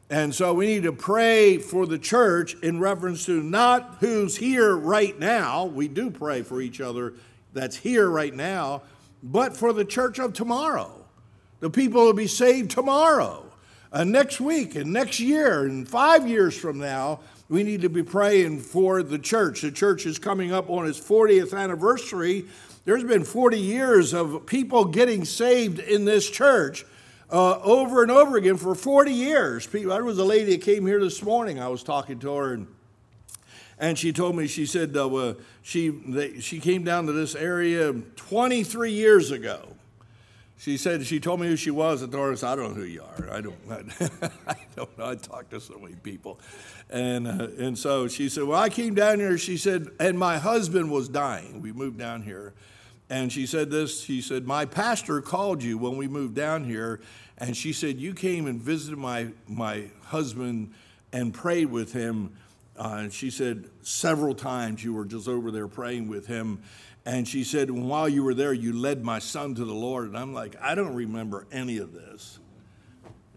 And 0.10 0.36
so 0.36 0.54
we 0.54 0.68
need 0.68 0.84
to 0.84 0.94
pray 0.94 1.58
for 1.58 1.88
the 1.88 1.98
church 1.98 2.56
in 2.62 2.80
reference 2.80 3.26
to 3.26 3.42
not 3.42 3.98
who's 4.02 4.38
here 4.38 4.76
right 4.76 5.18
now. 5.18 5.66
We 5.66 5.88
do 5.88 6.12
pray 6.12 6.44
for 6.44 6.62
each 6.62 6.80
other 6.80 7.14
that's 7.54 7.78
here 7.78 8.08
right 8.08 8.34
now, 8.34 8.84
but 9.24 9.58
for 9.58 9.74
the 9.74 9.86
church 9.86 10.20
of 10.20 10.34
tomorrow. 10.34 11.06
The 11.60 11.70
people 11.70 12.04
will 12.04 12.14
be 12.14 12.28
saved 12.28 12.70
tomorrow, 12.70 13.46
and 13.92 14.12
next 14.12 14.40
week, 14.40 14.76
and 14.76 14.94
next 14.94 15.20
year, 15.20 15.64
and 15.64 15.88
five 15.88 16.28
years 16.28 16.56
from 16.56 16.78
now 16.78 17.22
we 17.48 17.64
need 17.64 17.82
to 17.82 17.90
be 17.90 18.04
praying 18.04 18.60
for 18.60 19.02
the 19.02 19.18
church. 19.18 19.62
The 19.62 19.72
church 19.72 20.06
is 20.06 20.20
coming 20.20 20.52
up 20.52 20.70
on 20.70 20.88
its 20.88 21.00
40th 21.00 21.58
anniversary. 21.58 22.46
There's 22.84 23.04
been 23.04 23.24
40 23.24 23.60
years 23.60 24.14
of 24.14 24.46
people 24.46 24.86
getting 24.86 25.26
saved 25.26 25.80
in 25.80 26.06
this 26.06 26.30
church 26.30 26.86
uh, 27.32 27.60
over 27.60 28.02
and 28.02 28.12
over 28.12 28.38
again 28.38 28.58
for 28.58 28.76
40 28.76 29.12
years. 29.12 29.68
There 29.68 30.04
was 30.04 30.18
a 30.18 30.24
lady 30.24 30.56
that 30.56 30.62
came 30.62 30.86
here 30.86 31.00
this 31.00 31.22
morning. 31.24 31.60
I 31.60 31.68
was 31.68 31.84
talking 31.84 32.20
to 32.20 32.34
her, 32.36 32.54
and, 32.54 32.68
and 33.80 33.98
she 33.98 34.14
told 34.14 34.36
me, 34.36 34.48
she 34.48 34.66
said, 34.66 34.96
uh, 34.96 35.08
well, 35.08 35.36
she, 35.62 35.90
they, 35.90 36.40
she 36.40 36.60
came 36.60 36.84
down 36.84 37.06
to 37.08 37.12
this 37.12 37.36
area 37.36 37.94
23 37.94 38.92
years 38.92 39.32
ago. 39.32 39.76
She 40.58 40.78
said 40.78 41.06
she 41.06 41.20
told 41.20 41.42
me 41.42 41.48
who 41.48 41.58
she 41.58 41.70
was 41.70 42.02
at 42.02 42.12
Doris. 42.12 42.44
I 42.44 42.56
don't 42.56 42.70
know 42.70 42.76
who 42.76 42.88
you 42.88 43.04
are. 43.04 43.30
I 43.32 43.42
don't. 43.42 43.58
I, 44.48 44.56
don't 44.76 44.98
know. 44.98 45.10
I 45.10 45.16
talk 45.16 45.50
to 45.50 45.60
so 45.60 45.78
many 45.78 45.96
people, 45.96 46.40
and 46.90 47.28
uh, 47.28 47.50
and 47.60 47.78
so 47.78 48.08
she 48.08 48.30
said, 48.30 48.46
well, 48.46 48.60
I 48.60 48.70
came 48.70 48.96
down 48.96 49.20
here. 49.20 49.38
She 49.38 49.58
said, 49.58 49.90
and 50.00 50.18
my 50.18 50.38
husband 50.38 50.90
was 50.90 51.10
dying. 51.10 51.62
We 51.62 51.74
moved 51.74 52.00
down 52.00 52.24
here, 52.24 52.54
and 53.10 53.32
she 53.32 53.46
said 53.46 53.70
this. 53.70 54.04
She 54.04 54.22
said, 54.22 54.46
my 54.46 54.66
pastor 54.66 55.22
called 55.22 55.62
you 55.62 55.78
when 55.78 55.98
we 55.98 56.08
moved 56.08 56.36
down 56.36 56.64
here, 56.64 57.02
and 57.38 57.56
she 57.56 57.74
said 57.74 58.00
you 58.00 58.14
came 58.14 58.48
and 58.48 58.60
visited 58.62 58.98
my 58.98 59.28
my 59.48 59.90
husband 60.06 60.74
and 61.12 61.34
prayed 61.34 61.68
with 61.68 61.94
him 61.94 62.36
Uh, 62.78 62.98
and 63.00 63.14
she 63.14 63.30
said, 63.30 63.70
several 63.82 64.36
times 64.36 64.84
you 64.84 64.94
were 64.94 65.06
just 65.06 65.28
over 65.28 65.50
there 65.50 65.68
praying 65.68 66.10
with 66.10 66.28
him. 66.28 66.62
And 67.06 67.28
she 67.28 67.44
said, 67.44 67.72
while 67.72 68.10
you 68.10 68.24
were 68.24 68.34
there, 68.34 68.52
you 68.52 68.74
led 68.74 69.04
my 69.04 69.20
son 69.20 69.56
to 69.56 69.64
the 69.64 69.74
Lord. 69.74 70.08
And 70.08 70.18
I'm 70.18 70.34
like, 70.34 70.56
I 70.60 70.76
don't 70.76 70.94
remember 70.94 71.48
any 71.52 71.78
of 71.78 71.94
this. 71.94 72.40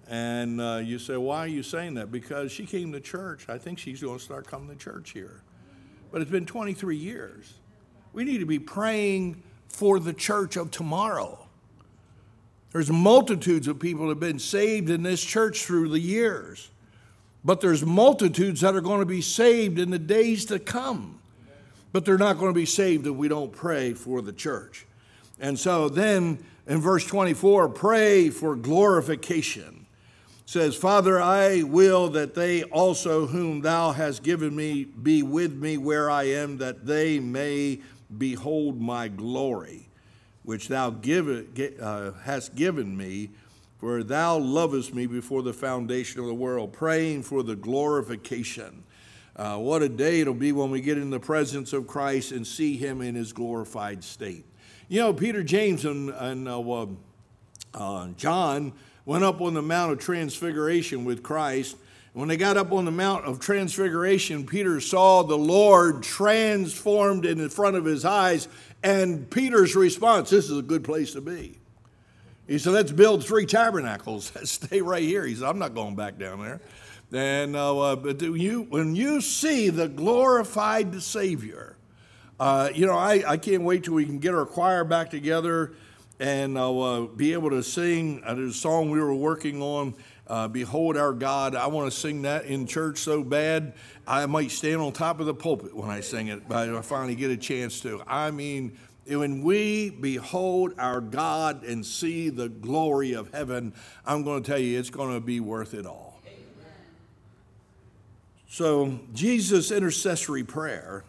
And 0.09 0.61
uh, 0.61 0.81
you 0.83 0.99
say, 0.99 1.17
why 1.17 1.41
are 1.41 1.47
you 1.49 1.63
saying 1.63 1.95
that? 1.95 2.11
Because 2.11 2.51
she 2.51 2.67
came 2.67 2.93
to 2.93 3.01
church. 3.01 3.49
I 3.49 3.59
think 3.59 3.79
she's 3.79 4.01
going 4.03 4.19
to 4.19 4.25
start 4.25 4.47
coming 4.47 4.71
to 4.71 4.77
church 4.77 5.11
here. 5.11 5.43
But 6.11 6.23
it's 6.23 6.31
been 6.31 6.47
23 6.47 6.97
years. 6.97 7.55
We 8.15 8.25
need 8.25 8.39
to 8.39 8.47
be 8.47 8.59
praying 8.59 9.43
for 9.69 9.99
the 9.99 10.13
church 10.13 10.57
of 10.57 10.71
tomorrow. 10.71 11.39
There's 12.73 12.91
multitudes 12.91 13.67
of 13.67 13.79
people 13.79 14.07
that 14.07 14.11
have 14.11 14.21
been 14.21 14.39
saved 14.39 14.91
in 14.91 15.03
this 15.03 15.23
church 15.23 15.65
through 15.65 15.89
the 15.89 16.01
years. 16.01 16.71
But 17.45 17.61
there's 17.61 17.85
multitudes 17.85 18.61
that 18.61 18.75
are 18.75 18.81
going 18.81 19.01
to 19.01 19.07
be 19.07 19.23
saved 19.23 19.79
in 19.79 19.91
the 19.91 19.99
days 19.99 20.45
to 20.47 20.59
come. 20.59 21.19
But 21.93 22.05
they're 22.05 22.19
not 22.19 22.39
going 22.39 22.53
to 22.53 22.59
be 22.59 22.67
saved 22.67 23.07
if 23.07 23.15
we 23.15 23.29
don't 23.29 23.53
pray 23.53 23.95
for 23.95 24.21
the 24.21 24.33
church. 24.33 24.87
And 25.41 25.59
so 25.59 25.89
then 25.89 26.45
in 26.67 26.81
verse 26.81 27.07
24, 27.07 27.71
pray 27.71 28.29
for 28.29 28.55
glorification. 28.55 29.87
It 30.45 30.51
says, 30.51 30.77
Father, 30.77 31.21
I 31.21 31.63
will 31.63 32.11
that 32.11 32.35
they 32.35 32.65
also 32.65 33.27
whom 33.27 33.63
thou 33.63 33.93
hast 33.93 34.23
given 34.23 34.55
me 34.55 34.85
be 34.85 35.23
with 35.23 35.55
me 35.55 35.79
where 35.79 36.11
I 36.11 36.25
am, 36.25 36.59
that 36.59 36.85
they 36.85 37.21
may 37.21 37.81
behold 38.17 38.81
my 38.81 39.09
glory, 39.09 39.89
which 40.43 40.69
thou 40.69 40.91
give, 40.91 41.29
uh, 41.81 42.13
hast 42.25 42.55
given 42.55 42.97
me 42.97 43.31
for 43.79 44.03
thou 44.03 44.37
lovest 44.39 44.93
me 44.93 45.07
before 45.07 45.43
the 45.43 45.53
foundation 45.53 46.21
of 46.21 46.27
the 46.27 46.35
world, 46.35 46.73
praying 46.73 47.23
for 47.23 47.45
the 47.45 47.55
glorification. 47.55 48.83
Uh, 49.37 49.57
what 49.57 49.83
a 49.83 49.89
day 49.89 50.21
it'll 50.21 50.35
be 50.35 50.51
when 50.51 50.71
we 50.71 50.81
get 50.81 50.99
in 50.99 51.11
the 51.11 51.21
presence 51.21 51.73
of 51.73 51.87
Christ 51.87 52.33
and 52.33 52.45
see 52.45 52.77
him 52.77 53.01
in 53.01 53.15
his 53.15 53.33
glorified 53.33 54.03
state. 54.03 54.45
You 54.89 55.01
know, 55.01 55.13
Peter, 55.13 55.45
James, 55.45 55.85
and, 55.85 56.11
and 56.11 56.49
uh, 56.49 56.87
uh, 57.75 58.09
John 58.17 58.73
went 59.05 59.23
up 59.23 59.41
on 59.41 59.55
the 59.55 59.63
Mount 59.63 59.93
of 59.93 60.01
Transfiguration 60.01 61.05
with 61.05 61.23
Christ. 61.23 61.77
When 62.19 62.27
they 62.27 62.37
got 62.37 62.57
up 62.57 62.73
on 62.73 62.85
the 62.85 62.91
Mount 62.91 63.27
of 63.27 63.39
Transfiguration, 63.39 64.45
Peter 64.45 64.81
saw 64.81 65.23
the 65.23 65.39
Lord 65.39 66.03
transformed 66.03 67.25
in 67.25 67.49
front 67.49 67.77
of 67.77 67.85
his 67.85 68.05
eyes, 68.05 68.49
and 68.83 69.31
Peter's 69.31 69.77
response 69.77 70.29
this 70.29 70.51
is 70.51 70.59
a 70.59 70.63
good 70.63 70.83
place 70.83 71.13
to 71.13 71.21
be. 71.21 71.61
He 72.49 72.59
said, 72.59 72.73
let's 72.73 72.91
build 72.91 73.25
three 73.25 73.47
tabernacles. 73.47 74.33
Stay 74.43 74.81
right 74.81 75.05
here. 75.05 75.25
He 75.27 75.37
said, 75.37 75.45
I'm 75.45 75.61
not 75.61 75.77
going 75.77 75.95
back 75.95 76.19
down 76.19 76.43
there. 76.43 76.61
And 77.13 77.55
uh, 77.55 77.79
uh 77.79 77.95
but 77.95 78.21
you, 78.21 78.63
when 78.63 78.97
you 78.97 79.21
see 79.21 79.69
the 79.69 79.87
glorified 79.87 81.01
Savior, 81.01 81.77
uh, 82.41 82.71
you 82.75 82.85
know, 82.85 82.99
I, 82.99 83.23
I 83.29 83.37
can't 83.37 83.63
wait 83.63 83.85
till 83.85 83.95
we 83.95 84.05
can 84.05 84.19
get 84.19 84.35
our 84.35 84.45
choir 84.45 84.83
back 84.83 85.11
together 85.11 85.73
and 86.21 86.59
uh, 86.59 87.07
be 87.15 87.33
able 87.33 87.51
to 87.51 87.63
sing 87.63 88.23
uh, 88.25 88.35
the 88.35 88.53
song 88.53 88.91
we 88.91 89.01
were 89.01 89.15
working 89.15 89.63
on, 89.63 89.95
uh, 90.29 90.49
Behold 90.49 90.97
Our 90.97 91.13
God. 91.13 91.55
I 91.55 91.67
want 91.67 91.91
to 91.91 91.97
sing 91.97 92.23
that 92.23 92.45
in 92.45 92.67
church 92.67 92.99
so 92.99 93.23
bad, 93.23 93.75
I 94.07 94.27
might 94.27 94.51
stand 94.51 94.81
on 94.81 94.93
top 94.93 95.21
of 95.21 95.27
the 95.27 95.35
pulpit 95.35 95.75
when 95.75 95.91
I 95.91 96.01
sing 96.01 96.29
it, 96.29 96.49
but 96.49 96.69
I 96.69 96.81
finally 96.83 97.15
get 97.15 97.31
a 97.31 97.37
chance 97.37 97.81
to. 97.81 98.03
I 98.07 98.31
mean, 98.31 98.79
when 99.07 99.43
we 99.43 99.91
behold 99.91 100.75
our 100.79 101.01
God 101.01 101.65
and 101.65 101.85
see 101.85 102.29
the 102.29 102.49
glory 102.49 103.15
of 103.15 103.33
heaven, 103.33 103.73
I'm 104.05 104.23
going 104.23 104.43
to 104.43 104.51
tell 104.51 104.59
you 104.59 104.79
it's 104.79 104.91
going 104.91 105.15
to 105.15 105.21
be 105.21 105.41
worth 105.41 105.75
it 105.75 105.87
all. 105.87 106.21
So, 108.51 108.99
Jesus' 109.13 109.71
intercessory 109.71 110.43
prayer 110.43 111.05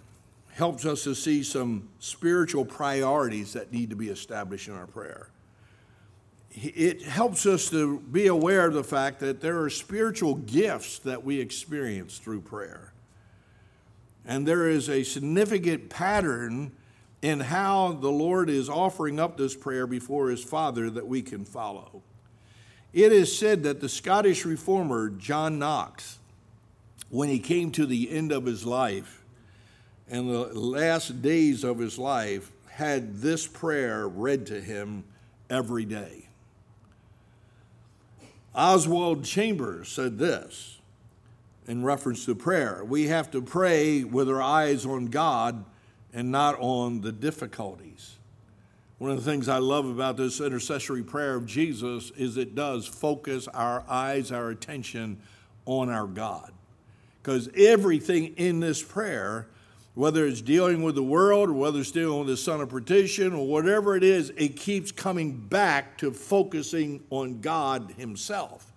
helps 0.51 0.85
us 0.85 1.05
to 1.05 1.15
see 1.15 1.41
some 1.41 1.87
spiritual 1.99 2.65
priorities 2.65 3.53
that 3.53 3.71
need 3.71 3.89
to 3.89 3.95
be 3.95 4.09
established 4.09 4.67
in 4.67 4.75
our 4.75 4.87
prayer. 4.87 5.29
It 6.51 7.03
helps 7.03 7.45
us 7.45 7.69
to 7.69 7.99
be 7.99 8.27
aware 8.27 8.67
of 8.67 8.73
the 8.73 8.83
fact 8.83 9.19
that 9.19 9.39
there 9.39 9.61
are 9.61 9.69
spiritual 9.69 10.35
gifts 10.35 10.99
that 10.99 11.23
we 11.23 11.39
experience 11.39 12.17
through 12.17 12.41
prayer. 12.41 12.93
And 14.25 14.47
there 14.47 14.67
is 14.67 14.89
a 14.89 15.03
significant 15.03 15.89
pattern 15.89 16.71
in 17.21 17.39
how 17.39 17.93
the 17.93 18.11
Lord 18.11 18.49
is 18.49 18.69
offering 18.69 19.19
up 19.19 19.37
this 19.37 19.55
prayer 19.55 19.85
before 19.85 20.29
his 20.29 20.43
Father 20.43 20.89
that 20.89 21.07
we 21.07 21.21
can 21.21 21.45
follow. 21.45 22.01
It 22.93 23.11
is 23.11 23.37
said 23.37 23.63
that 23.63 23.81
the 23.81 23.89
Scottish 23.89 24.45
reformer 24.45 25.09
John 25.09 25.59
Knox, 25.59 26.17
when 27.09 27.29
he 27.29 27.39
came 27.39 27.71
to 27.71 27.85
the 27.85 28.09
end 28.09 28.31
of 28.31 28.45
his 28.45 28.65
life 28.65 29.23
and 30.09 30.29
the 30.29 30.45
last 30.59 31.21
days 31.21 31.63
of 31.63 31.77
his 31.77 31.99
life, 31.99 32.51
had 32.69 33.17
this 33.17 33.45
prayer 33.45 34.07
read 34.07 34.47
to 34.47 34.59
him 34.59 35.03
every 35.49 35.85
day. 35.85 36.28
Oswald 38.55 39.23
Chambers 39.23 39.89
said 39.89 40.17
this 40.17 40.79
in 41.67 41.83
reference 41.83 42.25
to 42.25 42.35
prayer 42.35 42.83
We 42.83 43.07
have 43.07 43.29
to 43.31 43.41
pray 43.41 44.03
with 44.03 44.29
our 44.29 44.41
eyes 44.41 44.85
on 44.85 45.07
God 45.07 45.65
and 46.13 46.31
not 46.31 46.57
on 46.59 47.01
the 47.01 47.11
difficulties. 47.11 48.17
One 48.97 49.11
of 49.11 49.23
the 49.23 49.31
things 49.31 49.47
I 49.47 49.59
love 49.59 49.85
about 49.85 50.17
this 50.17 50.41
intercessory 50.41 51.03
prayer 51.03 51.35
of 51.35 51.45
Jesus 51.45 52.11
is 52.17 52.35
it 52.35 52.53
does 52.53 52.85
focus 52.85 53.47
our 53.49 53.85
eyes, 53.87 54.31
our 54.31 54.49
attention 54.49 55.21
on 55.65 55.89
our 55.89 56.07
God. 56.07 56.51
Because 57.21 57.49
everything 57.55 58.33
in 58.35 58.59
this 58.59 58.81
prayer, 58.83 59.47
whether 59.99 60.25
it's 60.25 60.41
dealing 60.41 60.81
with 60.81 60.95
the 60.95 61.03
world 61.03 61.49
or 61.49 61.53
whether 61.53 61.77
it's 61.77 61.91
dealing 61.91 62.19
with 62.19 62.29
the 62.29 62.37
son 62.37 62.61
of 62.61 62.69
perdition 62.69 63.33
or 63.33 63.45
whatever 63.45 63.97
it 63.97 64.03
is, 64.03 64.29
it 64.37 64.55
keeps 64.55 64.93
coming 64.93 65.33
back 65.33 65.97
to 65.97 66.09
focusing 66.09 67.03
on 67.09 67.41
God 67.41 67.93
Himself. 67.97 68.71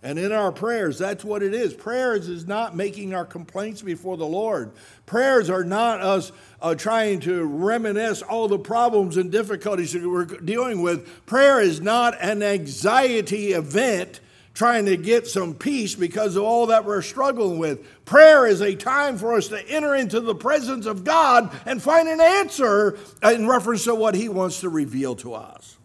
And 0.00 0.16
in 0.16 0.30
our 0.30 0.52
prayers, 0.52 0.96
that's 0.96 1.24
what 1.24 1.42
it 1.42 1.54
is. 1.54 1.74
Prayers 1.74 2.28
is 2.28 2.46
not 2.46 2.76
making 2.76 3.16
our 3.16 3.24
complaints 3.24 3.82
before 3.82 4.16
the 4.16 4.26
Lord. 4.26 4.70
Prayers 5.06 5.50
are 5.50 5.64
not 5.64 6.02
us 6.02 6.30
uh, 6.62 6.76
trying 6.76 7.18
to 7.22 7.42
reminisce 7.46 8.22
all 8.22 8.46
the 8.46 8.56
problems 8.56 9.16
and 9.16 9.32
difficulties 9.32 9.92
that 9.94 10.08
we're 10.08 10.24
dealing 10.24 10.82
with. 10.82 11.26
Prayer 11.26 11.60
is 11.60 11.80
not 11.80 12.16
an 12.20 12.44
anxiety 12.44 13.54
event 13.54 14.20
trying 14.60 14.84
to 14.84 14.94
get 14.94 15.26
some 15.26 15.54
peace 15.54 15.94
because 15.94 16.36
of 16.36 16.42
all 16.42 16.66
that 16.66 16.84
we're 16.84 17.00
struggling 17.00 17.58
with. 17.58 18.04
Prayer 18.04 18.46
is 18.46 18.60
a 18.60 18.74
time 18.74 19.16
for 19.16 19.32
us 19.32 19.48
to 19.48 19.66
enter 19.70 19.94
into 19.94 20.20
the 20.20 20.34
presence 20.34 20.84
of 20.84 21.02
God 21.02 21.50
and 21.64 21.82
find 21.82 22.06
an 22.06 22.20
answer 22.20 22.98
in 23.22 23.48
reference 23.48 23.84
to 23.84 23.94
what 23.94 24.14
He 24.14 24.28
wants 24.28 24.60
to 24.60 24.68
reveal 24.68 25.16
to 25.16 25.32
us. 25.32 25.78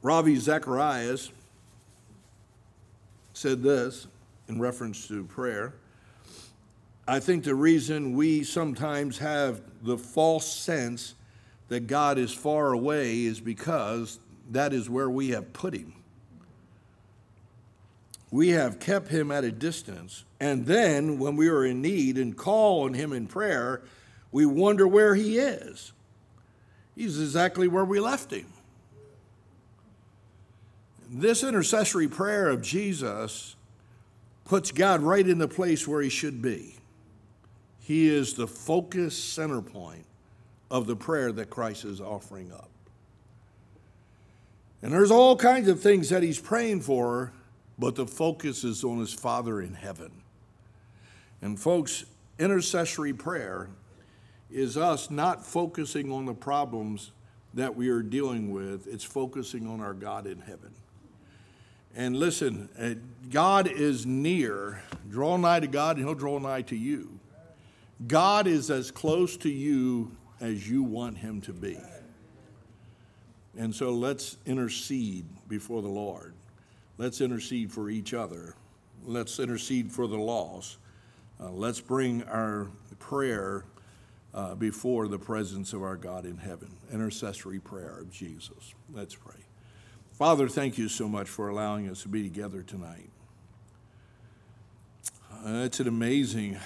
Ravi 0.00 0.36
Zacharias 0.36 1.30
said 3.34 3.62
this 3.62 4.06
in 4.48 4.58
reference 4.58 5.06
to 5.08 5.24
prayer. 5.24 5.74
I 7.06 7.20
think 7.20 7.44
the 7.44 7.54
reason 7.54 8.16
we 8.16 8.42
sometimes 8.42 9.18
have 9.18 9.60
the 9.82 9.98
false 9.98 10.50
sense 10.50 11.14
that 11.68 11.88
God 11.88 12.16
is 12.16 12.32
far 12.32 12.72
away 12.72 13.24
is 13.24 13.38
because 13.38 14.18
that 14.50 14.72
is 14.72 14.88
where 14.88 15.10
we 15.10 15.28
have 15.32 15.52
put 15.52 15.74
him. 15.74 15.92
We 18.32 18.48
have 18.48 18.80
kept 18.80 19.08
him 19.08 19.30
at 19.30 19.44
a 19.44 19.52
distance, 19.52 20.24
and 20.40 20.64
then 20.64 21.18
when 21.18 21.36
we 21.36 21.48
are 21.48 21.66
in 21.66 21.82
need 21.82 22.16
and 22.16 22.34
call 22.34 22.84
on 22.84 22.94
him 22.94 23.12
in 23.12 23.26
prayer, 23.26 23.82
we 24.32 24.46
wonder 24.46 24.88
where 24.88 25.14
he 25.14 25.38
is. 25.38 25.92
He's 26.96 27.20
exactly 27.20 27.68
where 27.68 27.84
we 27.84 28.00
left 28.00 28.32
him. 28.32 28.46
This 31.10 31.44
intercessory 31.44 32.08
prayer 32.08 32.48
of 32.48 32.62
Jesus 32.62 33.54
puts 34.46 34.72
God 34.72 35.02
right 35.02 35.28
in 35.28 35.36
the 35.36 35.46
place 35.46 35.86
where 35.86 36.00
he 36.00 36.08
should 36.08 36.40
be. 36.40 36.76
He 37.80 38.08
is 38.08 38.32
the 38.32 38.46
focus 38.46 39.16
center 39.16 39.60
point 39.60 40.06
of 40.70 40.86
the 40.86 40.96
prayer 40.96 41.32
that 41.32 41.50
Christ 41.50 41.84
is 41.84 42.00
offering 42.00 42.50
up. 42.50 42.70
And 44.80 44.90
there's 44.90 45.10
all 45.10 45.36
kinds 45.36 45.68
of 45.68 45.80
things 45.80 46.08
that 46.08 46.22
he's 46.22 46.40
praying 46.40 46.80
for, 46.80 47.32
but 47.82 47.96
the 47.96 48.06
focus 48.06 48.62
is 48.62 48.84
on 48.84 49.00
his 49.00 49.12
Father 49.12 49.60
in 49.60 49.74
heaven. 49.74 50.12
And 51.42 51.58
folks, 51.58 52.04
intercessory 52.38 53.12
prayer 53.12 53.70
is 54.52 54.76
us 54.76 55.10
not 55.10 55.44
focusing 55.44 56.12
on 56.12 56.24
the 56.24 56.32
problems 56.32 57.10
that 57.54 57.74
we 57.74 57.88
are 57.88 58.00
dealing 58.00 58.52
with, 58.52 58.86
it's 58.86 59.02
focusing 59.02 59.66
on 59.66 59.80
our 59.80 59.94
God 59.94 60.28
in 60.28 60.38
heaven. 60.38 60.72
And 61.96 62.14
listen, 62.14 62.68
uh, 62.78 62.90
God 63.30 63.66
is 63.66 64.06
near. 64.06 64.84
Draw 65.10 65.38
nigh 65.38 65.58
to 65.58 65.66
God, 65.66 65.96
and 65.96 66.06
He'll 66.06 66.14
draw 66.14 66.38
nigh 66.38 66.62
to 66.62 66.76
you. 66.76 67.18
God 68.06 68.46
is 68.46 68.70
as 68.70 68.92
close 68.92 69.36
to 69.38 69.50
you 69.50 70.12
as 70.40 70.70
you 70.70 70.84
want 70.84 71.18
Him 71.18 71.40
to 71.40 71.52
be. 71.52 71.80
And 73.58 73.74
so 73.74 73.90
let's 73.90 74.36
intercede 74.46 75.26
before 75.48 75.82
the 75.82 75.88
Lord. 75.88 76.34
Let's 76.98 77.20
intercede 77.20 77.72
for 77.72 77.90
each 77.90 78.14
other. 78.14 78.54
let's 79.04 79.40
intercede 79.40 79.90
for 79.90 80.06
the 80.06 80.16
lost. 80.16 80.78
Uh, 81.40 81.50
let's 81.50 81.80
bring 81.80 82.22
our 82.24 82.68
prayer 83.00 83.64
uh, 84.34 84.54
before 84.54 85.08
the 85.08 85.18
presence 85.18 85.72
of 85.72 85.82
our 85.82 85.96
God 85.96 86.24
in 86.24 86.36
heaven. 86.36 86.68
Intercessory 86.92 87.58
prayer 87.58 87.98
of 87.98 88.10
Jesus. 88.12 88.74
Let's 88.92 89.14
pray. 89.14 89.40
Father, 90.12 90.48
thank 90.48 90.78
you 90.78 90.88
so 90.88 91.08
much 91.08 91.28
for 91.28 91.48
allowing 91.48 91.88
us 91.88 92.02
to 92.02 92.08
be 92.08 92.22
together 92.22 92.62
tonight. 92.62 93.10
Uh, 95.32 95.64
it's 95.64 95.80
an 95.80 95.88
amazing 95.88 96.58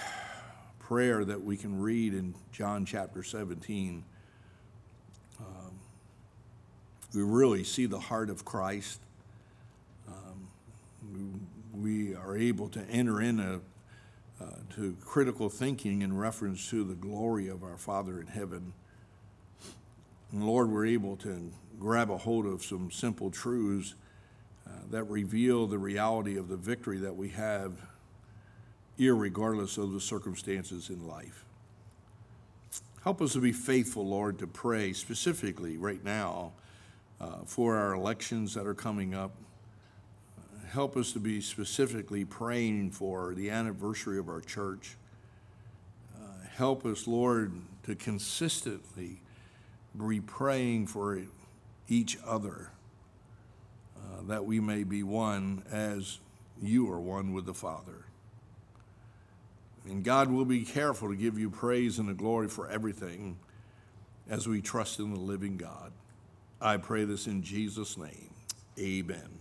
prayer 0.77 1.25
that 1.25 1.43
we 1.43 1.57
can 1.57 1.81
read 1.81 2.13
in 2.13 2.35
John 2.51 2.85
chapter 2.85 3.23
17. 3.23 4.03
Um, 5.39 5.79
we 7.15 7.23
really 7.23 7.63
see 7.63 7.87
the 7.87 7.99
heart 7.99 8.29
of 8.29 8.45
Christ. 8.45 8.99
We, 11.73 12.15
are 12.15 12.35
able 12.37 12.69
to 12.69 12.81
enter 12.89 13.21
into 13.21 13.61
uh, 14.41 14.45
critical 15.03 15.49
thinking 15.49 16.01
in 16.01 16.17
reference 16.17 16.69
to 16.69 16.83
the 16.83 16.95
glory 16.95 17.47
of 17.47 17.63
our 17.63 17.77
Father 17.77 18.19
in 18.19 18.27
heaven. 18.27 18.73
And 20.31 20.45
Lord, 20.45 20.69
we're 20.69 20.85
able 20.85 21.15
to 21.17 21.51
grab 21.79 22.09
a 22.09 22.17
hold 22.17 22.45
of 22.45 22.63
some 22.63 22.91
simple 22.91 23.31
truths 23.31 23.95
uh, 24.67 24.71
that 24.91 25.03
reveal 25.05 25.67
the 25.67 25.77
reality 25.77 26.37
of 26.37 26.47
the 26.49 26.57
victory 26.57 26.97
that 26.97 27.15
we 27.15 27.29
have, 27.29 27.73
regardless 28.97 29.77
of 29.77 29.93
the 29.93 30.01
circumstances 30.01 30.89
in 30.89 31.07
life. 31.07 31.45
Help 33.03 33.21
us 33.21 33.33
to 33.33 33.39
be 33.39 33.53
faithful, 33.53 34.05
Lord, 34.05 34.39
to 34.39 34.47
pray 34.47 34.91
specifically 34.91 35.77
right 35.77 36.03
now 36.03 36.51
uh, 37.21 37.37
for 37.45 37.77
our 37.77 37.93
elections 37.93 38.53
that 38.55 38.67
are 38.67 38.73
coming 38.73 39.13
up. 39.13 39.31
Help 40.71 40.97
us 40.97 41.13
to 41.13 41.19
be 41.19 41.39
specifically 41.39 42.25
praying 42.25 42.91
for 42.91 43.33
the 43.33 43.49
anniversary 43.49 44.19
of 44.19 44.27
our 44.27 44.41
church. 44.41 44.97
Uh, 46.15 46.45
help 46.55 46.85
us, 46.85 47.07
Lord, 47.07 47.53
to 47.83 47.95
consistently 47.95 49.21
be 49.97 50.19
praying 50.19 50.87
for 50.87 51.21
each 51.87 52.17
other, 52.25 52.71
uh, 53.95 54.21
that 54.27 54.45
we 54.45 54.59
may 54.59 54.83
be 54.83 55.03
one 55.03 55.63
as 55.71 56.19
you 56.61 56.91
are 56.91 56.99
one 56.99 57.33
with 57.33 57.45
the 57.45 57.53
Father. 57.53 58.05
And 59.85 60.03
God 60.03 60.29
will 60.29 60.45
be 60.45 60.65
careful 60.65 61.07
to 61.09 61.15
give 61.15 61.39
you 61.39 61.49
praise 61.49 61.97
and 61.97 62.09
the 62.09 62.13
glory 62.13 62.49
for 62.49 62.69
everything 62.69 63.37
as 64.29 64.47
we 64.47 64.61
trust 64.61 64.99
in 64.99 65.13
the 65.13 65.19
living 65.19 65.55
God. 65.55 65.93
I 66.59 66.77
pray 66.77 67.05
this 67.05 67.25
in 67.25 67.41
Jesus' 67.41 67.97
name. 67.97 68.31
Amen. 68.77 69.36